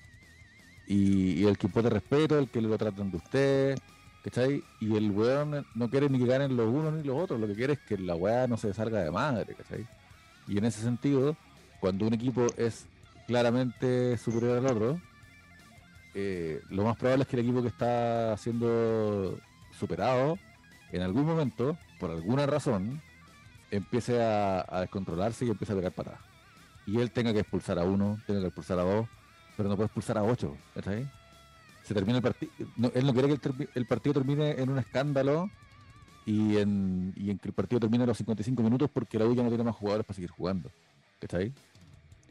[0.87, 3.79] Y, y, el que impone respeto, el que lo tratan de usted,
[4.23, 4.63] ¿cachai?
[4.79, 7.55] Y el weón no quiere ni que ganen los unos ni los otros, lo que
[7.55, 9.85] quiere es que la weá no se salga de madre, ¿cachai?
[10.47, 11.35] Y en ese sentido,
[11.79, 12.85] cuando un equipo es
[13.27, 14.99] claramente superior al otro,
[16.15, 19.37] eh, lo más probable es que el equipo que está siendo
[19.77, 20.37] superado
[20.91, 23.01] en algún momento, por alguna razón,
[23.75, 26.19] empiece a, descontrolarse y empiece a pegar para
[26.85, 29.07] Y él tenga que expulsar a uno, tenga que expulsar a dos,
[29.57, 30.55] pero no puede expulsar a ocho.
[30.85, 31.09] ahí?
[31.83, 32.51] Se termina el partido.
[32.93, 35.49] él no quiere que el, partido termine en un escándalo
[36.25, 39.43] y en, y que el partido termine a los 55 minutos porque la U ya
[39.43, 40.71] no tiene más jugadores para seguir jugando.
[41.19, 41.53] ¿Está ahí?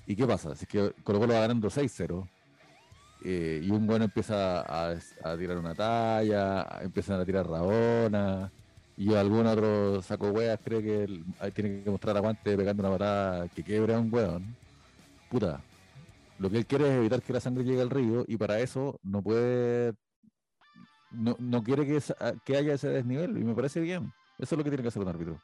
[0.07, 0.55] ¿Y qué pasa?
[0.55, 2.29] Si es que Colo Colo va ganando 6-0
[3.25, 4.97] eh, y un bueno empieza a,
[5.37, 8.51] tirar una talla, empiezan a tirar rabona
[9.03, 11.23] y algún otro saco hueas cree que
[11.53, 14.55] tiene que mostrar aguante pegando una patada que quiebre a un hueón.
[15.29, 15.61] Puta,
[16.39, 19.01] lo que él quiere es evitar que la sangre llegue al río y para eso
[19.03, 19.95] no puede,
[21.11, 22.01] no, no quiere que,
[22.45, 24.13] que haya ese desnivel y me parece bien.
[24.39, 25.41] Eso es lo que tiene que hacer un árbitro.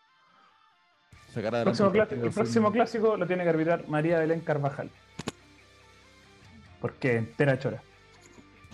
[1.34, 4.88] el próximo clásico lo tiene que arbitrar María Belén Carvajal.
[6.80, 7.82] Porque entera chora.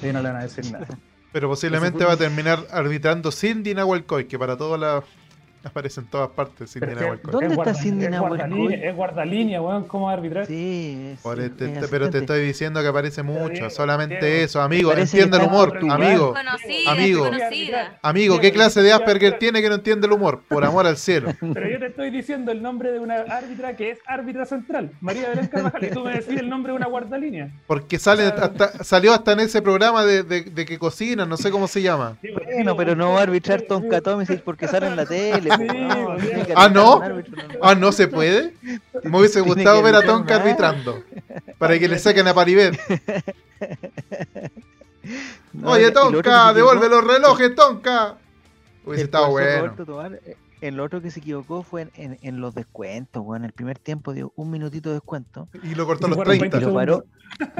[0.03, 0.87] Y no le van a decir nada.
[1.35, 5.03] Pero posiblemente va a terminar arbitrando sin Dina Walcoy, que para todas las
[5.75, 8.07] aparece en todas partes sin ¿Dónde está Cindy
[8.83, 10.47] Es guardalínea, weón, ¿cómo arbitrar?
[10.47, 11.17] Sí,
[11.91, 16.35] pero te estoy diciendo que aparece mucho, solamente eso, amigo, entiende el humor, amigo.
[16.87, 17.31] amigo,
[18.03, 20.43] amigo, ¿qué clase de Asperger tiene que no entiende el humor?
[20.49, 21.31] Por amor al cielo.
[21.55, 25.29] Pero yo te estoy diciendo el nombre de una árbitra que es árbitra central, María
[25.29, 27.51] Belén Carvajal, y tú me decís el nombre de una guardalínea.
[27.67, 31.69] Porque sale hasta, salió hasta en ese programa de, de, que cocina, no sé cómo
[31.69, 32.19] se llama.
[32.55, 35.54] bueno, pero no va a arbitrar Tonka Tomic porque sale en la tele
[36.55, 37.03] ah, no.
[37.63, 38.55] Ah, no se puede.
[39.03, 41.03] Me hubiese gustado ver a Tonka arbitrando.
[41.59, 42.79] Para que le saquen a Paribet.
[45.65, 48.17] Oye, Tonka, devuelve los relojes, Tonka.
[48.85, 49.75] Hubiese estado bueno.
[50.65, 54.51] El otro que se equivocó fue en, los descuentos, En el primer tiempo dio un
[54.51, 55.47] minutito de descuento.
[55.63, 56.59] Y lo cortó a los 30.
[56.59, 57.05] lo paró,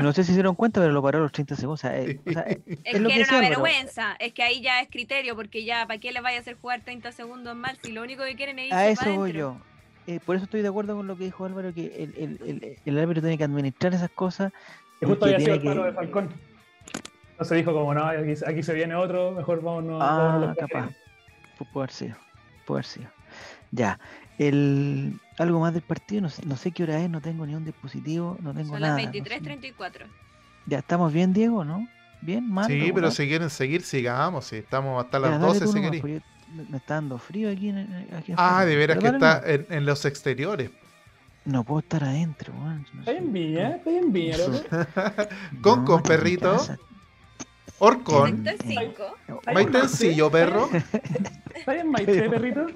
[0.01, 1.85] no sé si se dieron cuenta, pero lo paró a los 30 segundos.
[1.85, 2.33] es, que
[2.87, 4.17] era una vergüenza.
[4.19, 6.81] Es que ahí ya es criterio, porque ya, ¿para qué les vaya a hacer jugar
[6.81, 9.59] 30 segundos mal si lo único que quieren es irse A eso voy yo.
[10.07, 12.99] Eh, por eso estoy de acuerdo con lo que dijo Álvaro, que el, el, el,
[12.99, 14.51] árbitro tiene que administrar esas cosas.
[15.03, 16.31] Y justo había sido el paro de Falcón.
[17.39, 20.01] No se dijo como, no, aquí, se viene otro, mejor vámonos.
[20.03, 20.91] Ah, capaz.
[21.59, 22.24] Puede haber sido
[22.65, 23.09] puede haber sido.
[23.71, 23.99] Ya.
[24.39, 27.55] El, algo más del partido, no sé, no sé qué hora es, no tengo ni
[27.55, 29.01] un dispositivo, no tengo nada.
[29.01, 30.07] Son las 23.34.
[30.67, 31.87] Ya, ¿estamos bien, Diego, no?
[32.21, 32.49] ¿Bien?
[32.49, 32.67] ¿Mal?
[32.67, 34.47] Sí, pero si quieren seguir, sigamos.
[34.47, 36.23] Si estamos hasta las 12, si queréis.
[36.71, 37.71] Me está dando frío aquí.
[37.71, 40.71] aquí ah, de veras que está en, los exteriores.
[41.45, 42.87] No puedo estar adentro, weón.
[43.01, 44.37] estoy en Villa, estoy en Villa,
[45.61, 46.57] Con, con perrito.
[47.79, 48.45] Orcon.
[49.53, 50.71] Maitencillo, perro.
[51.55, 52.67] ¿Está en Maite, perrito?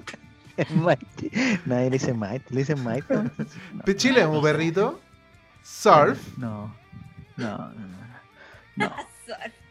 [0.75, 1.31] Maite.
[1.65, 3.15] Nadie le dice Maite, le dicen Maite.
[3.95, 4.99] Chile un perrito.
[5.63, 6.37] Surf.
[6.37, 6.73] No,
[7.37, 7.73] no, no,
[8.75, 8.87] no.
[8.87, 8.95] no.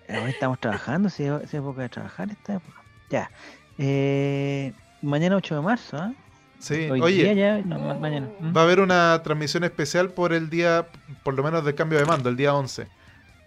[0.24, 2.82] Hoy estamos trabajando, si es época de trabajar esta época.
[3.10, 3.30] Ya.
[3.76, 4.72] Eh,
[5.02, 6.14] mañana 8 de marzo, ¿eh?
[6.58, 8.28] Sí, oye, ya, no, mañana.
[8.40, 10.88] va a haber una transmisión especial por el día,
[11.22, 12.88] por lo menos del cambio de mando, el día 11.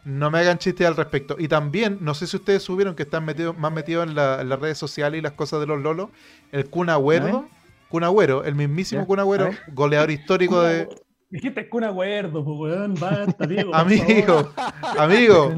[0.03, 1.35] No me hagan chistes al respecto.
[1.37, 4.77] Y también, no sé si ustedes subieron que están metidos, más metidos en, las redes
[4.77, 6.09] sociales y las cosas de los lolos.
[6.51, 10.89] El Kun Agüero, el mismísimo Kun Agüero, goleador histórico de.
[11.29, 13.73] Dijiste Kun Agüero, pues weón, basta, Diego.
[13.75, 14.51] amigo,
[14.97, 15.53] amigo,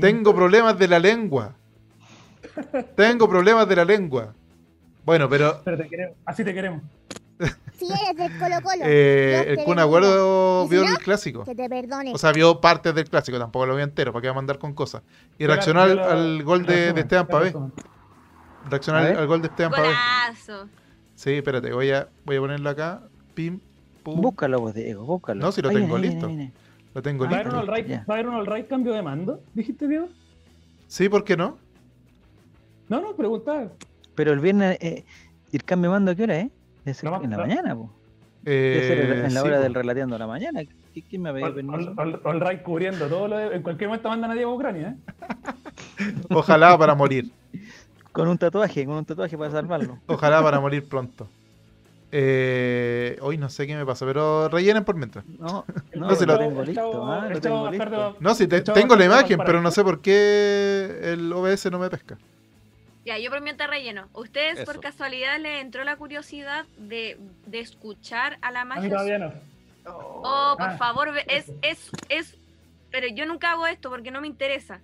[0.00, 1.54] tengo problemas de la lengua.
[2.96, 4.34] Tengo problemas de la lengua.
[5.04, 5.60] Bueno, pero.
[5.64, 6.16] pero te queremos.
[6.24, 6.82] Así te queremos.
[7.72, 8.82] Si eres del Colo Colo.
[8.84, 11.44] Eh, el Kun Agüero vio el clásico.
[11.44, 12.12] Que te perdone.
[12.12, 14.58] O sea, vio partes del clásico, tampoco lo vio entero, para que va a mandar
[14.58, 15.02] con cosas.
[15.38, 17.54] Y reaccionó al, gol de, de Esteban Pavé.
[18.68, 19.94] Reaccionó al, gol de Esteban Pavé.
[21.14, 23.02] Sí, espérate, voy a, voy a ponerlo acá.
[23.34, 23.60] Pim,
[24.02, 24.20] pum.
[24.20, 25.40] Búscalo vos, Diego, búscalo.
[25.40, 26.30] No, si lo tengo listo.
[26.94, 27.50] Lo tengo listo.
[27.50, 29.42] ¿Va a haber un all cambio de mando?
[29.54, 30.08] ¿Dijiste, Diego?
[30.86, 31.56] Sí, ¿por qué no?
[32.88, 33.70] No, no, preguntaba.
[34.14, 35.04] Pero el viernes, eh,
[35.52, 36.50] ¿el cambio de mando a qué hora, eh?
[36.84, 37.90] En la mañana, po.
[38.44, 40.60] Eh, en la hora del relateando la mañana.
[41.08, 41.94] ¿Quién me ha pedido permiso?
[41.96, 46.04] All, right cubriendo todo lo de, En cualquier momento mandan a Diego a Ucrania, ¿eh?
[46.30, 47.30] Ojalá para morir.
[48.12, 49.98] Con un tatuaje, con un tatuaje para salvarlo.
[50.06, 51.28] Ojalá para morir pronto.
[52.12, 55.24] Eh, hoy no sé qué me pasa, pero rellenen por mientras.
[55.38, 57.06] No, no, no lo tengo listo.
[57.06, 58.16] Ah, lo tengo listo.
[58.18, 62.18] No, sí, tengo la imagen, pero no sé por qué el OBS no me pesca.
[63.04, 64.08] Ya, yo por mientras relleno.
[64.12, 69.32] ¿Ustedes por casualidad les entró la curiosidad de, de escuchar a la magia?
[69.86, 70.76] Oh, por ah.
[70.76, 72.36] favor, es, es, es.
[72.90, 74.80] Pero yo nunca hago esto porque no me interesa.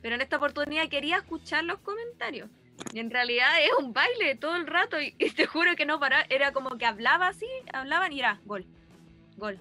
[0.00, 2.50] Pero en esta oportunidad quería escuchar los comentarios.
[2.92, 5.00] Y en realidad es un baile todo el rato.
[5.00, 6.24] Y, te juro que no paraba.
[6.28, 8.66] Era como que hablaba así, hablaban y era gol.
[9.36, 9.58] Gol.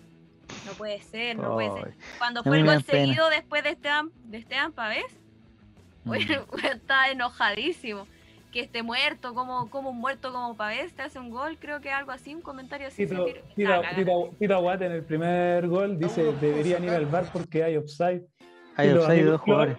[0.65, 1.93] No puede ser, no puede ser.
[2.17, 5.05] Cuando fue el gol seguido después de Esteban, de Esteban Pavés,
[6.05, 6.13] mm.
[6.73, 8.07] estaba enojadísimo.
[8.51, 11.89] Que esté muerto, como, como un muerto como Pavés te hace un gol, creo que
[11.89, 13.07] algo así, un comentario así.
[13.07, 13.25] Tito,
[13.55, 18.23] Tito, Aguat en el primer gol dice, deberían ir al bar porque hay offside.
[18.75, 19.77] Hay offside de dos jugadores.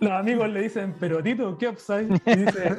[0.00, 2.08] Los, amigos le dicen, pero Tito, ¿qué offside?
[2.24, 2.76] Y dice,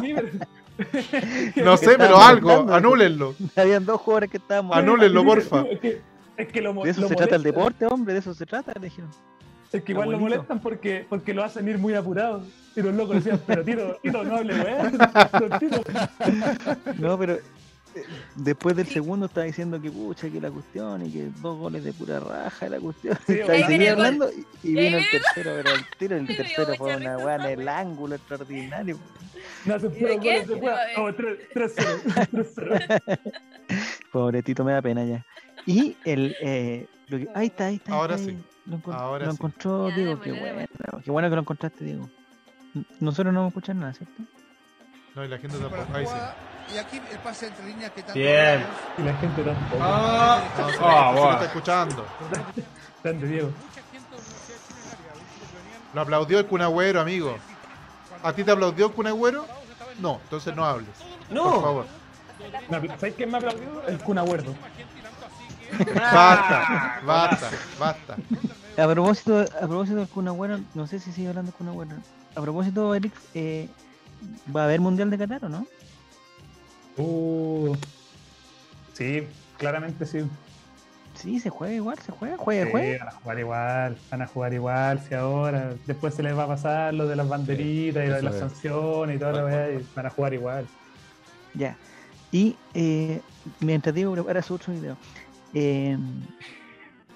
[0.00, 3.36] sí, no sé, pero algo, anúlenlo.
[3.54, 5.64] Habían dos jugadores que estaban Anúlenlo, porfa.
[6.36, 8.86] Es que, lo, de eso se trata el deporte, hombre, de eso se trata, le
[8.86, 9.10] dijeron.
[9.72, 12.42] Es que igual lo molestan porque, porque lo hacen ir muy apurado.
[12.74, 14.98] Y los locos decían, pero Tito, Tito no hable, weón.
[16.98, 17.42] No, pero eh,
[18.36, 21.92] después del segundo estaba diciendo que pucha, que la cuestión y que dos goles de
[21.92, 23.18] pura raja la cuestión.
[23.26, 24.30] Sí, y seguía hablando
[24.62, 28.14] y, vino el tercero, pero el tiro el tercero fue una weá en el ángulo
[28.14, 28.98] extraordinario.
[29.64, 30.72] No, se puro gol, se fue.
[31.54, 33.18] 3-0.
[34.12, 35.24] Pobre Tito, me da pena ya.
[35.66, 36.36] Y el.
[36.40, 37.92] Eh, lo que, ahí está, ahí está.
[37.92, 38.38] Ahora sí.
[38.66, 40.68] Lo, Ahora lo encontró Diego, qué bueno.
[41.02, 42.08] Qué bueno que lo encontraste, Diego.
[43.00, 44.22] Nosotros no vamos a escuchar nada, ¿cierto?
[45.14, 45.94] No, y la gente tampoco.
[45.94, 46.74] Ahí sí.
[46.74, 48.18] Y aquí el pase entre líneas que tanto.
[48.18, 48.64] Bien.
[48.98, 49.82] Y la gente tampoco.
[49.82, 51.32] Ah, no, ah, bueno.
[51.32, 52.06] está escuchando.
[53.02, 53.50] Grande, Diego.
[55.94, 57.36] Lo aplaudió el Cunagüero, amigo.
[58.22, 59.46] ¿A ti te aplaudió el Cunagüero?
[60.00, 60.90] No, entonces no hables.
[61.30, 61.44] No.
[61.44, 61.86] Por favor.
[62.98, 63.88] ¿Sabes quién me aplaudió?
[63.88, 64.54] El Cunagüero.
[65.94, 68.16] Basta, basta, basta.
[68.76, 71.96] A propósito, a propósito del Cunagüero, no sé si sigue hablando del Cunagüero.
[72.34, 73.68] A propósito, Eric, eh,
[74.54, 75.66] ¿va a haber Mundial de Qatar o no?
[76.96, 77.76] Uh,
[78.94, 79.26] sí,
[79.56, 80.24] claramente sí.
[81.14, 82.98] Sí, se juega igual, se juega, juega, sí, juega.
[83.04, 86.46] Van a jugar igual, van a jugar igual, si ahora, después se les va a
[86.46, 90.06] pasar lo de las banderitas y lo de las sanciones y todo lo que van
[90.06, 90.66] a jugar igual.
[91.54, 91.76] Ya.
[92.30, 93.20] Y eh,
[93.58, 94.96] mientras digo prepara su otro video.
[95.54, 95.96] Eh,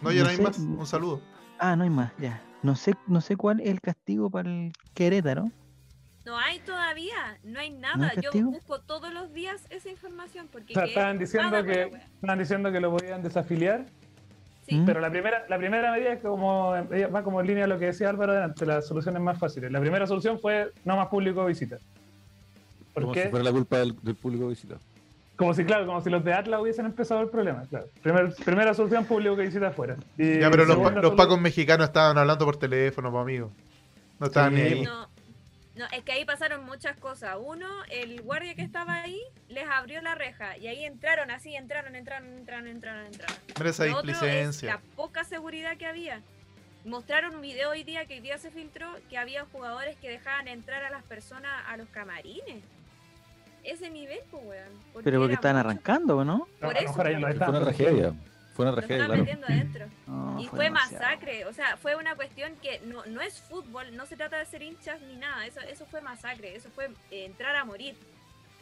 [0.00, 0.58] no, ya no, hay más.
[0.58, 1.20] Un saludo.
[1.58, 2.42] Ah, no hay más, ya.
[2.62, 5.50] No sé, no sé cuál es el castigo para el Querétaro.
[6.24, 8.12] No hay todavía, no hay nada.
[8.20, 12.96] Yo busco todos los días esa información porque estaban diciendo que estaban diciendo que lo
[12.96, 13.86] podían desafiliar.
[14.68, 14.80] Sí.
[14.86, 17.86] Pero la primera, la primera medida es como va como en línea a lo que
[17.86, 19.72] decía Álvaro delante, las soluciones más fáciles.
[19.72, 21.78] La primera solución fue no más público visita.
[22.94, 24.76] ¿Por como si fuera la culpa del, público visita.
[25.42, 27.88] Como si, claro, como si los de Atlas hubiesen empezado el problema, claro.
[28.44, 29.96] primera solución, público que visita afuera.
[30.16, 33.50] ya, pero los, pacos mexicanos estaban hablando por teléfono, pues, amigo.
[34.20, 34.84] No estaban ni ahí.
[34.84, 35.08] No,
[35.90, 37.38] es que ahí pasaron muchas cosas.
[37.44, 41.96] Uno, el guardia que estaba ahí les abrió la reja y ahí entraron, así entraron,
[41.96, 43.36] entraron, entraron, entraron, entraron.
[43.52, 44.74] Pero esa displicencia.
[44.74, 46.22] la poca seguridad que había.
[46.84, 50.46] Mostraron un video hoy día que hoy día se filtró que había jugadores que dejaban
[50.46, 52.62] entrar a las personas a los camarines.
[53.64, 55.04] Ese nivel, pues, weón.
[55.04, 56.48] Pero porque estaban arrancando, ¿no?
[56.60, 56.92] Por eso.
[56.92, 58.12] Fue una tragedia.
[58.54, 59.24] Fue una tragedia, claro.
[59.48, 59.86] adentro.
[60.38, 64.16] y fue, masacre, o sea, fue una cuestión que no, no es fútbol, no se
[64.16, 67.64] trata de ser hinchas ni nada, eso, eso fue masacre, eso fue eh, entrar a
[67.64, 67.94] morir.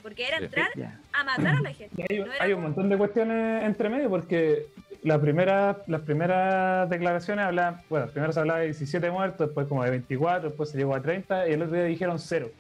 [0.03, 0.69] Porque era entrar
[1.13, 2.07] a matar a la gente.
[2.41, 4.69] Hay, un montón de cuestiones entre medio porque
[5.03, 9.85] la primera, las primeras declaraciones hablaban, bueno, primero se hablaba de 17 muertos, después como
[9.85, 12.51] de 24, después se llegó a 30 y el otro día dijeron cero.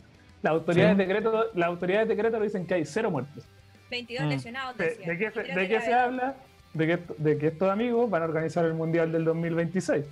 [0.42, 3.44] Las autoridades, de decreto, las autoridades de decreto dicen que hay cero muertos.
[3.90, 4.28] 22 mm.
[4.28, 4.76] lesionados.
[4.76, 6.36] ¿De, qué, de qué se habla?
[6.74, 10.04] de que, de que estos amigos van a organizar el Mundial del 2026.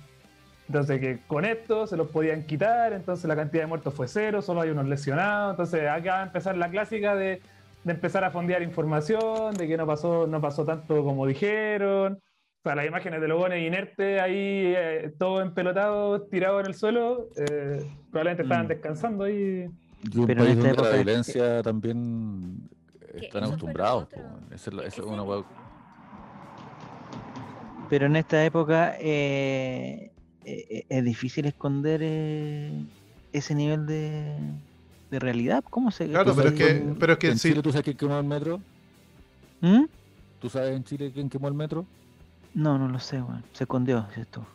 [0.67, 4.41] Entonces, que con esto se los podían quitar, entonces la cantidad de muertos fue cero,
[4.41, 5.53] solo hay unos lesionados.
[5.53, 7.41] Entonces, acá va a empezar la clásica de,
[7.83, 12.19] de empezar a fondear información, de que no pasó, no pasó tanto como dijeron.
[12.59, 16.75] O sea, las imágenes de los gones inertes ahí, eh, todo empelotado, tirado en el
[16.75, 18.69] suelo, eh, probablemente estaban mm.
[18.69, 19.65] descansando ahí.
[19.65, 19.69] Y
[20.15, 22.69] un Pero país donde la violencia también
[23.13, 24.07] están acostumbrados.
[24.51, 25.23] Esa es, una
[27.89, 30.11] pero en esta época eh,
[30.45, 32.85] eh, es difícil esconder eh,
[33.33, 34.37] ese nivel de,
[35.09, 35.63] de, realidad.
[35.67, 38.19] ¿Cómo se Claro, pero es, que, pero es que ¿En Chile tú sabes quién quemó
[38.19, 38.61] el metro?
[39.61, 39.85] ¿Mm?
[40.39, 41.85] ¿Tú sabes en Chile quién quemó el metro?
[42.53, 43.41] No, no lo sé, bueno.
[43.53, 44.45] Se escondió, ¿cierto?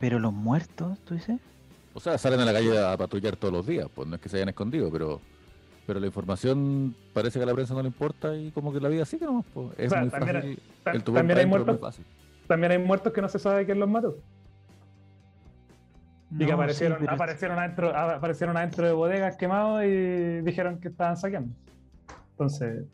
[0.00, 1.38] Pero los muertos, ¿tú dices?
[1.96, 4.28] O sea, salen a la calle a patrullar todos los días, pues no es que
[4.28, 5.18] se hayan escondido, pero
[5.86, 8.90] pero la información parece que a la prensa no le importa y como que la
[8.90, 9.46] vida sigue nomás.
[9.54, 9.68] Pues.
[9.78, 10.60] Es muy fácil.
[10.84, 12.00] el también, hay muertos,
[12.46, 14.18] también hay muertos que no se sabe quién los mató.
[16.32, 21.54] y que aparecieron, aparecieron, adentro, aparecieron adentro de bodegas quemados y dijeron que estaban saqueando.
[22.32, 22.84] Entonces.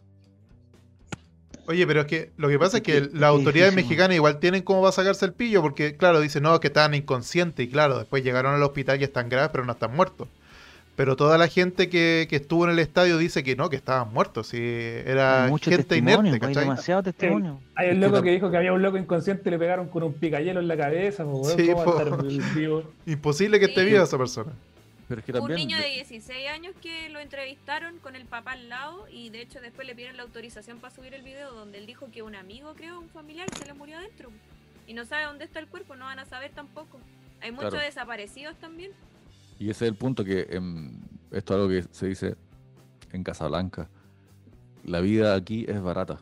[1.66, 4.82] Oye, pero es que lo que pasa es que las autoridades mexicanas igual tienen cómo
[4.82, 8.24] va a sacarse el pillo, porque claro, dicen, no, que estaban inconscientes y claro, después
[8.24, 10.28] llegaron al hospital y están graves, pero no están muertos.
[10.96, 14.12] Pero toda la gente que, que, estuvo en el estadio dice que no, que estaban
[14.12, 14.48] muertos.
[14.48, 17.60] Sí, era gente inerte, pues, Hay demasiado testimonio.
[17.74, 20.12] hay un loco que dijo que había un loco inconsciente y le pegaron con un
[20.12, 21.24] picayelo en la cabeza.
[23.06, 24.52] Imposible que esté viva esa persona.
[25.40, 29.42] Un niño de 16 años que lo entrevistaron con el papá al lado y de
[29.42, 32.34] hecho después le pidieron la autorización para subir el video donde él dijo que un
[32.34, 34.30] amigo, creo, un familiar, se le murió adentro.
[34.86, 36.98] Y no sabe dónde está el cuerpo, no van a saber tampoco.
[37.40, 38.92] Hay muchos desaparecidos también.
[39.58, 42.36] Y ese es el punto que em, esto es algo que se dice
[43.12, 43.88] en Casablanca.
[44.84, 46.20] La vida aquí es barata.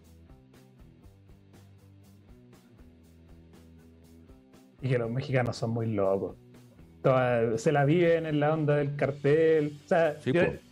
[4.82, 6.36] Y que los mexicanos son muy locos.
[7.56, 9.78] Se la viven en la onda del cartel.
[9.84, 10.16] O sea,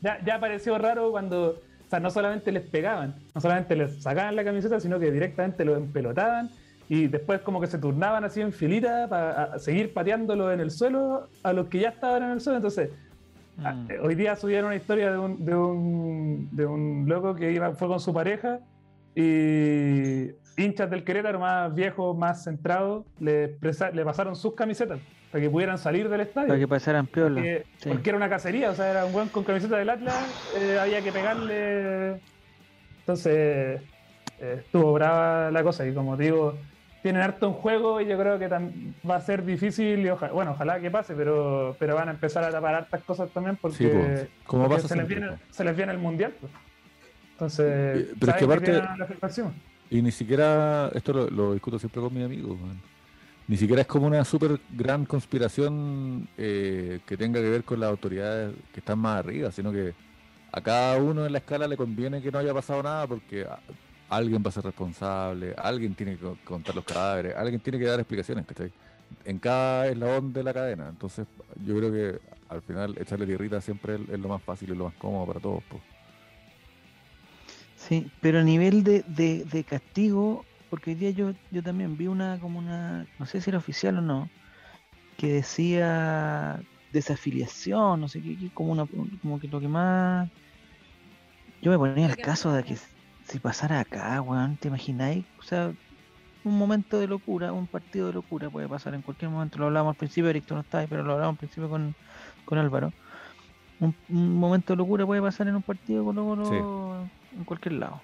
[0.01, 4.37] ya, ya pareció raro cuando, o sea, no solamente les pegaban, no solamente les sacaban
[4.37, 6.51] la camiseta, sino que directamente lo empelotaban
[6.89, 11.29] y después como que se turnaban así en filita para seguir pateándolo en el suelo
[11.43, 12.59] a los que ya estaban en el suelo.
[12.59, 12.91] Entonces,
[13.57, 13.91] mm.
[13.91, 17.73] eh, hoy día subieron una historia de un, de un, de un loco que iba,
[17.73, 18.61] fue con su pareja
[19.15, 23.57] y hinchas del Querétaro más viejos, más centrados, le,
[23.93, 25.01] le pasaron sus camisetas
[25.31, 26.49] para que pudieran salir del estadio.
[26.49, 27.35] Para que pasaran piola.
[27.41, 30.25] Porque, porque era una cacería, o sea, era un buen con camiseta del Atlas,
[30.57, 32.21] eh, había que pegarle.
[33.01, 33.81] Entonces,
[34.41, 36.57] eh, estuvo brava la cosa y como digo,
[37.03, 40.81] tienen harto en juego y yo creo que va a ser difícil y bueno, ojalá
[40.81, 45.09] que pase, pero, pero van a empezar a tapar hartas cosas también porque, se, les
[45.09, 46.35] viene, se, les viene, el mundial.
[46.41, 46.53] Pues.
[47.33, 48.83] Entonces, pero es que aparte,
[49.91, 52.59] y ni siquiera, esto lo, discuto siempre con mis amigos,
[53.49, 57.91] ni siquiera es como una súper gran conspiración eh, que tenga que ver con las
[57.91, 59.95] autoridades que están más arriba, sino que
[60.53, 63.47] a cada uno en la escala le conviene que no haya pasado nada porque
[64.09, 67.99] alguien va a ser responsable, alguien tiene que contar los cadáveres, alguien tiene que dar
[67.99, 68.73] explicaciones, ¿cachai?
[69.25, 70.89] En cada eslabón de la cadena.
[70.89, 71.27] Entonces,
[71.65, 74.95] yo creo que al final echarle tierrita siempre es, lo más fácil y lo más
[74.95, 75.63] cómodo para todos.
[75.69, 75.83] Pues.
[77.77, 82.39] Sí, pero a nivel de, de, castigo, porque hoy día yo, yo también vi una,
[82.41, 84.29] como una, no sé si era oficial o no,
[85.17, 86.61] que decía
[86.93, 88.87] desafiliación, no sé qué, como una,
[89.23, 90.29] como que lo que más
[91.61, 92.77] yo me ponía el caso de que
[93.25, 95.25] si pasara acá, weón, ¿te imagináis?
[95.39, 95.73] O sea,
[96.45, 99.59] un momento de locura, un partido de locura puede pasar en cualquier momento.
[99.59, 101.95] Lo hablábamos al principio, Eric, tú no estás, pero lo hablábamos al principio con,
[102.45, 102.93] con Álvaro.
[103.81, 108.01] Un, momento de locura puede pasar en un partido con en cualquier lado.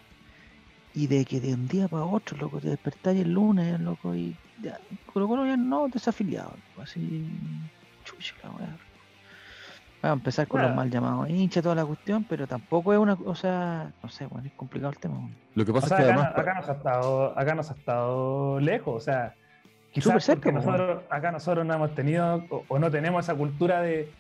[0.94, 4.36] Y de que de un día para otro, loco, te despertáis el lunes, loco, y
[4.62, 4.78] ya,
[5.12, 7.28] Colo Colo ya no desafiliado, así,
[8.04, 8.76] chucha la weá.
[10.02, 13.16] Vamos a empezar con los mal llamados hincha, toda la cuestión, pero tampoco es una
[13.16, 15.30] cosa, no sé, bueno, es complicado el tema.
[15.54, 16.32] Lo que pasa es que acá, además...
[16.36, 19.34] acá, nos ha estado, acá nos ha estado lejos, o sea,
[19.92, 24.12] quizás cerca, nosotros, acá nosotros no hemos tenido o, no tenemos esa cultura de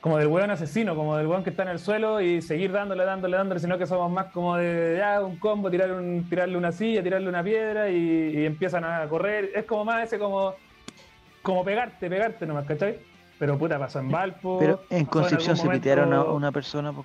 [0.00, 3.04] como del hueón asesino, como del hueón que está en el suelo y seguir dándole,
[3.04, 6.72] dándole, dándole, sino que somos más como de ya un combo, tirar un, tirarle una
[6.72, 9.50] silla, tirarle una piedra y, y empiezan a correr.
[9.54, 10.54] Es como más ese como,
[11.42, 13.00] como pegarte, pegarte nomás, ¿cachai?
[13.38, 14.58] Pero puta, pasó en Valpo.
[14.58, 17.04] Pero en Concepción se pitearon a una persona por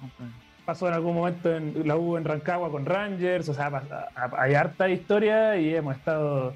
[0.65, 3.71] Pasó en algún momento en la U en Rancagua con Rangers, o sea,
[4.37, 6.53] hay harta historia y hemos estado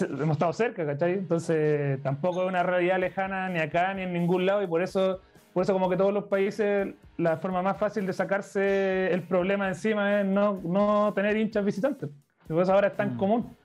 [0.00, 1.12] hemos estado cerca, ¿cachai?
[1.12, 5.20] Entonces tampoco es una realidad lejana ni acá ni en ningún lado y por eso,
[5.54, 9.68] por eso como que todos los países la forma más fácil de sacarse el problema
[9.68, 12.10] encima es no, no tener hinchas visitantes.
[12.48, 13.16] Por eso ahora es tan mm.
[13.16, 13.56] común.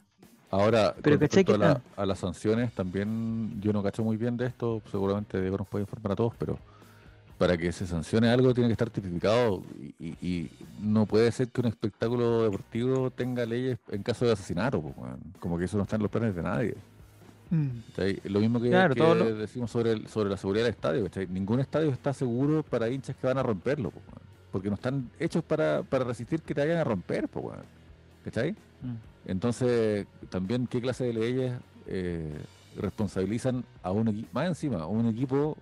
[0.51, 1.57] Ahora, Pero respecto
[1.95, 5.83] a, las sanciones, también yo no cacho muy bien de esto, seguramente Diego nos puede
[5.83, 6.57] informar a todos, pero
[7.37, 9.63] para que se sancione algo tiene que estar tipificado
[9.99, 10.49] y,
[10.79, 14.81] no puede ser que un espectáculo deportivo tenga leyes en caso de asesinato,
[15.39, 16.75] como que eso no está en los planes de nadie.
[17.49, 17.69] Mm.
[18.25, 22.89] Lo mismo que, decimos sobre, sobre la seguridad del estadio, ningún estadio está seguro para
[22.89, 23.91] hinchas que van a romperlo,
[24.51, 27.27] porque no están hechos para, resistir que te vayan a romper.
[28.23, 28.51] ¿Cachai?
[28.51, 28.95] Mm.
[29.25, 31.53] Entonces, también qué clase de leyes
[31.87, 32.37] eh,
[32.77, 35.57] responsabilizan a un equipo, más encima, a un equipo,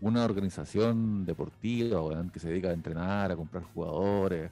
[0.00, 2.00] una organización deportiva
[2.32, 4.50] que se dedica a entrenar, a comprar jugadores,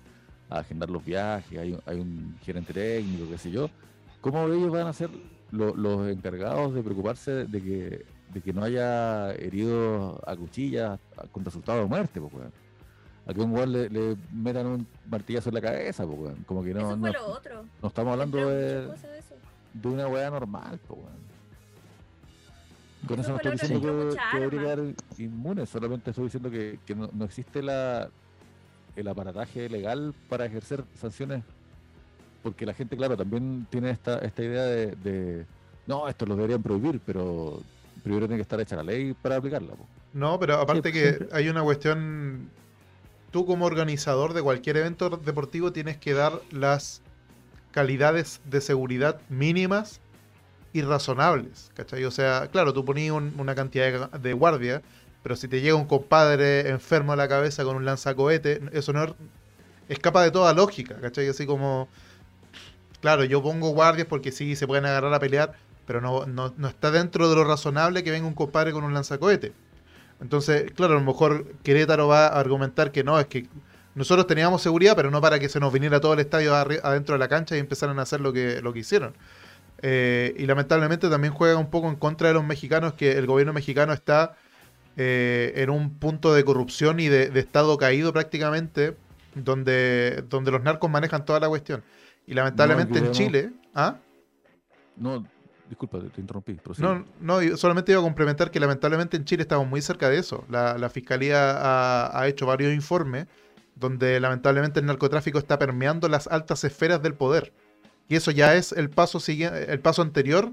[0.49, 3.71] a agendar los viajes, hay, un gerente técnico, qué sé yo.
[4.21, 4.91] ¿Cómo ellos van a
[5.53, 10.99] los encargados de preocuparse de que, de que no haya heridos a cuchillas
[11.33, 12.21] con resultado de muerte?
[12.21, 12.47] Pues,
[13.27, 16.97] a que un weón le, metan un martillazo en la cabeza, pues, Como que no.
[16.97, 17.13] no,
[17.83, 18.89] no estamos hablando de,
[19.75, 21.01] de, una weá normal, pues,
[23.07, 26.95] Con eso, no estoy diciendo que, que debería quedar inmune, solamente estoy diciendo que, que
[26.95, 28.09] no, no, existe la
[28.97, 31.45] el aparataje legal para ejercer sanciones,
[32.43, 35.47] porque la gente, claro, también tiene esta, esta idea de, de
[35.87, 37.61] no, esto lo deberían prohibir, pero
[38.03, 39.75] primero tiene que estar hecha la ley para aplicarla.
[40.13, 42.49] No, pero aparte que hay una cuestión.
[43.31, 47.01] Tú, como organizador de cualquier evento deportivo, tienes que dar las
[47.71, 50.01] calidades de seguridad mínimas
[50.73, 51.71] y razonables.
[51.75, 52.05] ¿Cachai?
[52.05, 54.83] O sea, claro, tú ponías una cantidad de, de guardia,
[55.23, 59.15] pero si te llega un compadre enfermo a la cabeza con un lanzacohete, eso no
[59.89, 60.97] escapa de toda lógica.
[61.01, 61.29] ¿Cachai?
[61.29, 61.89] Así como.
[63.01, 65.55] Claro, yo pongo guardias porque sí se pueden agarrar a pelear,
[65.87, 68.95] pero no, no, no está dentro de lo razonable que venga un compadre con un
[68.95, 69.53] lanzacohete.
[70.21, 73.47] Entonces, claro, a lo mejor Querétaro va a argumentar que no, es que
[73.95, 77.19] nosotros teníamos seguridad, pero no para que se nos viniera todo el estadio adentro de
[77.19, 79.15] la cancha y empezaran a hacer lo que, lo que hicieron.
[79.83, 83.53] Eh, y lamentablemente también juega un poco en contra de los mexicanos, que el gobierno
[83.53, 84.37] mexicano está
[84.97, 88.97] eh, en un punto de corrupción y de, estado caído prácticamente,
[89.35, 91.83] donde, donde los narcos manejan toda la cuestión.
[92.27, 93.53] Y lamentablemente en Chile...
[93.75, 93.97] ¿ah?
[94.97, 95.25] No,
[95.71, 96.59] Disculpa, te interrumpí.
[96.79, 100.45] No, no, solamente iba a complementar que lamentablemente en Chile estamos muy cerca de eso.
[100.49, 103.29] La, Fiscalía ha, hecho varios informes
[103.77, 107.53] donde lamentablemente el narcotráfico está permeando las altas esferas del poder.
[108.09, 110.53] Y eso ya es el paso, siguiente, el paso anterior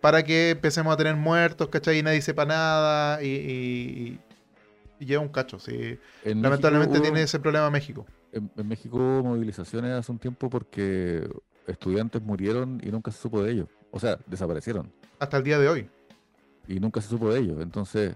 [0.00, 2.00] para que empecemos a tener muertos, ¿cachai?
[2.00, 4.18] Y nadie sepa nada y,
[4.98, 5.60] lleva un cacho.
[5.60, 5.96] Sí.
[6.24, 8.04] Lamentablemente tiene ese problema México.
[8.32, 11.28] En, en México hubo movilizaciones hace un tiempo porque
[11.66, 13.68] estudiantes murieron y nunca se supo de ellos.
[13.90, 14.92] O sea, desaparecieron.
[15.18, 15.90] Hasta el día de hoy.
[16.68, 17.60] Y nunca se supo de ellos.
[17.60, 18.14] Entonces,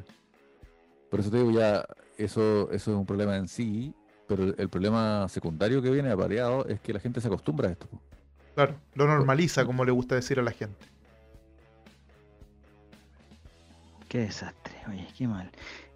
[1.11, 1.87] por eso te digo ya,
[2.19, 3.95] eso, eso es un problema en sí,
[4.27, 7.89] pero el, problema secundario que viene apareado es que la gente se acostumbra a esto.
[8.55, 10.87] Claro, lo normaliza, como le gusta decir a la gente.
[14.09, 15.51] Qué desastre, oye, qué mal.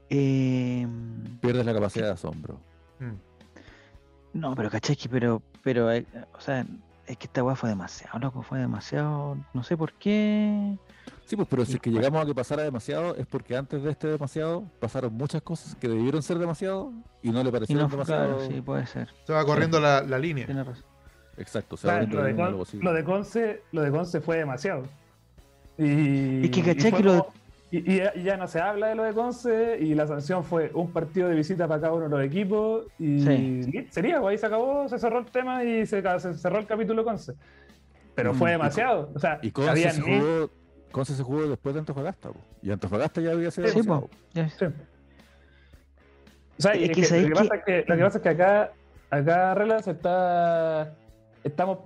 [0.08, 0.86] Eh...
[1.40, 2.60] Pierdes la capacidad de asombro.
[3.00, 3.33] Mm.
[4.34, 6.04] No, pero caché pero, pero, eh,
[6.36, 6.66] o sea,
[7.06, 10.76] es que esta weá fue demasiado, loco, fue demasiado, no sé por qué.
[11.24, 13.90] Sí, pues, pero si es que llegamos a que pasara demasiado, es porque antes de
[13.90, 16.92] este demasiado pasaron muchas cosas que debieron ser demasiado
[17.22, 18.40] y no le parecieron demasiado.
[18.46, 19.08] sí, puede ser.
[19.24, 20.46] Se va corriendo la, línea.
[20.46, 20.84] Tiene razón.
[21.36, 24.84] Exacto, se va lo, de lo, de Conce, lo de Conce fue demasiado.
[25.78, 27.32] Y, es que caché que lo
[27.80, 30.90] de y, ya no se habla de lo de Conce y la sanción fue un
[30.90, 33.20] partido de visita para cada uno de los equipos y
[33.90, 36.02] sería, pues ahí se acabó, se cerró el tema y se,
[36.34, 37.34] cerró el capítulo Conce.
[38.14, 39.10] Pero fue mm, demasiado.
[39.14, 40.50] O sea, y Conce, se jugó,
[40.92, 42.30] Conce se jugó después de Antofagasta.
[42.62, 43.68] Y Antofagasta ya había sido.
[43.68, 44.66] Sí, sí.
[46.56, 48.72] O sea, lo, que pasa es que, lo que pasa es que acá,
[49.10, 50.94] acá Rela se está.
[51.42, 51.78] Estamos,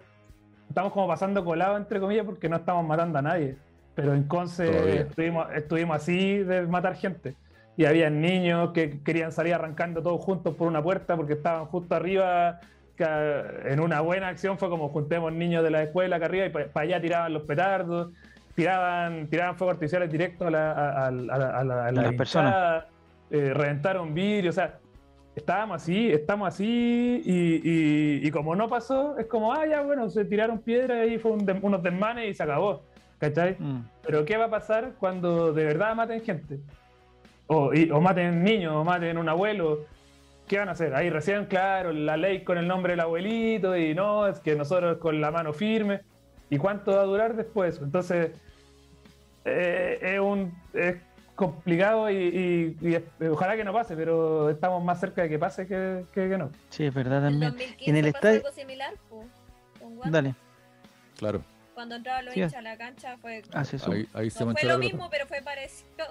[0.69, 3.57] estamos como pasando colado, entre comillas, porque no estamos matando a nadie.
[3.99, 7.35] Pero en Conce estuvimos, estuvimos así de matar gente.
[7.77, 11.97] Y había niños que querían salir arrancando todos juntos por una puerta porque estaban justo
[11.97, 12.61] arriba.
[12.97, 16.71] en una buena acción fue como juntemos niños de la escuela acá arriba y para
[16.75, 18.13] allá tiraban los petardos,
[18.55, 22.85] tiraban, tiraban fuegos artificiales directos a, la, a, las personas.
[23.33, 24.79] Eh, reventaron vidrio, o sea,
[25.35, 30.61] estábamos así, estamos así, y, como no pasó, es como, ah, ya, bueno, se tiraron
[30.61, 32.85] piedras y fue unos desmanes y se acabó.
[33.19, 33.57] ¿Cachai?
[33.59, 33.81] Mm.
[34.03, 36.61] Pero ¿qué va a pasar cuando de verdad maten gente?
[37.47, 39.87] O, o maten niños, o maten un abuelo.
[40.47, 40.95] ¿Qué van a hacer?
[40.95, 44.99] Ahí recién, claro, la ley con el nombre del abuelito y no, es que nosotros
[44.99, 46.01] con la mano firme.
[46.49, 47.79] ¿Y cuánto va a durar después?
[47.83, 48.31] Entonces,
[49.45, 50.97] eh, es, un, es
[51.35, 56.39] complicado y, ojalá que no pase, pero estamos más cerca de que pase que, que,
[56.39, 56.51] no.
[56.71, 57.55] Sí, es verdad también.
[57.81, 58.43] En, el estadio.
[58.55, 58.95] similar,
[60.07, 60.35] Dale.
[61.19, 61.43] Claro
[61.79, 63.41] cuando entraban los hinchas a la cancha fue.
[63.53, 63.63] Ah,
[64.15, 66.07] ahí, se no fue lo mismo, pero fue parecido.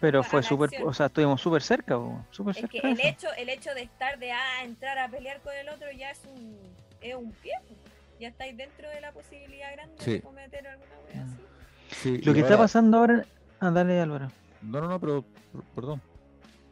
[0.00, 1.98] Pero fue súper, o sea, estuvimos súper cerca,
[2.30, 5.52] super es que el hecho, el hecho de estar de ah, entrar a pelear con
[5.54, 6.56] el otro ya es un,
[7.02, 7.52] es un pie.
[8.18, 11.42] Ya estáis dentro de la posibilidad grande de cometer alguna wea así.
[11.90, 13.26] Sí, lo que está pasando ahora.
[13.60, 14.32] Ah, dale Álvaro.
[14.62, 15.22] No, no, no, pero
[15.74, 16.00] perdón.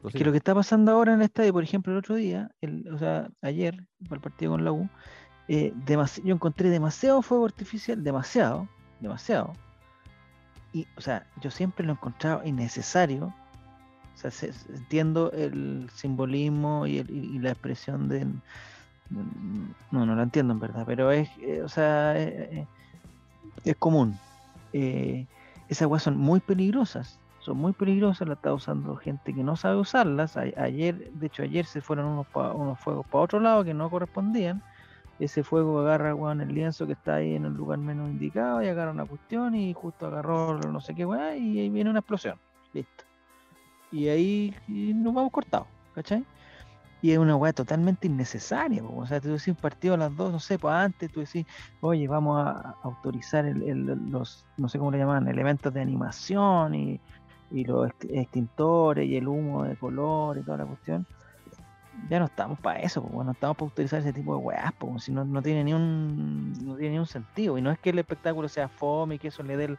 [0.05, 2.51] Es que lo que está pasando ahora en el estadio, por ejemplo, el otro día,
[2.63, 3.75] el, o sea, ayer,
[4.05, 4.89] para el partido con la U,
[5.49, 5.73] eh,
[6.25, 8.69] yo encontré demasiado fuego artificial, demasiado,
[9.01, 9.53] demasiado.
[10.73, 13.33] Y, o sea, yo siempre lo he encontrado innecesario.
[14.15, 14.31] O sea,
[14.75, 17.03] entiendo el simbolismo y,
[17.39, 18.27] la expresión de.
[19.91, 22.67] No, no lo entiendo en verdad, pero es, eh, o sea, eh,
[23.65, 24.19] es común.
[24.73, 29.77] esas aguas son muy peligrosas, son muy peligrosas, las está usando gente que no sabe
[29.77, 30.37] usarlas.
[30.37, 34.61] ayer, de hecho, ayer se fueron unos, unos fuegos para otro lado que no correspondían
[35.19, 38.69] ese fuego agarra weón, el lienzo que está ahí en el lugar menos indicado y
[38.69, 42.39] agarra una cuestión y justo agarró no sé qué weón y ahí viene una explosión.
[42.73, 43.05] Listo.
[43.93, 46.25] Y ahí nos vamos cortados, ¿cachai?
[47.03, 50.59] Y es una weá totalmente innecesaria, o sea, tú decís partido las dos, no sé,
[50.59, 51.47] pues antes tú decís,
[51.81, 57.01] oye, vamos a autorizar el, los, no sé cómo le llaman, elementos de animación y
[57.51, 61.07] y los extintores y el humo de color y toda la cuestión,
[62.09, 65.05] ya no estamos para eso, pues, no estamos para utilizar ese tipo de weas, pues,
[65.05, 67.59] si no, no, tiene ni un no tiene ni un sentido.
[67.59, 69.79] Y no es que el espectáculo sea fome y que eso le dé el,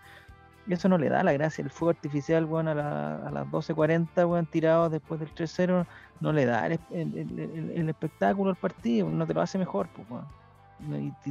[0.74, 1.64] eso no le da la gracia.
[1.64, 5.86] El fuego artificial, bueno, a, las 12.40, bueno, tirado después del 3-0,
[6.20, 10.24] no le da el, espectáculo al partido, no te lo hace mejor, pues,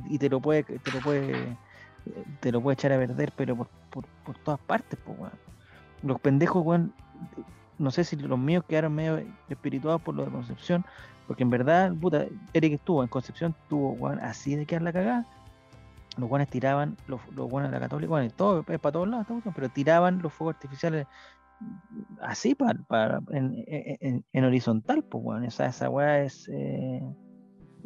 [0.09, 1.57] y, te lo puede, te lo puede,
[2.41, 3.69] te lo puede echar a perder, pero por,
[4.25, 5.19] por, todas partes, pues,
[6.03, 6.91] Los pendejos, bueno,
[7.79, 10.85] no sé si los míos quedaron medio espirituados por lo de Concepción,
[11.27, 15.27] porque en verdad, puta, Eric estuvo en Concepción, tuvo así de quedar la cagada.
[16.17, 19.27] Los guanes tiraban, los, los guanes de la Católica, bueno, todo, es para todos lados,
[19.55, 21.07] pero tiraban los fuegos artificiales
[22.21, 27.03] así para, para en, en, horizontal, pues bueno, esa, esa weá es eh,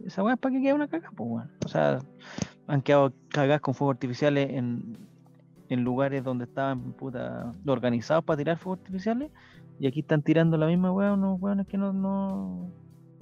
[0.05, 1.51] esa weá es para que quede una caga, pues bueno.
[1.65, 1.99] O sea,
[2.67, 4.97] han quedado cagadas con fuegos artificiales en,
[5.69, 9.31] en lugares donde estaban puta organizados para tirar fuegos artificiales
[9.81, 12.71] y aquí están tirando la misma weá unos weones que no, no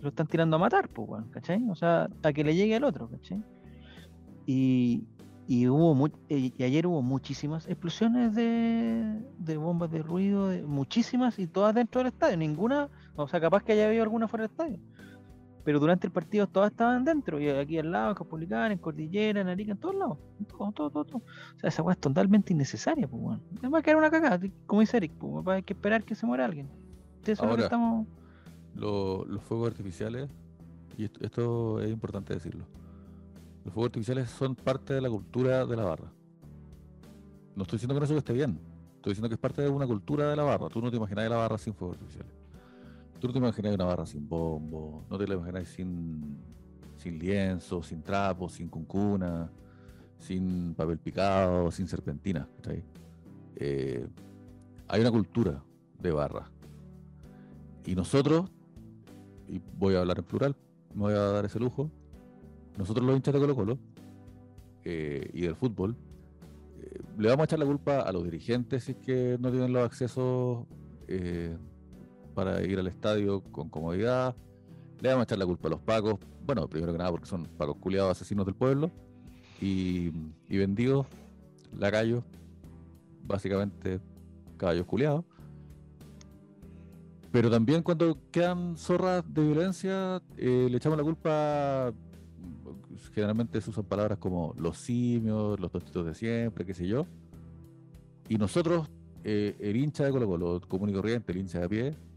[0.01, 1.65] lo están tirando a matar, pues weón, ¿cachai?
[1.71, 3.41] O sea, a que le llegue al otro, ¿cachai?
[4.45, 5.05] Y,
[5.47, 11.77] y hubo y ayer hubo muchísimas explosiones de, de bombas de ruido, muchísimas y todas
[11.77, 14.81] dentro del estadio, ninguna, o sea, capaz que haya habido alguna fuera del estadio
[15.69, 19.43] pero durante el partido todas estaban dentro, y aquí al lado, en Capolicán, en Cordillera,
[19.43, 20.17] en Arica, en todos lados,
[20.49, 23.43] todo, todo, todo, O sea, esa weá es totalmente innecesaria, pues bueno.
[23.71, 26.47] Va a quedar una cagada, como dice Eric, pues hay que esperar que se muera
[26.47, 26.71] alguien.
[27.23, 28.07] Eso Ahora, estamos...
[28.77, 30.31] los fuegos artificiales,
[30.97, 32.65] y esto, es importante decirlo,
[33.67, 36.11] los fuegos artificiales son parte de la cultura de la barra.
[37.55, 38.59] No estoy diciendo que eso esté bien,
[38.97, 40.71] estoy diciendo que es parte de una cultura de la barra.
[40.71, 42.38] Tú no te imaginas la barra sin fuegos artificiales.
[43.21, 46.39] Tú no te imaginas una barra sin bombo, no te la imaginas sin,
[46.97, 49.51] sin lienzo, sin trapo, sin cuncuna,
[50.19, 52.49] sin papel picado, sin serpentina.
[53.57, 54.07] Eh,
[54.87, 55.65] hay una cultura
[56.01, 56.49] de barra.
[57.85, 58.51] Y nosotros,
[59.49, 60.57] y voy a hablar en plural,
[60.95, 61.91] me voy a dar ese lujo,
[62.77, 63.79] nosotros los hinchas de Colo Colo
[64.85, 65.97] eh, y del fútbol,
[66.81, 69.73] eh, le vamos a echar la culpa a los dirigentes si es que no tienen
[69.73, 70.67] los accesos
[72.39, 74.37] para ir al estadio con comodidad.
[75.01, 76.21] Le vamos a echar la culpa a los pacos.
[76.47, 78.93] Bueno, primero que nada porque son pacos culiados asesinos del pueblo.
[79.61, 80.13] Y,
[80.49, 81.09] y vendidos,
[81.77, 82.23] lacayos,
[83.25, 83.99] básicamente
[84.57, 85.25] caballos culiados.
[87.33, 91.93] Pero también cuando quedan zorras de violencia, eh, le echamos la culpa,
[93.15, 97.05] generalmente se usan palabras como los simios, los tontitos de siempre, qué sé yo.
[98.29, 98.89] Y nosotros,
[99.25, 102.08] eh, el hincha de Colo Colo, común y corriente, el hincha de pie,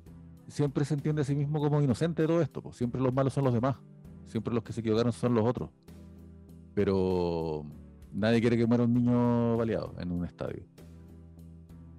[0.52, 2.62] siempre se entiende a sí mismo como inocente de todo esto.
[2.62, 2.76] Pues.
[2.76, 3.78] Siempre los malos son los demás.
[4.28, 5.70] Siempre los que se equivocaron son los otros.
[6.74, 7.66] Pero
[8.14, 10.66] nadie quiere que muera un niño baleado en un estadio.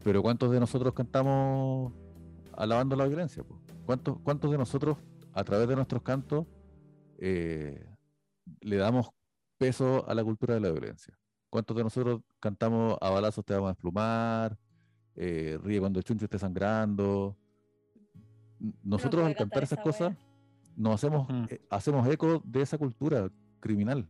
[0.05, 1.93] Pero ¿cuántos de nosotros cantamos
[2.53, 3.43] alabando la violencia?
[3.45, 3.61] Pues?
[3.85, 4.99] ¿Cuántos, ¿Cuántos de nosotros,
[5.33, 6.47] a través de nuestros cantos,
[7.19, 7.87] eh,
[8.61, 9.11] le damos
[9.59, 11.19] peso a la cultura de la violencia?
[11.51, 14.59] ¿Cuántos de nosotros cantamos a balazos te vamos a desplumar?
[15.15, 17.37] Eh, ríe cuando el chuncho esté sangrando,
[18.83, 20.17] nosotros al cantar esas cosas
[20.77, 23.31] nos hacemos, eh, hacemos eco de esa cultura
[23.61, 24.09] criminal.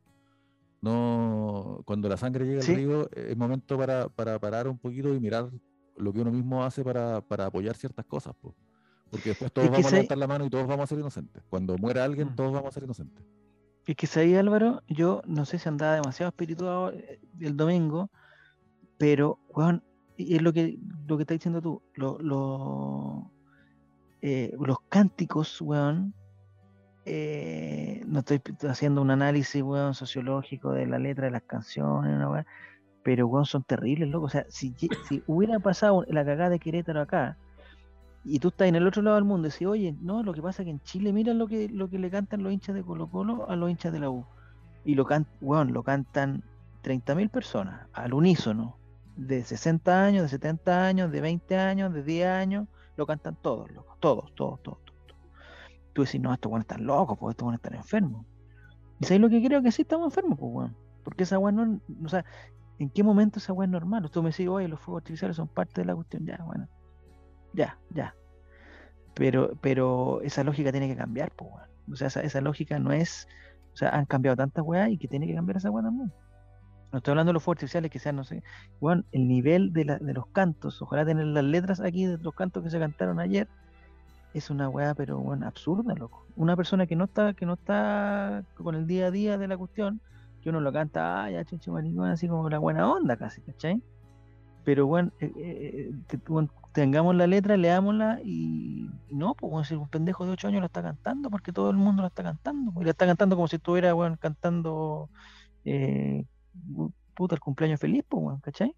[0.80, 5.50] No, cuando la sangre llega al río, es momento para, parar un poquito y mirar
[5.96, 8.34] lo que uno mismo hace para, apoyar ciertas cosas.
[9.10, 11.42] Porque después todos vamos a levantar la mano y todos vamos a ser inocentes.
[11.48, 12.34] Cuando muera alguien, mm.
[12.36, 13.24] todos vamos a ser inocentes.
[13.86, 18.10] Es que ahí Álvaro, yo no sé si andaba demasiado espirituado eh, el domingo,
[18.96, 19.82] pero, Juan,
[20.16, 23.30] y es lo que, lo que estás diciendo tú, lo,
[24.22, 26.14] eh, los cánticos, weón,
[27.04, 32.46] eh, no estoy haciendo un análisis, weón, sociológico de la letra de las canciones,
[33.02, 34.26] pero, weón, son terribles, loco.
[34.26, 34.74] O sea, si,
[35.08, 37.36] si hubiera pasado la cagada de Querétaro acá,
[38.24, 40.40] y tú estás en el otro lado del mundo y decís, oye, no, lo que
[40.40, 42.84] pasa es que en Chile, mira lo que, lo que le cantan los hinchas de
[42.84, 44.24] Colo Colo a los hinchas de la U.
[44.84, 46.44] Y lo, can, weón, lo cantan
[46.84, 48.76] 30.000 personas, al unísono,
[49.16, 53.70] de 60 años, de 70 años, de 20 años, de 10 años, lo cantan todos,
[53.70, 55.02] loco, todos, todos, todos, todos.
[55.92, 58.26] Tú decís, no, estos buenos están locos, pues estos buenos están enfermos.
[59.00, 60.76] ¿Y sabes lo que creo que sí estamos enfermos, pues, weón?
[61.04, 62.24] Porque esa weá no, o sea,
[62.78, 64.08] ¿en qué momento esa weá es normal?
[64.10, 66.68] Tú me decís, oye, los fuegos artificiales son parte de la cuestión, ya, bueno,
[67.52, 68.14] ya, ya.
[69.14, 71.68] Pero, pero esa lógica tiene que cambiar, pues, weón.
[71.92, 73.26] O sea, esa, esa lógica no es,
[73.74, 76.12] o sea, han cambiado tantas weas y que tiene que cambiar esa weá también.
[76.92, 78.42] No estoy hablando de los fuegos artificiales sean, no sé,
[78.78, 82.70] bueno, el nivel de, los cantos, ojalá tener las letras aquí de los cantos que
[82.70, 83.48] se cantaron ayer,
[84.34, 86.26] es una weá, pero bueno, absurda, loco.
[86.36, 89.56] Una persona que no está, que no está con el día a día de la
[89.56, 90.00] cuestión,
[90.42, 93.82] que uno lo canta, ah, ya chucho maricón, así como la buena onda casi, ¿cachai?
[94.64, 96.18] Pero bueno, eh, eh, eh
[96.72, 100.82] tengamos la letra, leámosla y, no, pues si un pendejo de 8 años la está
[100.82, 103.92] cantando, porque todo el mundo la está cantando, y la está cantando como si estuviera,
[103.92, 105.10] bueno, cantando
[105.64, 106.24] eh,
[107.14, 108.74] puta el cumpleaños feliz, pues, bueno, ¿cachai?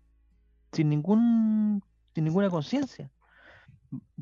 [0.73, 1.83] Sin ningún,
[2.15, 3.11] sin ninguna conciencia.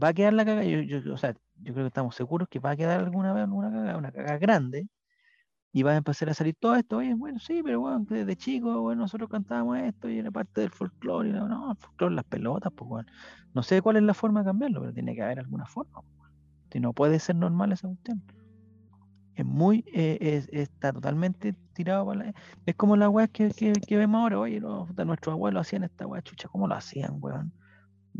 [0.00, 2.58] Va a quedar la caga, yo, yo, o sea, yo creo que estamos seguros que
[2.58, 4.88] va a quedar alguna vez una caga, una caga grande,
[5.72, 8.82] y va a empezar a salir todo esto, oye, bueno, sí, pero bueno, desde chico,
[8.82, 12.72] bueno, nosotros cantábamos esto y era parte del folclore, y no, el folclore, las pelotas,
[12.76, 13.08] pues bueno,
[13.54, 16.02] no sé cuál es la forma de cambiarlo, pero tiene que haber alguna forma,
[16.70, 18.22] si no puede ser normal esa cuestión.
[19.34, 22.34] Es muy, eh, está totalmente tirado para la...
[22.66, 26.48] Es como la weá que, que, vemos ahora, oye, nuestros abuelos hacían esta weá, chucha,
[26.48, 27.52] ¿cómo lo hacían, weón?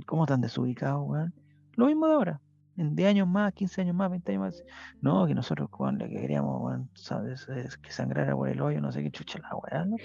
[0.06, 1.34] ¿Cómo están desubicados, weón?
[1.74, 2.40] Lo mismo de ahora
[2.76, 4.64] en 10 años más, 15 años más, 20 años más.
[5.00, 7.48] No, que nosotros cuando que queríamos, ¿sabes?
[7.48, 9.96] Es que sangrara por el hoyo, no sé qué chucha la weá, ¿no?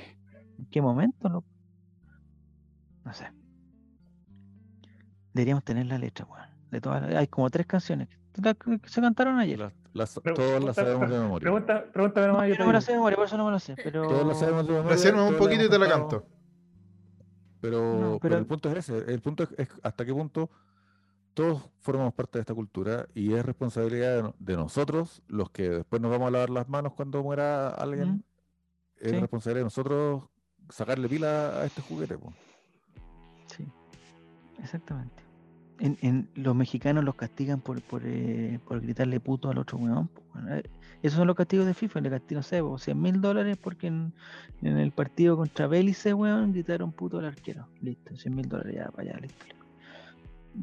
[0.58, 1.44] ¿En qué momento, no?
[3.06, 3.32] No sé.
[5.34, 6.48] Deberíamos tener la letra, weón.
[6.72, 9.60] De todas hay como tres canciones que se cantaron ayer.
[9.60, 9.74] Las,
[10.06, 11.42] todas las sabemos de memoria.
[11.42, 12.50] Pregunta, pregúntame nomás.
[12.50, 13.76] No, yo no me las sé de memoria, por eso no me lo sé.
[13.84, 14.08] Pero...
[14.08, 14.92] Todas las sabemos de memoria.
[14.92, 16.26] Recién un poquito y te la canto.
[17.60, 18.38] Pero, pero...
[18.38, 19.12] el punto es ese.
[19.12, 20.50] El punto es hasta qué punto
[21.38, 26.10] todos formamos parte de esta cultura y es responsabilidad de, nosotros, los que después nos
[26.10, 28.26] vamos a lavar las manos cuando muera alguien,
[28.96, 30.24] es responsabilidad de nosotros
[30.70, 32.18] sacarle pila a este juguete.
[33.56, 33.68] Sí,
[34.60, 35.27] exactamente.
[35.80, 40.10] En, los mexicanos los castigan por, por, eh, gritarle puto al otro weón.
[40.50, 40.64] Eh,
[41.04, 44.14] esos son los castigos de FIFA, le castigan, no sé, 100 mil dólares porque en,
[44.62, 47.68] el partido contra Bélice, weón, gritaron puto al arquero.
[47.82, 49.46] Listo, 100 mil dólares ya para allá, listo.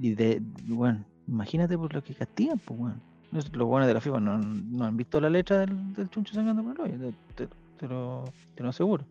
[0.00, 3.00] Y de, bueno, imagínate por lo que castigan, pues, bueno.
[3.32, 6.62] Los buenos de la FIFA no, no, han visto la letra del, del chuncho sangrando
[6.62, 8.24] por el hoyo, te, te, lo,
[8.54, 9.04] te, lo, aseguro.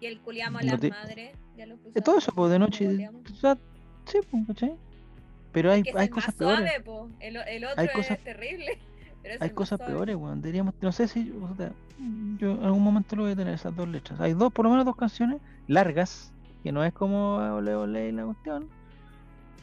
[0.00, 2.00] Y el culiamo a las madres, ya lo puso.
[2.02, 3.08] Todo eso, pues, de noche.
[3.32, 3.56] O sea,
[4.06, 4.76] sí, pues, ¿cachai?
[5.54, 6.70] Pero hay, hay cosas peores.
[7.20, 8.78] El, el, otro hay cosas, es terrible.
[9.22, 10.42] Pero hay cosas peores, weón.
[10.42, 11.32] Diríamos, no sé si.
[11.40, 11.70] O sea,
[12.36, 14.20] yo en algún momento lo voy a tener esas dos letras.
[14.20, 16.32] Hay dos, por lo menos dos canciones largas,
[16.62, 18.68] que no es como Ole Ole y la cuestión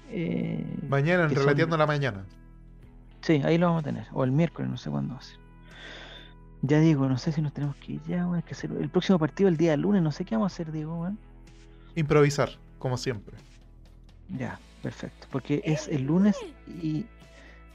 [0.09, 2.23] eh, mañana, en Relateando la Mañana.
[3.19, 4.07] Sí, ahí lo vamos a tener.
[4.13, 5.37] O el miércoles, no sé cuándo va a ser.
[6.63, 9.49] Ya digo, no sé si nos tenemos que ir ya, que hacer el próximo partido
[9.49, 11.09] el día lunes, no sé qué vamos a hacer, Diego,
[11.95, 12.49] Improvisar,
[12.79, 13.35] como siempre.
[14.37, 15.27] Ya, perfecto.
[15.31, 16.37] Porque es el lunes
[16.67, 17.05] y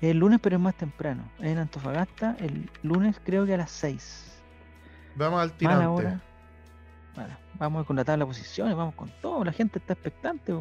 [0.01, 1.23] el lunes, pero es más temprano.
[1.39, 4.43] En Antofagasta, el lunes creo que a las 6.
[5.17, 6.19] Vamos al tirante.
[7.59, 9.45] vamos con la tabla de posiciones, vamos con todo.
[9.45, 10.53] La gente está expectante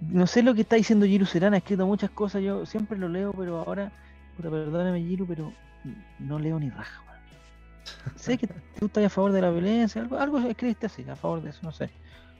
[0.00, 3.08] no sé lo que está diciendo Giru Serán, ha escrito muchas cosas, yo siempre lo
[3.08, 3.92] leo, pero ahora,
[4.36, 5.52] puta, perdóname Giru, pero
[6.18, 7.02] no leo ni raja,
[8.16, 11.42] Sé que tú estás a favor de la violencia, algo, algo escribiste así, a favor
[11.42, 11.90] de eso, no sé.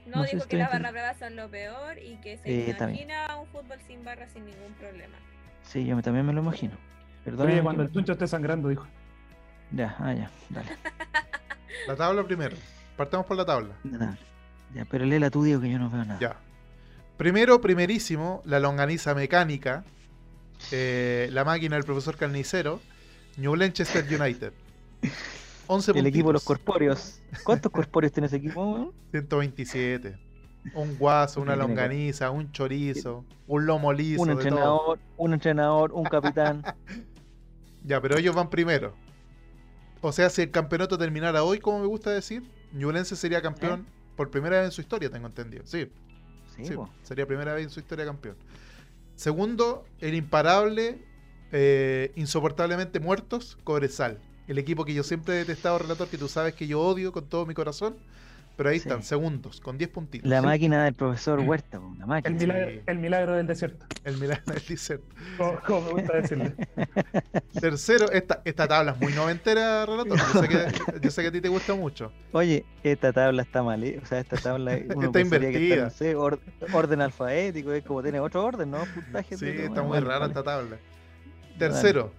[0.06, 3.78] No, dijo que las barras bravas son lo peor y que se imagina un fútbol
[3.86, 5.16] sin barras sin ningún problema.
[5.62, 6.72] Sí, yo también me lo imagino.
[7.24, 8.86] Perdóname cuando el tuncho esté sangrando, dijo.
[9.72, 10.68] Ya, ah, ya, dale.
[11.86, 12.56] la tabla primero.
[12.96, 13.74] Partamos por la tabla.
[14.74, 16.18] Ya, pero léela tú, digo que yo no veo nada.
[16.20, 16.36] Ya.
[17.16, 19.84] Primero, primerísimo, la longaniza mecánica,
[20.72, 22.80] eh, la máquina del profesor Carnicero,
[23.36, 24.52] New Manchester United.
[25.72, 27.22] 11 El equipo de los corpóreos.
[27.44, 28.92] ¿Cuántos corpóreos tiene ese equipo?
[29.12, 30.18] 127.
[30.74, 34.20] Un guaso, una longaniza, un chorizo, un lomo liso.
[34.20, 36.64] Un entrenador, un entrenador, un capitán.
[37.84, 38.94] ya, pero ellos van primero.
[40.00, 42.42] O sea, si el campeonato terminara hoy, como me gusta decir,
[42.72, 44.12] Ñublense sería campeón ¿Eh?
[44.16, 45.62] por primera vez en su historia, tengo entendido.
[45.66, 45.88] Sí.
[46.56, 46.74] Sí,
[47.04, 48.36] sería primera vez en su historia campeón.
[49.14, 50.98] Segundo, el imparable,
[51.52, 54.20] eh, insoportablemente muertos, Cobresal.
[54.50, 57.24] El equipo que yo siempre he detestado, relator, que tú sabes que yo odio con
[57.24, 57.94] todo mi corazón.
[58.56, 60.28] Pero ahí están, segundos, con 10 puntitos.
[60.28, 62.36] La máquina del profesor Huerta, una máquina.
[62.84, 63.86] El milagro, del desierto.
[64.02, 65.06] El milagro del desierto.
[65.64, 66.54] Como, me gusta decirle.
[67.60, 70.18] Tercero, esta, esta tabla es muy noventera, relator.
[70.18, 72.12] Yo sé, que, yo sé que a ti te gusta mucho.
[72.32, 74.00] Oye, esta tabla está mal, ¿eh?
[74.02, 75.86] o sea, esta tabla está invertida.
[75.86, 76.18] está,
[76.72, 78.84] orden alfabético, es como tiene otro orden, ¿no?
[78.94, 79.38] Puntaje.
[79.38, 80.76] Sí, está muy rara esta tabla.
[81.56, 82.12] Tercero,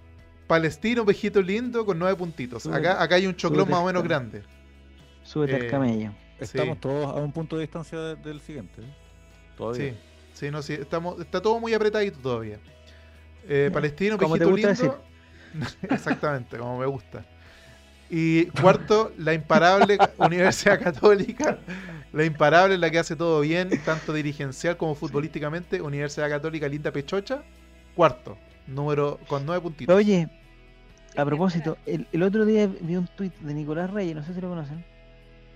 [0.52, 2.68] Palestino, vejito lindo con nueve puntitos.
[2.68, 4.44] Acá, acá hay un choclón más o menos grande.
[5.24, 6.12] Súbete al eh, camello.
[6.42, 8.82] Estamos todos a un punto de distancia del siguiente.
[8.82, 8.94] ¿eh?
[9.56, 9.94] Todavía.
[9.94, 9.98] Sí,
[10.34, 10.74] sí, no, sí.
[10.74, 12.60] Estamos, está todo muy apretadito todavía.
[13.48, 15.02] Eh, Palestino, Pejito Lindo.
[15.90, 17.24] Exactamente, como me gusta.
[18.10, 21.60] Y cuarto, la imparable Universidad Católica.
[22.12, 25.82] La imparable, la que hace todo bien, tanto dirigencial como futbolísticamente.
[25.82, 27.42] Universidad Católica, linda pechocha.
[27.96, 28.38] Cuarto,
[28.68, 29.96] número con nueve puntitos.
[29.96, 30.28] Oye,
[31.16, 34.42] a propósito, el, el otro día vi un tuit de Nicolás Reyes, no sé si
[34.42, 34.84] lo conocen.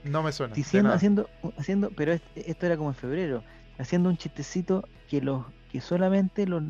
[0.03, 0.53] No me suena.
[0.53, 3.43] Diciendo, haciendo, haciendo, pero esto era como en febrero,
[3.79, 6.63] haciendo un chistecito que los que solamente los,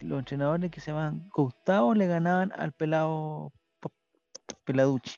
[0.00, 3.52] los entrenadores que se llaman Gustavo le ganaban al pelado
[4.64, 5.16] Peladucci.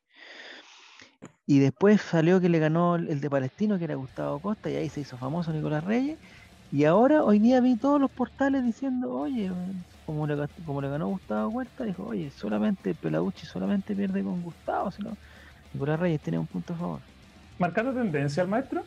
[1.47, 4.89] Y después salió que le ganó el de Palestino, que era Gustavo Costa, y ahí
[4.89, 6.19] se hizo famoso Nicolás Reyes.
[6.73, 9.51] Y ahora, hoy día vi todos los portales diciendo, oye,
[10.11, 14.91] como le, como le ganó Gustavo Huerta, dijo, oye, solamente Peladucci solamente pierde con Gustavo,
[14.91, 15.17] sino
[15.73, 17.01] Nicolás Reyes tiene un punto a favor.
[17.59, 18.83] ¿Marcando tendencia al maestro?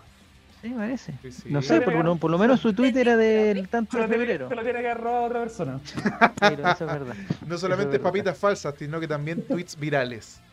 [0.61, 1.13] Sí, parece.
[1.45, 4.47] No sé, por, por, lo menos su Twitter era del tanto de febrero.
[4.47, 5.79] Se lo tiene que haber robado otra persona.
[6.39, 7.15] Pero eso es verdad.
[7.45, 10.41] No solamente papitas falsas, sino que también tweets virales.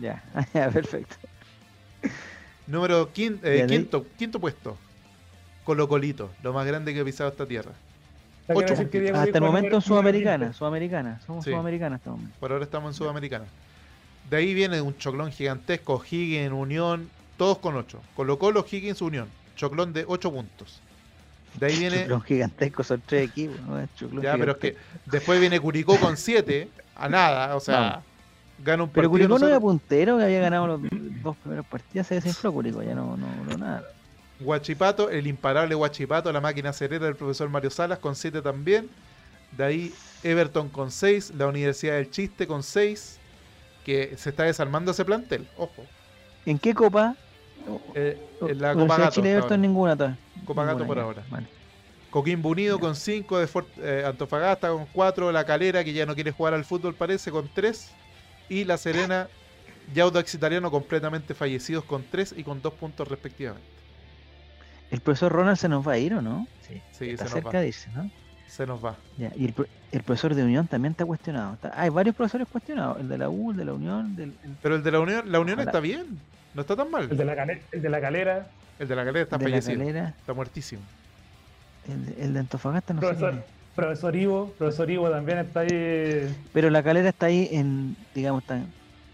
[0.00, 0.22] Ya,
[0.54, 1.14] ya perfecto.
[2.66, 4.76] Número eh, quinto, quinto puesto.
[5.62, 7.72] Colo Colito, lo más grande que ha pisado esta tierra.
[8.48, 12.36] Ocho hasta el momento en Sudamericana, Sudamericana, somos Sudamericana hasta el momento.
[12.40, 13.44] Por ahora estamos en Sudamericana.
[14.28, 18.00] De ahí viene un choclón gigantesco, Higgins, Unión, todos con 8.
[18.16, 19.28] Colo Colo, Higgins, Unión.
[19.56, 20.80] Choclón de 8 puntos.
[21.58, 22.02] De ahí viene.
[22.02, 24.22] Choclón gigantesco, son tres equipos, ¿no?
[24.22, 28.02] ya, pero es que después viene Curicó con 7, a nada, o sea,
[28.64, 28.92] gana un partido.
[28.94, 30.80] Pero Curicó no era puntero, que había ganado los
[31.22, 33.84] dos primeros partidos, se desinfló Curicó, ya no, no, no nada.
[34.42, 38.88] Guachipato, el imparable Guachipato, la máquina cerera del profesor Mario Salas con 7 también.
[39.56, 43.18] De ahí Everton con 6, la Universidad del Chiste con 6,
[43.84, 45.84] que se está desarmando ese plantel, ojo.
[46.46, 47.16] ¿En qué copa?
[47.94, 49.10] Eh, en la Copa Gato.
[49.12, 51.22] Chile Everton ninguna Copa Gato por ahora.
[52.10, 53.48] Coquimbo Unido con 5, de
[53.78, 57.48] eh, Antofagasta con 4, La Calera que ya no quiere jugar al fútbol parece con
[57.52, 57.90] 3
[58.50, 59.28] y La Serena
[59.94, 63.81] y Audax Italiano completamente fallecidos con 3 y con 2 puntos respectivamente.
[64.92, 66.46] ¿El profesor Ronald se nos va a ir o no?
[66.68, 67.60] Sí, sí está se cerca nos va.
[67.60, 68.10] de ¿no?
[68.46, 68.96] Se nos va.
[69.16, 71.56] y el, profesor de Unión también está cuestionado.
[71.74, 73.00] hay varios profesores cuestionados.
[73.00, 74.14] El de la U, el de la Unión.
[74.14, 76.20] Del, Pero el de la Unión, la Unión está bien.
[76.52, 77.08] No está tan mal.
[77.10, 77.32] El de la,
[77.72, 78.46] el de la Calera.
[78.78, 79.82] El de la Calera está fallecido.
[79.82, 80.82] Está muertísimo.
[81.88, 83.42] El, el, de Antofagasta no profesor, sé.
[83.74, 86.36] Profesor Ivo, profesor Ivo también está ahí.
[86.52, 88.60] Pero la Calera está ahí en, digamos, está,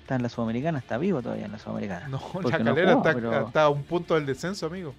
[0.02, 2.08] está en la Sudamericana, está vivo todavía en la Sudamericana.
[2.08, 3.12] No, la Calera está,
[3.46, 4.92] está, a un punto del descenso, amigo.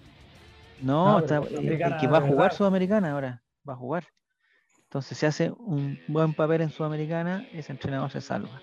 [0.82, 4.06] No, está, el que va a jugar Sudamericana ahora, va a jugar.
[4.84, 8.62] Entonces, si hace un buen papel en Sudamericana, ese entrenador se salva.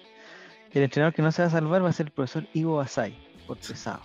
[0.73, 3.17] El entrenador que no se va a salvar va a ser el profesor Ivo Basay,
[3.47, 4.01] por pesado.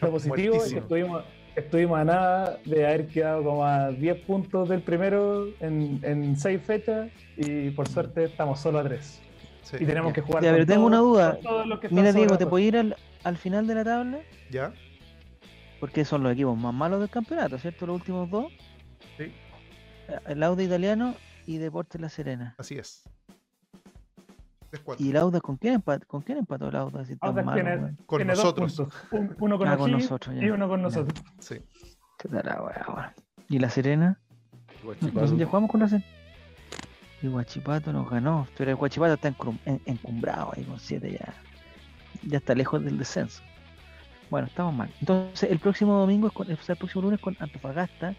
[0.00, 1.24] Lo positivo es que estuvimos,
[1.56, 6.62] estuvimos a nada de haber quedado como a 10 puntos del primero en, en 6
[6.62, 9.22] fechas y por suerte estamos solo a 3.
[9.80, 10.42] Y tenemos que jugar.
[10.42, 11.38] Ya, pero tengo una duda.
[11.90, 14.20] Mira, Diego, ¿te puedo ir al, al final de la tabla?
[14.50, 14.72] Ya
[15.80, 17.86] porque son los equipos más malos del campeonato, ¿cierto?
[17.86, 18.52] Los últimos dos.
[19.16, 19.32] Sí.
[20.26, 21.14] El Auda italiano
[21.46, 22.54] y Deportes La Serena.
[22.58, 23.02] Así es.
[24.98, 27.04] ¿Y el Auda con quién empató, con quién empató el Auda?
[27.04, 28.82] Si tan malo, tiene, con nosotros.
[29.40, 31.18] uno con, ah, con nosotros y uno con nosotros.
[31.40, 31.56] Sí.
[32.18, 33.14] ¿Qué tal,
[33.48, 34.20] ¿Y La Serena?
[35.02, 36.06] Ya jugamos con La Serena.
[37.22, 38.46] Y Guachipato nos ganó.
[38.56, 39.28] Pero el Guachipato está
[39.86, 41.34] encumbrado ahí con 7 ya.
[42.22, 43.42] Ya está lejos del descenso.
[44.30, 44.90] Bueno, estamos mal.
[45.00, 48.14] Entonces, el próximo domingo, es con, o sea, el próximo lunes con Antofagasta,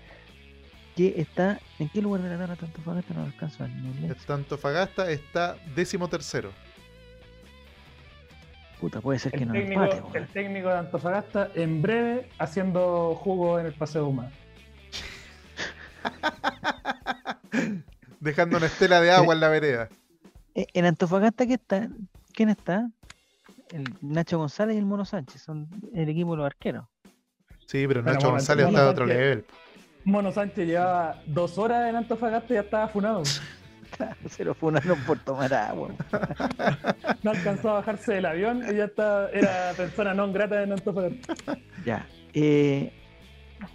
[0.95, 1.59] que está.
[1.79, 3.13] ¿En qué lugar de la tabla Antofagasta?
[3.13, 6.51] No alcanzo a Antofagasta está décimo tercero.
[8.81, 10.17] Puta, puede ser que no técnico, empate.
[10.17, 14.31] El técnico de Antofagasta, en breve, haciendo jugo en el paseo humano.
[18.19, 19.89] Dejando una estela de agua en la vereda.
[20.55, 21.88] Eh, ¿En Antofagasta qué está?
[22.33, 22.89] ¿Quién está?
[23.72, 26.85] El Nacho González y el Mono Sánchez son el equipo de los arqueros.
[27.65, 29.45] Sí, pero Nacho González está de otro nivel.
[30.03, 33.23] Mono Sánchez llevaba dos horas en Antofagasta y ya estaba funado.
[34.30, 35.89] se lo funaron por tomar agua.
[37.23, 41.35] no alcanzó a bajarse del avión y ya está, era persona no grata en Antofagasta.
[41.85, 42.07] Ya.
[42.34, 42.91] Eh,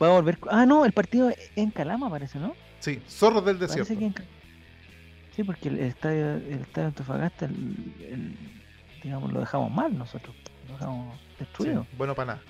[0.02, 0.39] va a volver.
[0.51, 2.55] Ah, no, el partido en Calama parece, ¿no?
[2.81, 3.94] Sí, Zorros del Desierto.
[5.35, 8.55] Sí, porque el estadio, el estadio de Antofagasta, el
[9.06, 10.34] digamos, lo dejamos mal nosotros,
[10.66, 11.86] lo dejamos destruido.
[11.96, 12.42] bueno, para nada.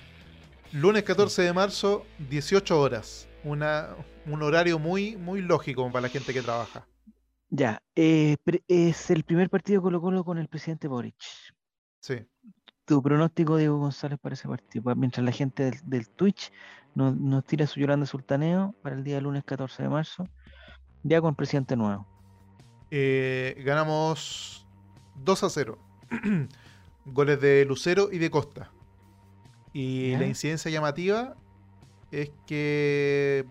[0.73, 3.29] Lunes 14 de marzo, 18 horas.
[3.43, 3.89] Una,
[4.25, 6.87] un horario muy, muy lógico para la gente que trabaja.
[7.49, 11.15] Ya, eh, es el primer partido Colo Colo con el presidente Boric.
[12.01, 12.25] Sí.
[12.85, 14.95] Tu pronóstico, Diego González, para ese partido.
[14.95, 16.51] Mientras la gente del, Twitch
[16.95, 20.27] nos, nos, tira su Yolanda Sultaneo para el día lunes 14 de marzo,
[21.03, 22.07] ya con presidente nuevo.
[22.89, 24.65] Eh, ganamos
[25.23, 25.86] 2 a 0.
[27.05, 28.71] goles de Lucero y de Costa.
[29.73, 31.35] Y la incidencia llamativa
[32.11, 33.45] es que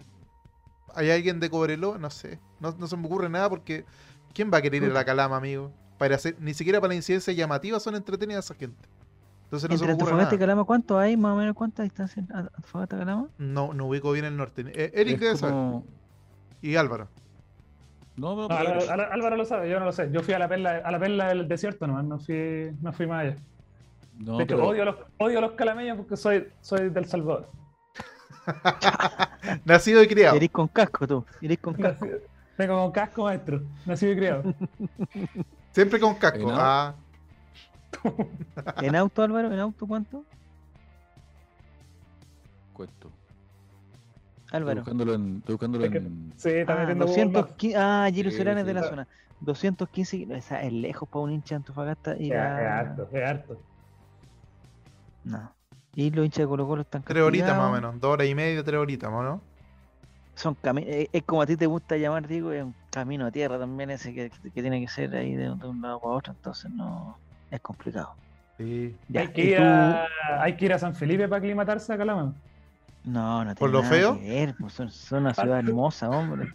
[0.94, 3.84] hay alguien de Cobrelo, no sé, no, se me ocurre nada porque
[4.32, 5.70] ¿quién va a querer ir a la Calama, amigo?
[5.98, 8.88] Para hacer, ni siquiera para la incidencia llamativa son entretenidas esa gente.
[9.44, 10.34] Entonces no se me ocurre nada.
[10.34, 11.16] y Calama cuánto hay?
[11.16, 13.28] Más o menos cuánta distancia Antofagasta Calama?
[13.38, 14.64] No, no ubico bien el norte.
[14.74, 15.82] Eh, Eric debe saber.
[16.62, 17.08] Y Álvaro.
[18.16, 20.10] No, No, Álvaro, Álvaro- Álvaro lo sabe, yo no lo sé.
[20.10, 23.06] Yo fui a la perla, a la perla del desierto nomás, no fui, no fui
[23.06, 23.36] más allá.
[24.18, 27.50] no, de hecho, pero- odio, a los, odio los calameños porque soy, soy del Salvador.
[29.64, 30.36] Nacido y criado.
[30.36, 31.24] Irís con casco tú.
[31.40, 32.06] Irís con casco.
[32.56, 34.54] Vengo con casco maestro, nacido y criado.
[35.72, 36.38] Siempre con casco.
[36.40, 36.54] ¿Y no?
[36.56, 36.94] Ah,
[38.82, 39.52] ¿En auto, Álvaro?
[39.52, 40.24] ¿En auto cuánto?
[42.72, 43.10] Cuento.
[44.46, 44.80] Estoy Álvaro.
[44.80, 45.36] buscándolo en.
[45.38, 46.32] Estoy buscándolo Es que- en.
[46.36, 47.34] Sí, Ah, metiendo Google Maps.
[47.34, 47.76] 215.
[47.76, 48.74] Ah, Giro Sí, Serán es de sí.
[48.74, 49.08] la zona.
[49.40, 50.44] 215 kilómetros.
[50.46, 52.78] Esa es lejos para un hincha de Antofagasta ir Es a.
[52.80, 53.60] harto, es harto.
[55.24, 55.52] No.
[55.94, 58.00] Y los hinchas de Colo Colo están tres horitas más o menos.
[58.00, 59.40] Dos horas y media, tres horitas, ¿o ¿no?
[60.34, 63.30] Son cami- eh, es como a ti te gusta llamar, digo, es un camino a
[63.30, 66.32] tierra también ese que, que tiene que ser ahí de, de un lado para otro,
[66.34, 67.16] entonces no
[67.50, 68.12] es complicado.
[68.58, 68.94] Sí.
[69.08, 69.62] Ya, hay, que ¿y ir tú?
[69.64, 70.06] a,
[70.40, 72.34] hay que ir a San Felipe para aclimatarse a Calama.
[73.06, 74.18] No, no ¿Por tiene lo nada feo?
[74.18, 76.52] que ver, pues son, son una ciudad hermosa, hombre.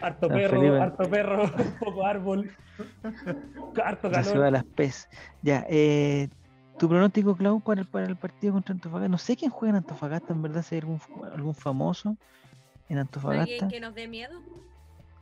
[0.00, 0.80] Harto San perro, Felipe.
[0.80, 1.42] harto perro,
[1.80, 2.50] poco árbol,
[3.84, 4.52] harto La ciudad de calor.
[4.52, 5.08] las PES.
[5.42, 6.28] Ya, eh,
[6.78, 9.08] tu pronóstico, Clau, para el, para el partido contra Antofagasta.
[9.08, 11.00] No sé quién juega en Antofagasta, en verdad, si hay algún,
[11.34, 12.16] algún famoso
[12.88, 13.42] en Antofagasta.
[13.42, 14.40] ¿Alguien que nos dé miedo?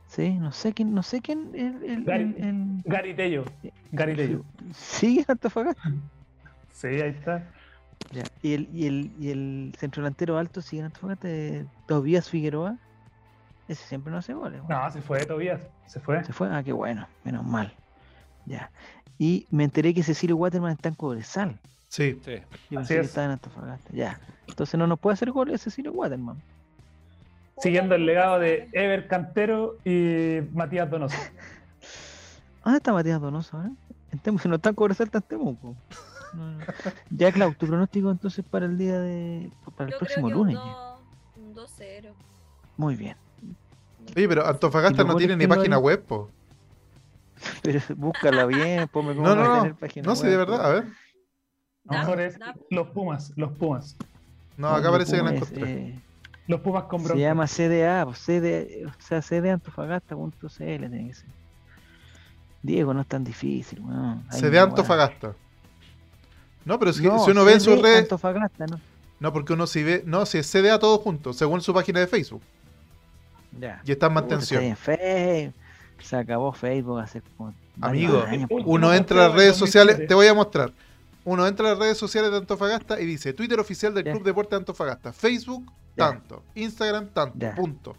[0.07, 1.51] Sí, no sé quién, no sé quién.
[1.53, 3.43] El, el, Gary- el- el- Gary Tello,
[3.91, 4.43] Gary Tello.
[4.73, 5.81] ¿Sigue en Antofagasta?
[6.71, 7.43] Sí, ahí está.
[8.11, 8.23] Ya.
[8.41, 11.27] ¿Y el, y el, y el centro delantero alto sigue en Antofagasta?
[11.29, 12.77] eh, Tobías Figueroa.
[13.67, 14.61] Ese siempre no hace goles.
[14.63, 14.83] bueno.
[14.83, 16.23] No, se fue Tobías, se fue.
[16.23, 16.49] ¿Se fue?
[16.51, 17.71] Ah, qué bueno, menos mal.
[18.45, 18.71] Ya.
[19.19, 21.59] Y me enteré que Cecilio Waterman está en Cobresal.
[21.87, 22.19] Sí.
[22.25, 22.35] Sí.
[22.71, 23.07] Yo Así que es.
[23.07, 23.89] estaba en Antofagasta.
[23.93, 24.19] Ya.
[24.47, 26.41] Entonces no nos puede hacer goles Cecilio Waterman.
[27.59, 31.17] Siguiendo el legado de Ever Cantero y Matías Donoso.
[32.63, 33.71] ¿Dónde está Matías Donoso ahora?
[34.41, 35.75] Si no está en Cobresal, está en Temuco.
[36.33, 36.59] No, no.
[37.09, 39.51] Ya, Clau, tu pronóstico entonces para el día de.
[39.75, 40.57] para el Yo próximo creo que lunes.
[40.57, 40.71] un ya.
[40.75, 40.99] dos-
[41.37, 42.13] un 2-0.
[42.77, 43.15] Muy bien.
[44.15, 46.29] Oye, pero ¿Y Antofagasta no tiene ni página web, po.
[47.63, 49.75] Pero búscala bien, ponme cómo No, no, no.
[49.77, 50.65] página No, sí, web, de verdad.
[50.65, 50.85] A ver.
[51.85, 52.37] Mejor es
[52.69, 53.95] los Pumas, los Pumas.
[54.57, 55.51] No, acá parece que la ¿cómo es?
[55.51, 55.71] encontré.
[55.73, 55.99] Eh,
[56.47, 57.21] Los Pumas con se bronca.
[57.21, 61.29] llama CDA, pues, CD, o sea, CD Antofagasta.cl tiene que ser.
[62.61, 64.25] Diego, no es tan difícil, weón.
[64.31, 65.33] Se no, Antofagasta.
[66.65, 67.99] No, pero si, No, si uno ve en sus redes.
[68.03, 68.79] Antofagasta, ¿no?
[69.19, 70.03] No, porque uno si ve.
[70.05, 72.41] No, si es CDA todo junto, según su página de Facebook.
[73.59, 73.81] Ya.
[73.85, 74.63] Y está en mantención.
[74.63, 75.53] en Facebook.
[76.01, 78.63] Se acabó Facebook hace como Amigo, años, pues.
[78.67, 80.07] Uno entra a las redes sociales, 2007.
[80.07, 80.71] te voy a mostrar.
[81.25, 84.11] Uno entra a las redes sociales de Antofagasta y dice Twitter oficial del Ya.
[84.13, 85.65] Club Deporte de Antofagasta, Facebook
[85.97, 86.09] Ya.
[86.11, 87.55] tanto, Instagram tanto, Ya.
[87.55, 87.95] punto.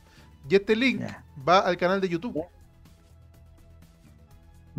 [0.48, 1.22] Y este link Ya.
[1.46, 2.42] va al canal de YouTube.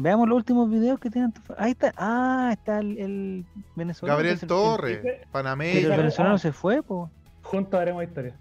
[0.01, 1.63] Veamos los últimos videos que tiene Antofagasta.
[1.63, 1.93] Ahí está.
[1.97, 3.45] Ah, está el, el
[3.75, 4.15] venezolano.
[4.17, 5.79] Gabriel el- Torres, Pero Panameño.
[5.91, 6.39] el venezolano ah.
[6.39, 7.09] se fue, pues.
[7.43, 8.35] Juntos haremos historia.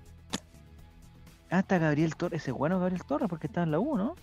[1.50, 2.42] Ah, está Gabriel Torres.
[2.42, 4.14] Ese es bueno Gabriel Torres porque está en la U, ¿no?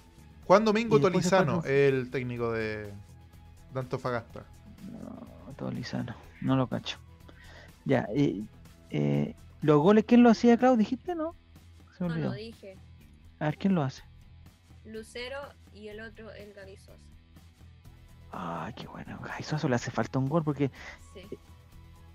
[0.45, 2.84] Juan Domingo Tolizano, fue el técnico de,
[3.73, 4.43] de Antofagasta.
[4.91, 6.15] No, todo lisano.
[6.41, 6.97] No lo cacho.
[7.84, 8.07] Ya.
[8.15, 8.45] Y,
[8.91, 10.77] eh, ¿Los goles quién lo hacía, Clau?
[10.77, 11.35] ¿Dijiste, no?
[11.97, 12.30] Se me No olvidó.
[12.30, 12.77] lo dije.
[13.39, 14.03] A ver, ¿quién lo hace?
[14.85, 15.38] Lucero
[15.73, 16.93] y el otro, el Gaby Sosa.
[18.39, 19.19] Ay, qué bueno.
[19.31, 20.69] A eso le hace falta un gol porque
[21.14, 21.27] Sí.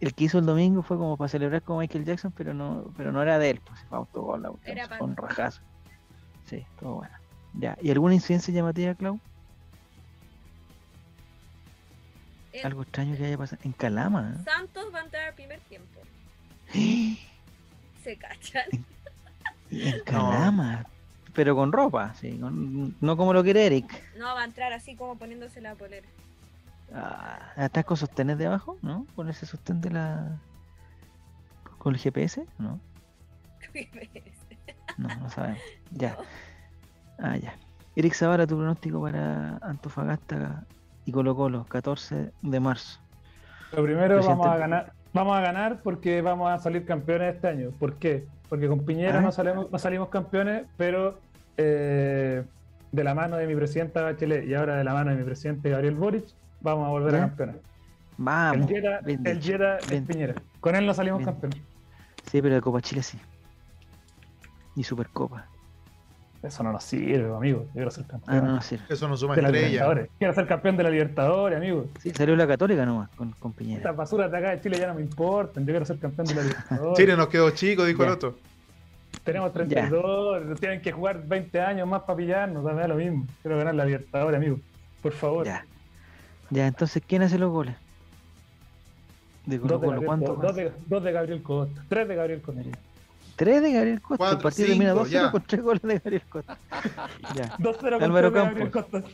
[0.01, 3.11] el que hizo el domingo fue como para celebrar con Michael Jackson, pero no, pero
[3.11, 5.61] no era de él, pues fue autogol, fue un rajazo.
[6.47, 7.15] Sí, todo bueno.
[7.55, 9.19] Ya, ¿y alguna incidencia llamativa, Clau?
[12.53, 14.36] El Algo extraño que haya pasado en Calama.
[14.44, 16.01] Santos va a entrar al primer tiempo.
[16.74, 17.16] ¿eh?
[18.05, 18.65] Se cachan.
[19.70, 20.86] En Calama.
[21.34, 23.90] Pero con ropa, sí, con- no como lo quiere Eric.
[24.18, 26.06] No, va a entrar así como poniéndose la polera.
[26.94, 28.76] Ah, ¿Estás con sostenes de abajo?
[28.82, 29.06] ¿No?
[29.16, 30.38] ¿Con ese sostén de la.
[31.78, 32.44] con el GPS?
[32.59, 32.78] ¿No?
[34.98, 35.59] No, no sabemos.
[35.92, 36.18] Ya.
[37.18, 37.54] Ah, ya.
[37.96, 40.64] Eric Zavala, tu pronóstico para Antofagasta
[41.06, 43.00] y Colo Colo, 14 de marzo.
[43.72, 44.28] Lo primero Presidente.
[44.38, 47.70] vamos a ganar, vamos a ganar porque vamos a salir campeones este año.
[47.78, 48.26] ¿Por qué?
[48.48, 49.22] Porque con Piñera Ah.
[49.22, 51.18] no salimos, no salimos campeones, pero
[51.56, 52.43] eh,
[52.90, 55.70] de la mano de mi presidenta Bachelet y ahora de la mano de mi presidente
[55.70, 56.24] Gabriel Boric,
[56.60, 57.56] vamos a volver a campeonar.
[58.18, 58.68] Vamos.
[58.70, 58.76] el
[59.43, 60.02] Jera, el es.
[60.02, 60.34] Piñera.
[60.60, 61.60] Con él no salimos campeones.
[62.30, 63.18] Sí, pero de Copa Chile sí.
[64.76, 65.47] Y Supercopa.
[66.43, 67.62] Eso no nos sirve, amigo.
[67.66, 68.44] Yo quiero ser Ah, campeón.
[68.47, 68.85] no, no sirve.
[68.89, 69.69] Eso no suma de la estrella.
[69.69, 70.10] Libertadores.
[70.19, 71.86] Quiero ser campeón de la Libertadores, amigo.
[72.01, 73.78] Sí, salió la Católica nomás con, con Piñera.
[73.78, 75.64] Estas basuras de acá de Chile ya no me importan.
[75.64, 76.98] Yo quiero ser campeón de la Libertadores.
[76.98, 78.09] Chile nos quedó chico, dijo Ya.
[78.09, 78.39] el otro.
[79.24, 83.24] Tenemos 32, tienen que jugar 20 años más para pillarnos, me da lo mismo.
[83.43, 84.59] Quiero ganar la Libertadores, amigo.
[85.01, 85.47] Por favor.
[85.47, 85.64] Ya.
[86.51, 87.77] Ya, entonces, ¿quién hace los goles?
[89.47, 90.28] De Colo Dos de, Colo, Gabriel, ¿cuántos?
[90.31, 92.62] Costa, dos, de, dos de Gabriel Costa, tres de Gabriel Costa.
[93.36, 94.16] 3 de Gabriel Costa.
[94.18, 95.30] Cuatro, el partido termina cinco, 2-0 ya.
[95.30, 96.59] con 3 goles de Gabriel Costa.
[97.36, 97.56] ya.
[97.59, 99.02] 2-0 con Álvaro tres de Gabriel Campos.
[99.02, 99.10] Costa.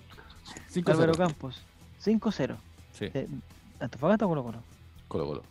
[0.68, 1.62] 5 Álvaro Campos,
[2.04, 2.56] 5-0.
[2.92, 3.28] Sí, Eh,
[3.80, 4.62] ¿Antofagasta o Colo Colo?
[5.08, 5.42] Colo Colo.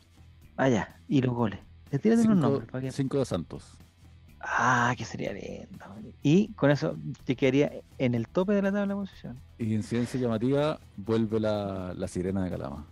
[0.58, 0.96] Ah, ya.
[1.08, 1.60] Y los goles.
[1.92, 2.70] Le tiran unos nombres.
[2.70, 2.92] ¿para qué?
[2.92, 3.64] 5 de Santos.
[4.42, 5.86] Ah, que sería lindo.
[6.24, 6.96] Y con eso
[7.26, 9.38] te quedaría en el tope de la tabla de posición.
[9.58, 12.86] Y incidencia llamativa, vuelve la, la sirena de Calama.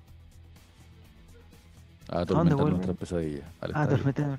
[2.10, 2.72] A atormentar vuelve?
[2.78, 3.44] nuestras pesadillas.
[3.62, 4.38] Al Ah, estadio.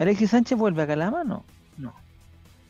[0.00, 1.24] ¿Alexis Sánchez vuelve a Calama?
[1.24, 1.44] No.
[1.76, 1.94] No.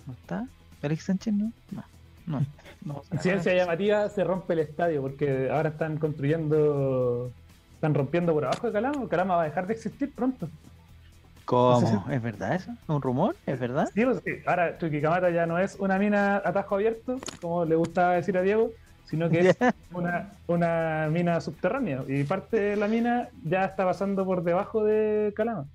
[0.05, 0.49] ¿No está?
[0.83, 1.53] ¿Alexis Sánchez no?
[1.71, 1.85] No.
[2.27, 2.47] No.
[2.85, 3.03] no.
[3.13, 7.31] Incidencia llamativa se rompe el estadio porque ahora están construyendo.
[7.75, 9.09] Están rompiendo por abajo de Calama.
[9.09, 10.49] Calama va a dejar de existir pronto.
[11.45, 12.05] ¿Cómo?
[12.11, 12.73] ¿Es verdad eso?
[12.89, 13.37] ¿Un rumor?
[13.47, 13.89] ¿Es verdad?
[13.95, 14.33] Sí, pues, sí.
[14.45, 18.71] Ahora Chuquicamata ya no es una mina atajo abierto, como le gustaba decir a Diego,
[19.05, 19.57] sino que es
[19.93, 22.03] una, una mina subterránea.
[22.09, 25.67] Y parte de la mina ya está pasando por debajo de Calama.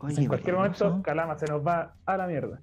[0.00, 0.84] Oye, en cualquier peligroso.
[0.86, 2.60] momento Calama se nos va a la mierda.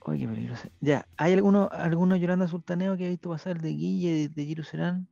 [0.00, 0.68] Oye, qué peligroso.
[0.80, 4.44] Ya, ¿hay alguno, alguno Yolanda Sultaneo que ha visto pasar el de Guille, de, de
[4.44, 5.08] Giro Serán?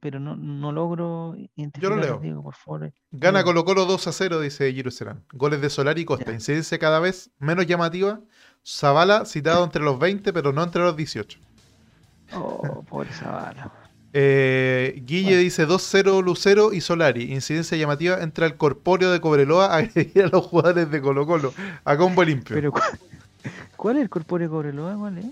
[0.00, 1.96] Pero no, no logro identificar.
[1.96, 2.18] leo.
[2.18, 2.92] Diego, por favor.
[3.10, 3.42] Gana.
[3.42, 5.24] Colo Colo 2 a 0, dice Giro Serán.
[5.32, 6.26] Goles de Solar y Costa.
[6.26, 6.34] Ya.
[6.34, 8.20] Incidencia cada vez menos llamativa.
[8.62, 11.38] Zavala citado entre los 20, pero no entre los 18.
[12.34, 13.72] Oh, pobre Zavala.
[14.16, 15.40] Eh, Guille Bueno.
[15.40, 17.32] dice 2-0 Lucero y Solari.
[17.32, 21.52] Incidencia llamativa entra el corpóreo de Cobreloa a agredir a los jugadores de Colo Colo.
[21.84, 22.54] A combo limpio.
[22.54, 22.84] Pero, ¿cuál,
[23.76, 24.94] cuál es el corpóreo Cobreloa?
[24.96, 25.24] ¿Cuál es?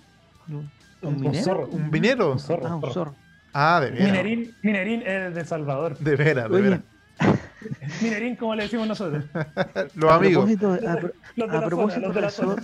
[0.48, 0.68] ¿Un, un
[1.14, 1.44] Un minero?
[1.44, 1.66] zorro.
[1.68, 2.32] ¿Un vinero?
[2.32, 2.66] Un zorro.
[2.66, 3.14] Ah, un zorro.
[3.52, 4.06] Ah, de veras.
[4.10, 5.96] Minerín, Minerín es de Salvador.
[5.98, 6.80] De veras, de veras.
[8.02, 9.24] Minerín, como le decimos nosotros.
[9.94, 10.44] Los a amigos.
[10.44, 12.56] propósito, de- a, pro- Los de a la propósito zona, los de de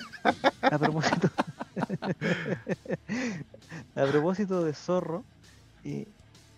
[0.62, 1.28] la a propósito,
[3.94, 5.24] a propósito de zorro,
[5.84, 6.06] eh,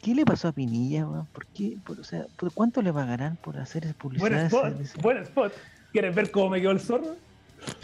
[0.03, 1.27] ¿qué le pasó a Pinilla, weón?
[1.33, 1.77] ¿Por qué?
[1.85, 4.47] Por- o sea, ¿por ¿cuánto le pagarán por hacer esa Buen publicidad?
[4.47, 5.53] ese- spot, ese- buen spot.
[5.93, 7.17] ¿Quieres ver cómo me quedó el zorro?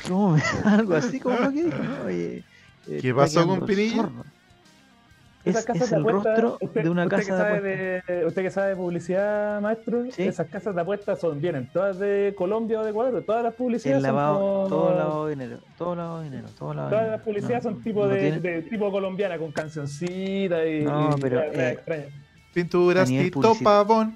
[0.06, 2.04] ¿Cómo me- algo así como lo que dijo, ¿no?
[2.06, 2.44] Oye,
[2.88, 3.96] eh, ¿Qué pasó con Pinilla?
[4.02, 4.24] zorro.
[5.46, 7.40] Esas Es, casas es de el apuesta, rostro usted- de una usted que casa de
[7.42, 8.16] sabe apuestas.
[8.18, 10.22] de- Usted que sabe de publicidad, maestro, Sí.
[10.24, 13.98] esas casas de apuestas son, vienen todas de Colombia o de Ecuador, todas las publicidades
[14.02, 17.04] El son lavado, como- todo lavado de dinero, todo lavado de dinero, todo lavado Todas
[17.04, 17.16] dinero.
[17.16, 20.82] las publicidades No, son tipo no de, tiene- de tipo colombiana, con cancioncita y.
[20.84, 21.54] No, y pero, cosas
[21.86, 22.08] eh.
[22.52, 24.14] Pinturas a Tito Pavón.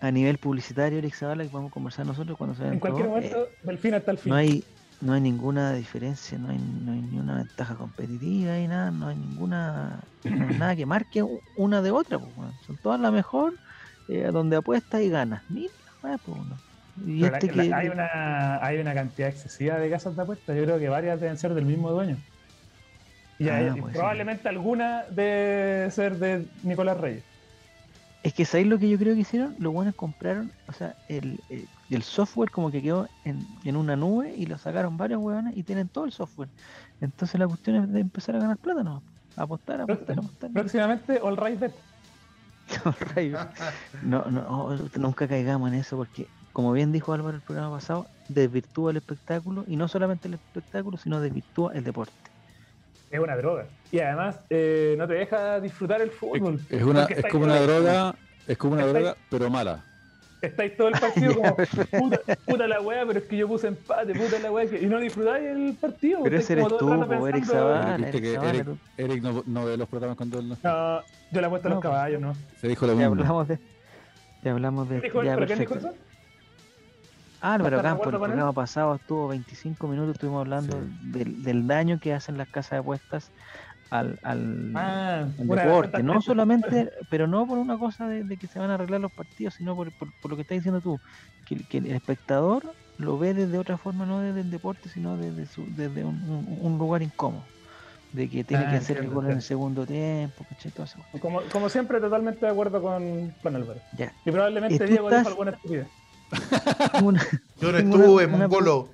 [0.00, 3.78] A nivel publicitario, Eric Zavala, que podemos conversar nosotros cuando se En cualquier momento, del
[3.78, 4.30] fin hasta el fin.
[4.30, 4.64] no hay
[5.02, 9.08] no hay ninguna diferencia, no hay, no hay ni una ventaja competitiva y nada, no
[9.08, 11.22] hay ninguna no hay nada que marque
[11.54, 13.60] una de otra, pues, son todas la mejor,
[14.06, 15.42] eh, donde apuestas y ganas.
[15.48, 16.62] Mira, pues, uno.
[16.96, 20.56] Y este la- que la- hay, una, hay una cantidad excesiva de casas de apuestas.
[20.56, 22.22] Yo creo que varias deben ser del mismo dueño.
[23.38, 27.26] Y, Ah, hay- y probablemente alguna debe ser de Nicolás Reyes.
[28.22, 31.44] es que sabéis lo que yo creo que hicieron, los buenos compraron, o sea, el,
[31.48, 35.56] el, el software como que quedó en, en una nube y lo sacaron varios huevones
[35.56, 36.48] y tienen todo el software.
[37.00, 39.02] Entonces la cuestión es de empezar a ganar plata, ¿no?
[39.36, 40.50] Apostar, apostar, apostar.
[40.52, 41.72] Próximamente, All Right Bet.
[44.02, 44.24] No.
[44.24, 48.06] No, no, oh, nunca caigamos en eso porque, como bien dijo Álvaro el programa pasado,
[48.28, 52.12] desvirtúa el espectáculo y no solamente el espectáculo, sino desvirtúa el deporte.
[53.10, 53.66] Es una droga.
[53.90, 56.60] Y además, eh, no te deja disfrutar el fútbol.
[56.70, 58.14] Es, una, es como una droga,
[58.46, 59.84] es como una droga, pero mala.
[60.42, 64.12] Estáis todo el partido como, puta, puta la weá, pero es que yo puse empate,
[64.14, 66.20] puta la weá, y no disfrutáis el partido.
[66.24, 67.94] Pero ese eres tú, Eric Zavala.
[68.08, 68.66] Eric Eric,
[68.96, 70.68] Eric no, no ve los programas cuando él no está.
[70.68, 71.00] No,
[71.30, 71.92] yo le apuesto a No, los pues.
[71.92, 72.34] caballos, ¿no?
[72.60, 73.12] Se dijo lo Ya mismo.
[73.22, 73.58] hablamos de.
[74.42, 75.00] Ya hablamos de.
[75.00, 75.92] ¿Dijo, ya, ¿Pero quién dijo eso?
[77.40, 81.10] Álvaro ¿Estás de Campo, el programa pasado estuvo 25 minutos, estuvimos hablando Sí.
[81.10, 83.30] del, del daño que hacen las casas de apuestas
[83.92, 86.02] al, al, Ah, al deporte.
[86.02, 89.12] No solamente, pero no por una cosa de, de que se van a arreglar los
[89.12, 90.98] partidos, sino por, por, por lo que estás diciendo tú,
[91.46, 92.62] que, que el espectador
[92.98, 96.58] lo ve desde otra forma, no desde el deporte, sino desde, su, desde un, un-
[96.60, 97.44] un lugar incómodo.
[98.12, 100.70] De que tiene Ah, que hacer el gol en el segundo tiempo, ¿cachai?
[100.72, 100.98] Todo eso.
[101.20, 103.80] Como, como siempre, totalmente de acuerdo con, con Álvaro.
[103.96, 104.12] Ya.
[104.26, 105.86] Y probablemente ¿Y tú Diego estás- dijo alguna estupidez.
[107.60, 108.88] Yo no estuve, una- una mongolo.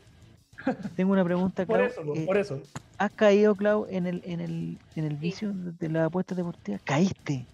[0.96, 1.88] tengo una pregunta, Por Clau.
[1.90, 2.60] eso, Eh, por eso.
[2.98, 6.80] ¿Has caído, Clau, en el, en el, en el vicio de de las apuestas deportivas?
[6.84, 7.46] ¿Caíste?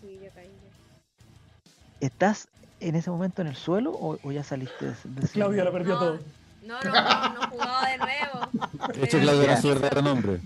[0.00, 0.46] Sí, yo caí.
[0.46, 2.06] ya.
[2.06, 2.48] ¿Estás
[2.80, 5.94] en ese momento en el suelo o, o ya saliste de, de Claudia lo perdió
[5.94, 6.18] No, todo.
[6.66, 8.40] no, no, no, no jugaba de nuevo.
[8.94, 10.40] De hecho, Claudio era su verdadero nombre.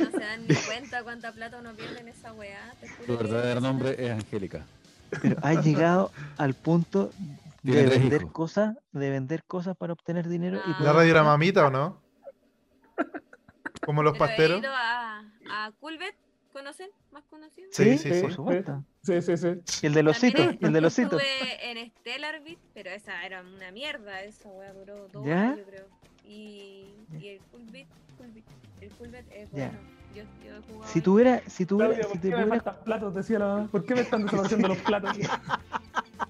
[0.00, 2.72] No se dan ni cuenta cuánta plata uno pierde en esa weá.
[3.06, 4.64] Su verdadero nombre es Angélica.
[5.22, 7.12] Pero has llegado al punto
[7.72, 8.32] de vender hijos.
[8.32, 10.76] cosas, de vender cosas para obtener dinero y Ah.
[10.80, 12.00] ¿La radio era mamita o no?
[13.84, 14.60] Como los Pero he pasteros.
[14.60, 15.18] ido a,
[15.50, 16.14] a Culbet,
[16.52, 16.88] ¿conocen?
[17.12, 17.68] ¿Más conocido?
[17.70, 18.20] Sí, sí, Sí, sí.
[18.22, 18.84] por supuesto.
[19.02, 19.48] Sí, sí, sí.
[19.82, 21.22] Y el de los citos, y el de los citos.
[21.22, 25.52] Estuve en Stellar Beat, pero esa era una mierda, esa wea duró dos ¿Ya?
[25.52, 25.86] horas, yo creo.
[26.24, 27.40] Y, y el
[27.70, 27.86] Beat,
[28.80, 29.68] el Full Beat es Ya.
[29.68, 29.78] bueno.
[30.14, 33.14] Yo, yo jugado Si tuviera, si tuviera, Claudia, si ¿por te qué me faltan platos?
[33.14, 33.68] Decía la mamá.
[33.70, 35.16] ¿Por qué me están desapareciendo los platos?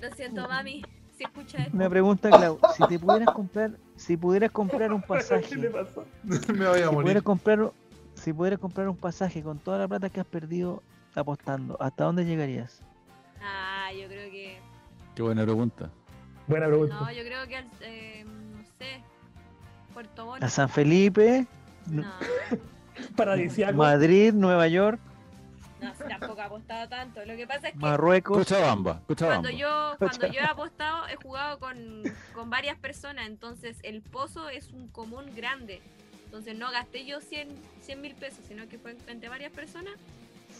[0.00, 0.82] Lo siento, mami,
[1.16, 1.76] si escucha esto.
[1.76, 6.04] una pregunta, Clau, si te pudieras comprar, si pudieras comprar un ¿Qué le pasaje, pasó?
[6.52, 7.02] Me voy a si morir.
[7.02, 7.72] pudieras comprar,
[8.14, 10.82] si pudieras comprar un pasaje con toda la plata que has perdido
[11.14, 12.82] apostando, ¿hasta dónde llegarías?
[13.42, 14.58] Ah, yo creo que.
[15.14, 15.90] Qué buena pregunta.
[16.46, 16.94] Buena pregunta.
[17.00, 17.68] No, yo creo que al.
[17.80, 19.02] Eh, no sé.
[19.92, 20.42] Puerto Montt.
[20.42, 21.46] ¿A San Felipe?
[21.86, 22.04] No,
[23.16, 23.76] Paradisiaco.
[23.76, 25.00] Madrid, Nueva York,
[25.80, 27.24] no, si tampoco he apostado tanto.
[27.24, 27.78] Lo que pasa es que.
[27.78, 28.38] Marruecos.
[28.38, 29.42] Cochabamba, Cochabamba.
[29.42, 32.02] Cuando yo, cuando yo he apostado, he jugado con,
[32.34, 35.80] con varias personas, entonces el pozo es un común grande.
[36.26, 37.48] Entonces no gasté yo 100
[38.00, 39.94] mil pesos, sino que fue entre varias personas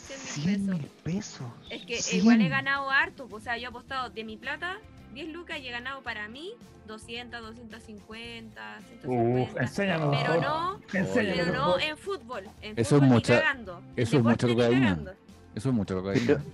[0.08, 1.46] 100 mil 100 pesos.
[1.70, 2.20] Es que 100.
[2.20, 4.78] igual he ganado harto, o sea, yo he apostado de mi plata
[5.12, 6.52] 10 lucas y he ganado para mí
[6.86, 9.42] 200, 250, 150.
[9.52, 10.16] Uf, enséñame.
[10.22, 12.44] pero no, pero no en fútbol.
[12.62, 13.82] En Eso es fútbol ni mucha- cagando.
[13.96, 14.80] eso es ni cocaína.
[14.90, 15.12] cagando.
[15.54, 16.44] Eso es mucha Pero, cocaína.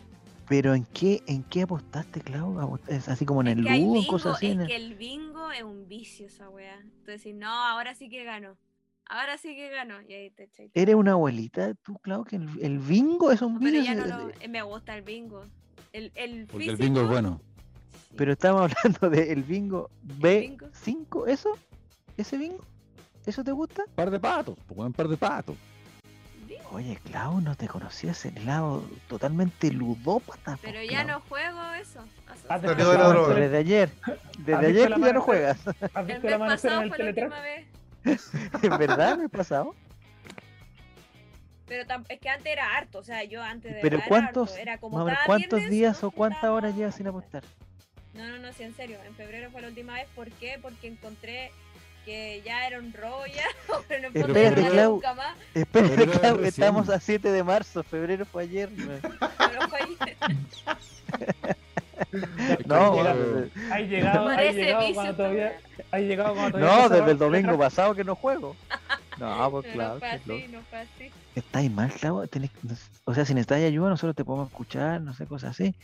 [0.49, 2.59] pero ¿en qué, en qué apostaste, Clau?
[2.61, 4.47] ¿Apos- ¿Es así como en Es el Ludo, bingo, cosas así?
[4.47, 6.79] es en el- que el bingo es un vicio esa wea.
[6.81, 8.57] Entonces, si no, ahora sí que gano.
[9.09, 10.03] Ahora sí que gano.
[10.03, 10.71] Y ahí te echáis.
[10.75, 12.25] ¿Eres una abuelita tú, Clau?
[12.25, 15.03] Que el, el bingo es un No, pero ya no lo, eh, me gusta el
[15.03, 15.45] bingo.
[15.93, 17.41] El, el Porque el bingo es bueno.
[18.17, 20.67] Pero estamos hablando del bingo bingo.
[20.69, 21.59] B5, ¿eso?
[22.17, 22.65] ¿Ese bingo?
[23.27, 23.85] ¿Eso te gusta?
[23.95, 25.57] Par de patos, pues un par de patos.
[26.73, 30.59] Oye, Clau, no te conocía ese lado totalmente ludópata.
[30.63, 31.07] Pero po, ya Clau.
[31.07, 32.01] no juego eso.
[32.61, 33.41] De.
[33.41, 33.91] Desde ayer.
[34.39, 35.59] Desde ¿Has visto ayer que ya no juegas.
[35.95, 37.67] ¿Has visto el mes amanecer en pasado el fue la última vez.
[38.63, 39.75] ¿En verdad me he pasado?
[41.67, 42.99] Pero es que antes era harto.
[42.99, 46.11] O sea, yo antes de Pero era ¿cuántos, harto, Era como ¿cuántos viernes días o
[46.11, 47.43] cuántas horas llevas sin apostar?
[48.17, 48.99] No, no, no, sí, en serio.
[49.07, 50.07] En febrero fue la última vez.
[50.15, 50.59] ¿Por qué?
[50.61, 51.53] Porque encontré
[52.05, 53.45] que ya era un robo ya.
[53.89, 54.93] pero no puedo Espérate, jugar Clau.
[54.93, 55.37] nunca más.
[55.55, 58.71] Espera, Febrero es Clau, estamos a 7 de marzo, febrero fue ayer.
[58.71, 59.01] güey.
[59.01, 60.17] Pero fue ayer.
[62.67, 62.95] No.
[63.71, 65.59] Hay llegado, hay Parece llegado cuando todavía.
[65.91, 68.57] Hay llegado cuando todavía no, desde el domingo pasado que no juego.
[69.19, 69.95] No, pues Pero claro.
[69.95, 71.11] no fue así, no fue así.
[71.35, 72.17] Estáis mal, Clau.
[72.19, 75.75] o sea, si necesitas ayuda, nosotros te podemos escuchar, no sé, cosas así.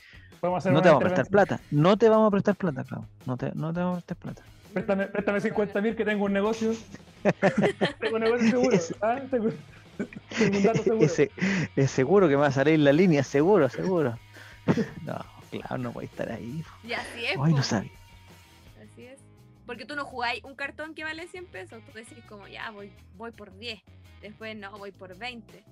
[0.42, 1.60] Podemos hacer No te vamos a prestar plata.
[1.70, 3.04] No te vamos a prestar plata, Clau.
[3.26, 4.42] No te, no te vamos a prestar plata.
[4.72, 6.72] Préstame, préstame 50 mil que tengo un negocio.
[8.00, 8.74] tengo un negocio seguro.
[8.76, 9.20] Ese- ¿ah?
[9.30, 9.50] Tengo,
[10.36, 11.06] tengo un dato seguro.
[11.76, 14.18] Es seguro que me va a salir la línea, seguro, seguro.
[15.04, 16.64] No, claro, no voy a estar ahí.
[16.82, 17.36] Y así es.
[17.38, 17.92] Hoy no sabía.
[18.82, 19.20] Así es.
[19.64, 21.80] Porque tú no jugáis un cartón que vale 100 pesos.
[21.84, 23.80] Tú decís como, ya, voy, voy por 10.
[24.20, 25.62] Después, no, voy por 20.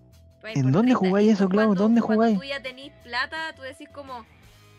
[0.42, 0.94] Voy ¿En dónde 30.
[0.94, 1.74] jugáis eso, Clau?
[1.74, 2.38] ¿Dónde cuando jugáis?
[2.38, 4.24] tú ya tenís plata, tú decís como,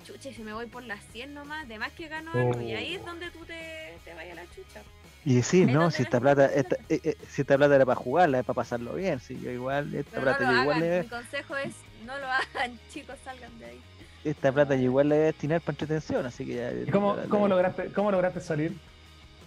[0.03, 2.61] chucha, y si me voy por las 100 nomás, de más que gano algo.
[2.61, 4.81] Y ahí es donde tú te, te vayas a la chucha.
[5.23, 8.39] Y Ahí no, si esta plata, esta, eh, eh, si esta plata era para jugarla,
[8.39, 9.19] es para pasarlo bien.
[9.19, 10.89] Si yo igual, esta Pero no plata lo yo igual hagan.
[10.89, 11.73] le, Mi consejo es,
[12.07, 12.25] no lo
[12.55, 13.79] hagan, chicos, salgan de ahí.
[14.23, 16.71] esta plata yo igual le voy a destinar para entretención, así que ya.
[16.71, 18.73] ¿Y cómo, la- la- cómo, lograste, ¿Cómo lograste salir?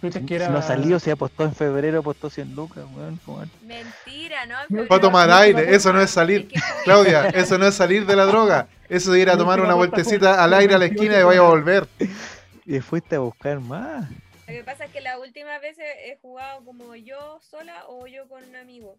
[0.01, 0.49] Dices que era...
[0.49, 3.19] No salió, se apostó en febrero, apostó 100 lucas, weón.
[3.63, 4.55] Mentira, ¿no?
[4.69, 6.49] No, Va a tomar aire, eso no es salir.
[6.83, 8.67] Claudia, eso no es salir de la droga.
[8.87, 11.23] Eso es ir a tomar una fue vueltecita al aire a la 28 esquina y
[11.23, 11.87] vaya a volver.
[12.67, 14.09] Y fuiste a buscar más.
[14.47, 18.27] Lo que pasa es que la última vez he jugado como yo sola o yo
[18.27, 18.97] con un amigo.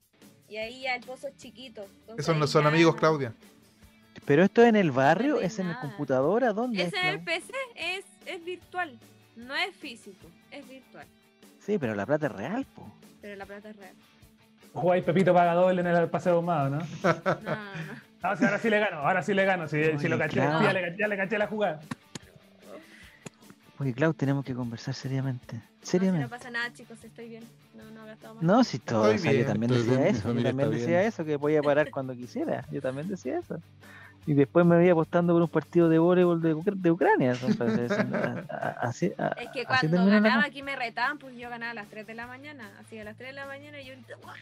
[0.49, 1.85] Y ahí ya el pozo es chiquito.
[2.17, 3.33] Esos no son ya amigos, Claudia.
[4.25, 6.83] Pero esto es en el barrio, No es en la computadora, ¿dónde?
[6.83, 7.21] Es es, en el?
[7.21, 8.99] PC, es, es virtual.
[9.37, 11.07] No es físico, es virtual.
[11.61, 12.91] Sí, pero la plata es real, po.
[13.21, 13.95] Pero la plata es real.
[14.73, 16.79] Jugáis Pepito paga doble en el paseo ahumado, ¿no?
[17.03, 18.37] No, no, no.
[18.37, 19.69] Sí, ahora sí le gano, ahora sí le gano.
[19.69, 20.63] Si, si lo caché, claro.
[20.65, 21.81] ya, le, ya le caché la jugada.
[23.79, 25.57] Oye, Clau, tenemos que conversar seriamente.
[25.57, 26.23] No, si Seriamente.
[26.25, 27.45] no pasa nada, chicos, estoy bien.
[27.75, 28.43] No, no he gastado más.
[28.43, 31.01] No, si todo, Estoy o sea, yo también decía bien, eso, yo también decía bien.
[31.03, 33.61] eso, que podía parar cuando quisiera, yo también decía eso.
[34.29, 37.33] Y después me veía apostando por un partido de voleibol de, de Ucrania.
[37.41, 37.93] entonces,
[38.81, 41.87] así, a- Es que así cuando ganaba aquí me retaban, pues yo ganaba a las
[41.89, 42.69] 3 de la mañana.
[42.81, 44.41] Así a las 3 de la mañana y yo grité, "¡Oh, gané,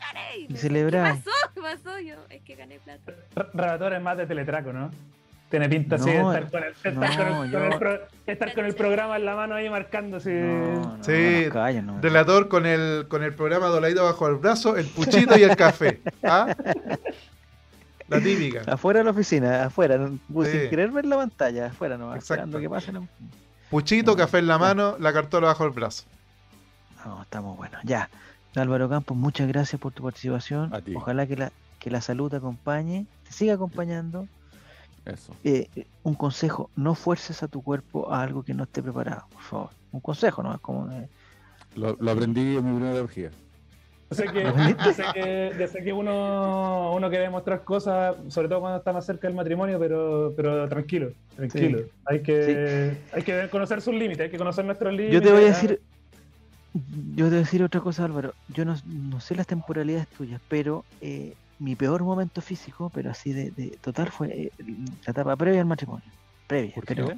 [0.00, 0.36] gané!
[0.38, 1.12] Y decían, celebraba.
[1.12, 1.30] ¿Qué pasó?
[1.54, 1.98] ¿Qué pasó?
[2.00, 3.12] Yo, es que gané plata.
[3.52, 4.90] Relator es más de teletraco, ¿no?
[5.50, 7.78] Tiene pinta así de No, estar con el, estar no, con el- con yo- el
[7.78, 10.30] pro- estar con el programa en la mano ahí marcando así.
[10.30, 12.00] No, no, Sí, no, calla, no.
[12.00, 16.00] Relator con el, con el programa doladito bajo el brazo, el puchito y el café.
[16.24, 16.56] ¿Ah?
[18.08, 18.60] La típica.
[18.72, 19.98] Afuera de la oficina, afuera,
[20.32, 20.60] pues, Sí.
[20.60, 22.44] sin querer ver la pantalla, afuera nomás, Exacto.
[22.44, 22.92] esperando que pase.
[22.92, 23.02] la-
[23.70, 26.04] Puchito, café en la mano, la cartola bajo el brazo.
[27.04, 27.80] No, estamos buenos.
[27.84, 28.08] Ya.
[28.54, 30.72] Álvaro Campos, muchas gracias por tu participación.
[30.74, 30.94] A ti.
[30.94, 34.28] Ojalá que la, que la salud te acompañe, te siga acompañando.
[35.04, 35.34] Eso.
[35.44, 35.68] Eh,
[36.04, 39.70] un consejo, no fuerces a tu cuerpo a algo que no esté preparado, por favor.
[39.92, 40.58] Un consejo, ¿no?
[40.60, 40.88] Como...
[41.74, 43.30] Lo, lo, aprendí en mi primera orgía.
[44.10, 49.04] O sea que, desde que, uno, uno quiere demostrar cosas, sobre todo cuando está más
[49.04, 51.80] cerca del matrimonio, pero, pero tranquilo, tranquilo.
[52.04, 55.12] Hay, que, hay que conocer sus límites, hay que conocer nuestros límites.
[55.12, 55.80] Yo te voy a decir,
[56.72, 58.32] yo te voy a decir otra cosa, Álvaro.
[58.48, 63.32] Yo no, no sé las temporalidades tuyas, pero eh, mi peor momento físico, pero así
[63.32, 64.52] de, de total, fue eh,
[65.04, 66.06] la etapa previa al matrimonio.
[66.46, 67.10] Previa, pero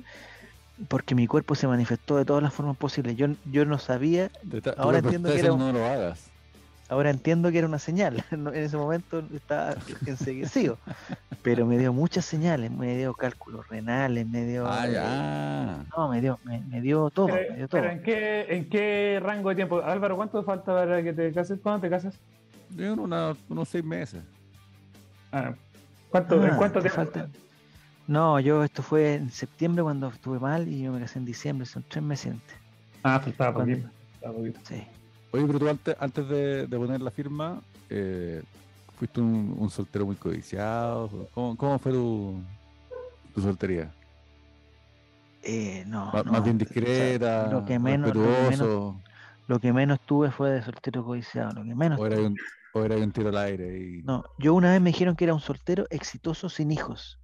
[0.86, 3.16] porque mi cuerpo se manifestó de todas las formas posibles.
[3.16, 4.30] Yo, yo no sabía.
[4.76, 5.48] ahora entiendo que era.
[5.48, 6.27] No lo hagas.
[6.88, 8.24] Ahora entiendo que era una señal.
[8.30, 10.78] En ese momento estaba enseguecido.
[11.42, 12.70] pero me dio muchas señales.
[12.70, 14.64] Me dio cálculos renales, me dio.
[14.66, 17.28] Ah, no, me dio, me, dio todo.
[17.70, 19.82] Pero, ¿en, qué, ¿en qué rango de tiempo?
[19.82, 21.58] Álvaro, ¿cuánto falta para que te cases?
[21.62, 22.18] ¿Cuándo te casas?
[22.76, 24.22] En unos seis meses.
[25.32, 25.54] Ah,
[26.10, 27.28] ¿cuánto, ¿En ah, cuánto te falta?
[28.06, 31.66] No, yo esto fue en septiembre cuando estuve mal y yo me casé en diciembre,
[31.66, 32.56] son tres meses antes.
[33.02, 33.88] Ah, faltaba poquito.
[34.22, 34.60] poquito.
[34.64, 34.82] Sí.
[35.30, 37.60] Oye, pero tú antes, antes de, poner la firma,
[37.90, 38.42] eh,
[38.98, 41.28] fuiste un, soltero muy codiciado.
[41.34, 42.40] ¿Cómo, cómo fue tu,
[43.34, 43.92] tu soltería?
[45.42, 48.14] Eh, no, más, bien discreta, lo que menos,
[49.46, 51.52] lo que menos, tuve fue de soltero codiciado.
[51.52, 52.36] Lo que menos o, era un,
[52.74, 53.78] o era un tiro al aire.
[53.78, 54.02] Y...
[54.02, 57.18] No, yo una vez me dijeron que era un soltero exitoso sin hijos.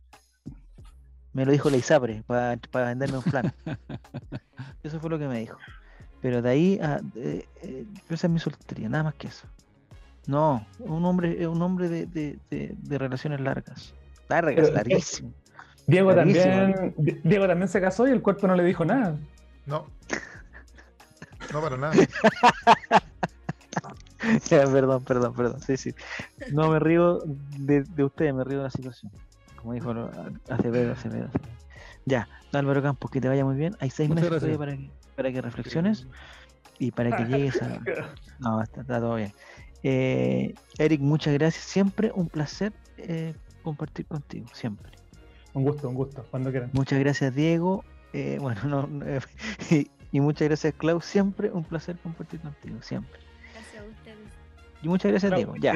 [1.33, 2.57] Me lo dijo la ISAPRE para
[2.87, 3.53] venderme un plan.
[4.85, 5.59] Eso fue lo que me dijo.
[6.25, 7.45] Pero de ahí, a, eh,
[8.09, 9.47] esa es mi soltería, nada más que eso.
[10.27, 13.93] No, un hombre, un hombre de, de, de, relaciones largas.
[14.31, 15.35] Largas, larguísimo.
[15.87, 19.19] Diego también, Diego también se casó y el cuerpo no le dijo nada.
[19.67, 19.87] No.
[21.53, 21.93] No para nada.
[24.49, 25.61] perdón, perdón, perdón.
[25.61, 25.95] Sí, sí.
[26.53, 27.19] No me río
[27.59, 29.13] de, de ustedes, me río de la situación.
[29.57, 29.93] Como dijo
[30.49, 31.29] Acevedo, Acevedo.
[32.07, 33.77] Ya, Álvaro Campos, que te vaya muy bien.
[33.81, 36.07] Hay seis meses todavía para que para que reflexiones
[36.79, 37.81] y para que llegues a...
[38.41, 39.33] No, está, todo bien.
[39.83, 41.65] Eh, Eric, muchas gracias.
[41.65, 44.91] Siempre un placer eh, compartir contigo, siempre.
[45.53, 46.71] Un gusto, un gusto, cuando quieran.
[46.73, 47.85] Muchas gracias, Diego.
[48.13, 48.89] Eh, bueno, no,
[50.13, 51.05] y, muchas gracias, Klaus.
[51.05, 53.21] Siempre un placer compartir contigo, siempre.
[53.53, 54.19] Gracias a ustedes.
[54.83, 55.55] Y muchas gracias, Diego.
[55.57, 55.75] Ya.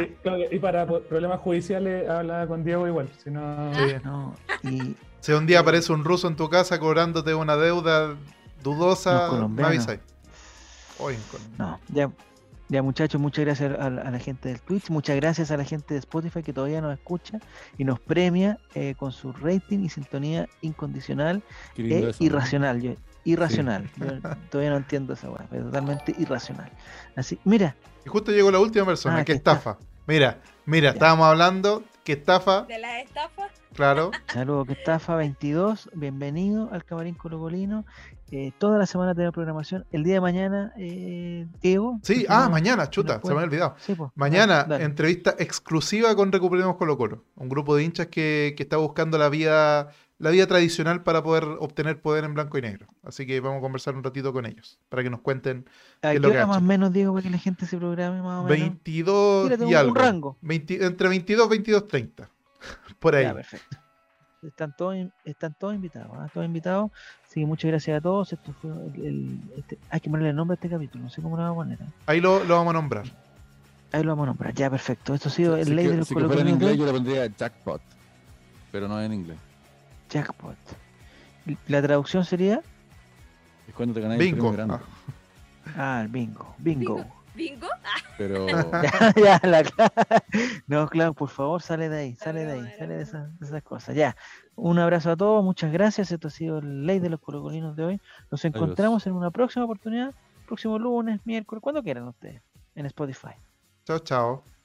[0.50, 3.08] Y, para problemas judiciales, habla con Diego igual.
[3.22, 3.70] Si no...
[4.04, 4.96] no y...
[5.20, 8.16] Si un día aparece un ruso en tu casa cobrándote una deuda
[8.62, 10.00] dudosa, me avisáis.
[11.58, 12.10] No, ya,
[12.68, 16.00] ya muchachos, muchas gracias a, la gente del Twitch, muchas gracias a la gente de
[16.00, 17.38] Spotify que todavía nos escucha
[17.76, 21.42] y nos premia eh, con su rating y sintonía incondicional
[21.76, 22.82] e irracional.
[22.82, 22.94] Yo,
[23.24, 23.88] irracional.
[24.50, 26.70] todavía no entiendo esa weá, es totalmente irracional.
[27.14, 27.76] Así, mira.
[28.04, 29.78] Y justo llegó la última persona, ah, que estafa.
[30.06, 32.62] Mira, mira, estábamos hablando que estafa.
[32.62, 33.48] ¿De la estafa?
[33.74, 34.10] Claro.
[34.32, 35.90] Saludos, que estafa 22.
[35.94, 37.84] Bienvenido al Camarín Colocolino.
[38.30, 39.86] Eh, toda la semana tenemos programación.
[39.90, 41.98] El día de mañana, eh, Diego.
[42.02, 43.74] Sí, ah, mañana, chuta, se me ha olvidado.
[43.86, 49.16] Pues, mañana, entrevista exclusiva con Recuperemos Colo Colo, un grupo de hinchas que, está buscando
[49.16, 49.88] la vía,
[50.18, 52.86] la vía tradicional para poder obtener poder en blanco y negro.
[53.02, 55.64] Así que vamos a conversar un ratito con ellos, para que nos cuenten.
[56.02, 58.48] ¿A qué, hora más o menos, Diego, para que la gente se programe más o
[58.48, 58.68] menos?
[58.68, 59.94] 22 y algo.
[59.94, 60.38] rango.
[60.42, 62.30] entre 22 y 22, 30.
[62.98, 63.32] Por ahí.
[63.32, 63.78] perfecto.
[64.42, 66.28] Están todos, están todos invitados, ¿ah?
[66.32, 66.92] todos invitados.
[67.24, 68.32] Así que muchas gracias a todos.
[68.32, 71.36] Esto fue el, este, hay que ponerle el nombre a este capítulo, no sé cómo
[71.36, 71.80] lo vamos a poner.
[71.80, 71.92] ¿eh?
[72.06, 73.04] Ahí lo, lo, vamos a nombrar.
[73.90, 75.14] Ahí lo vamos a nombrar, ya perfecto.
[75.14, 77.82] Esto ha sido el ley de los si fuera en inglés yo le pondría jackpot,
[78.70, 79.38] pero no en inglés.
[80.08, 80.56] Jackpot.
[81.66, 82.62] ¿La traducción sería?
[83.66, 84.54] Es cuando te ganas bingo.
[84.54, 84.80] el ah.
[85.76, 86.54] ah, el bingo.
[86.58, 86.96] Bingo.
[86.96, 87.17] ¿Bingo?
[88.16, 88.46] Pero.
[88.82, 89.62] ya, ya, la
[90.66, 93.94] No, claro, por favor, sale de ahí, sale de ahí, sale de esas, cosas.
[93.94, 94.16] Ya.
[94.56, 96.10] Un abrazo a todos, muchas gracias.
[96.10, 98.00] Esto ha sido el ley de los colocolinos de hoy.
[98.30, 100.12] Nos encontramos en una próxima oportunidad,
[100.46, 102.42] próximo lunes, miércoles, cuando quieran ustedes,
[102.74, 103.34] en Spotify.
[103.84, 104.57] Chao, chao.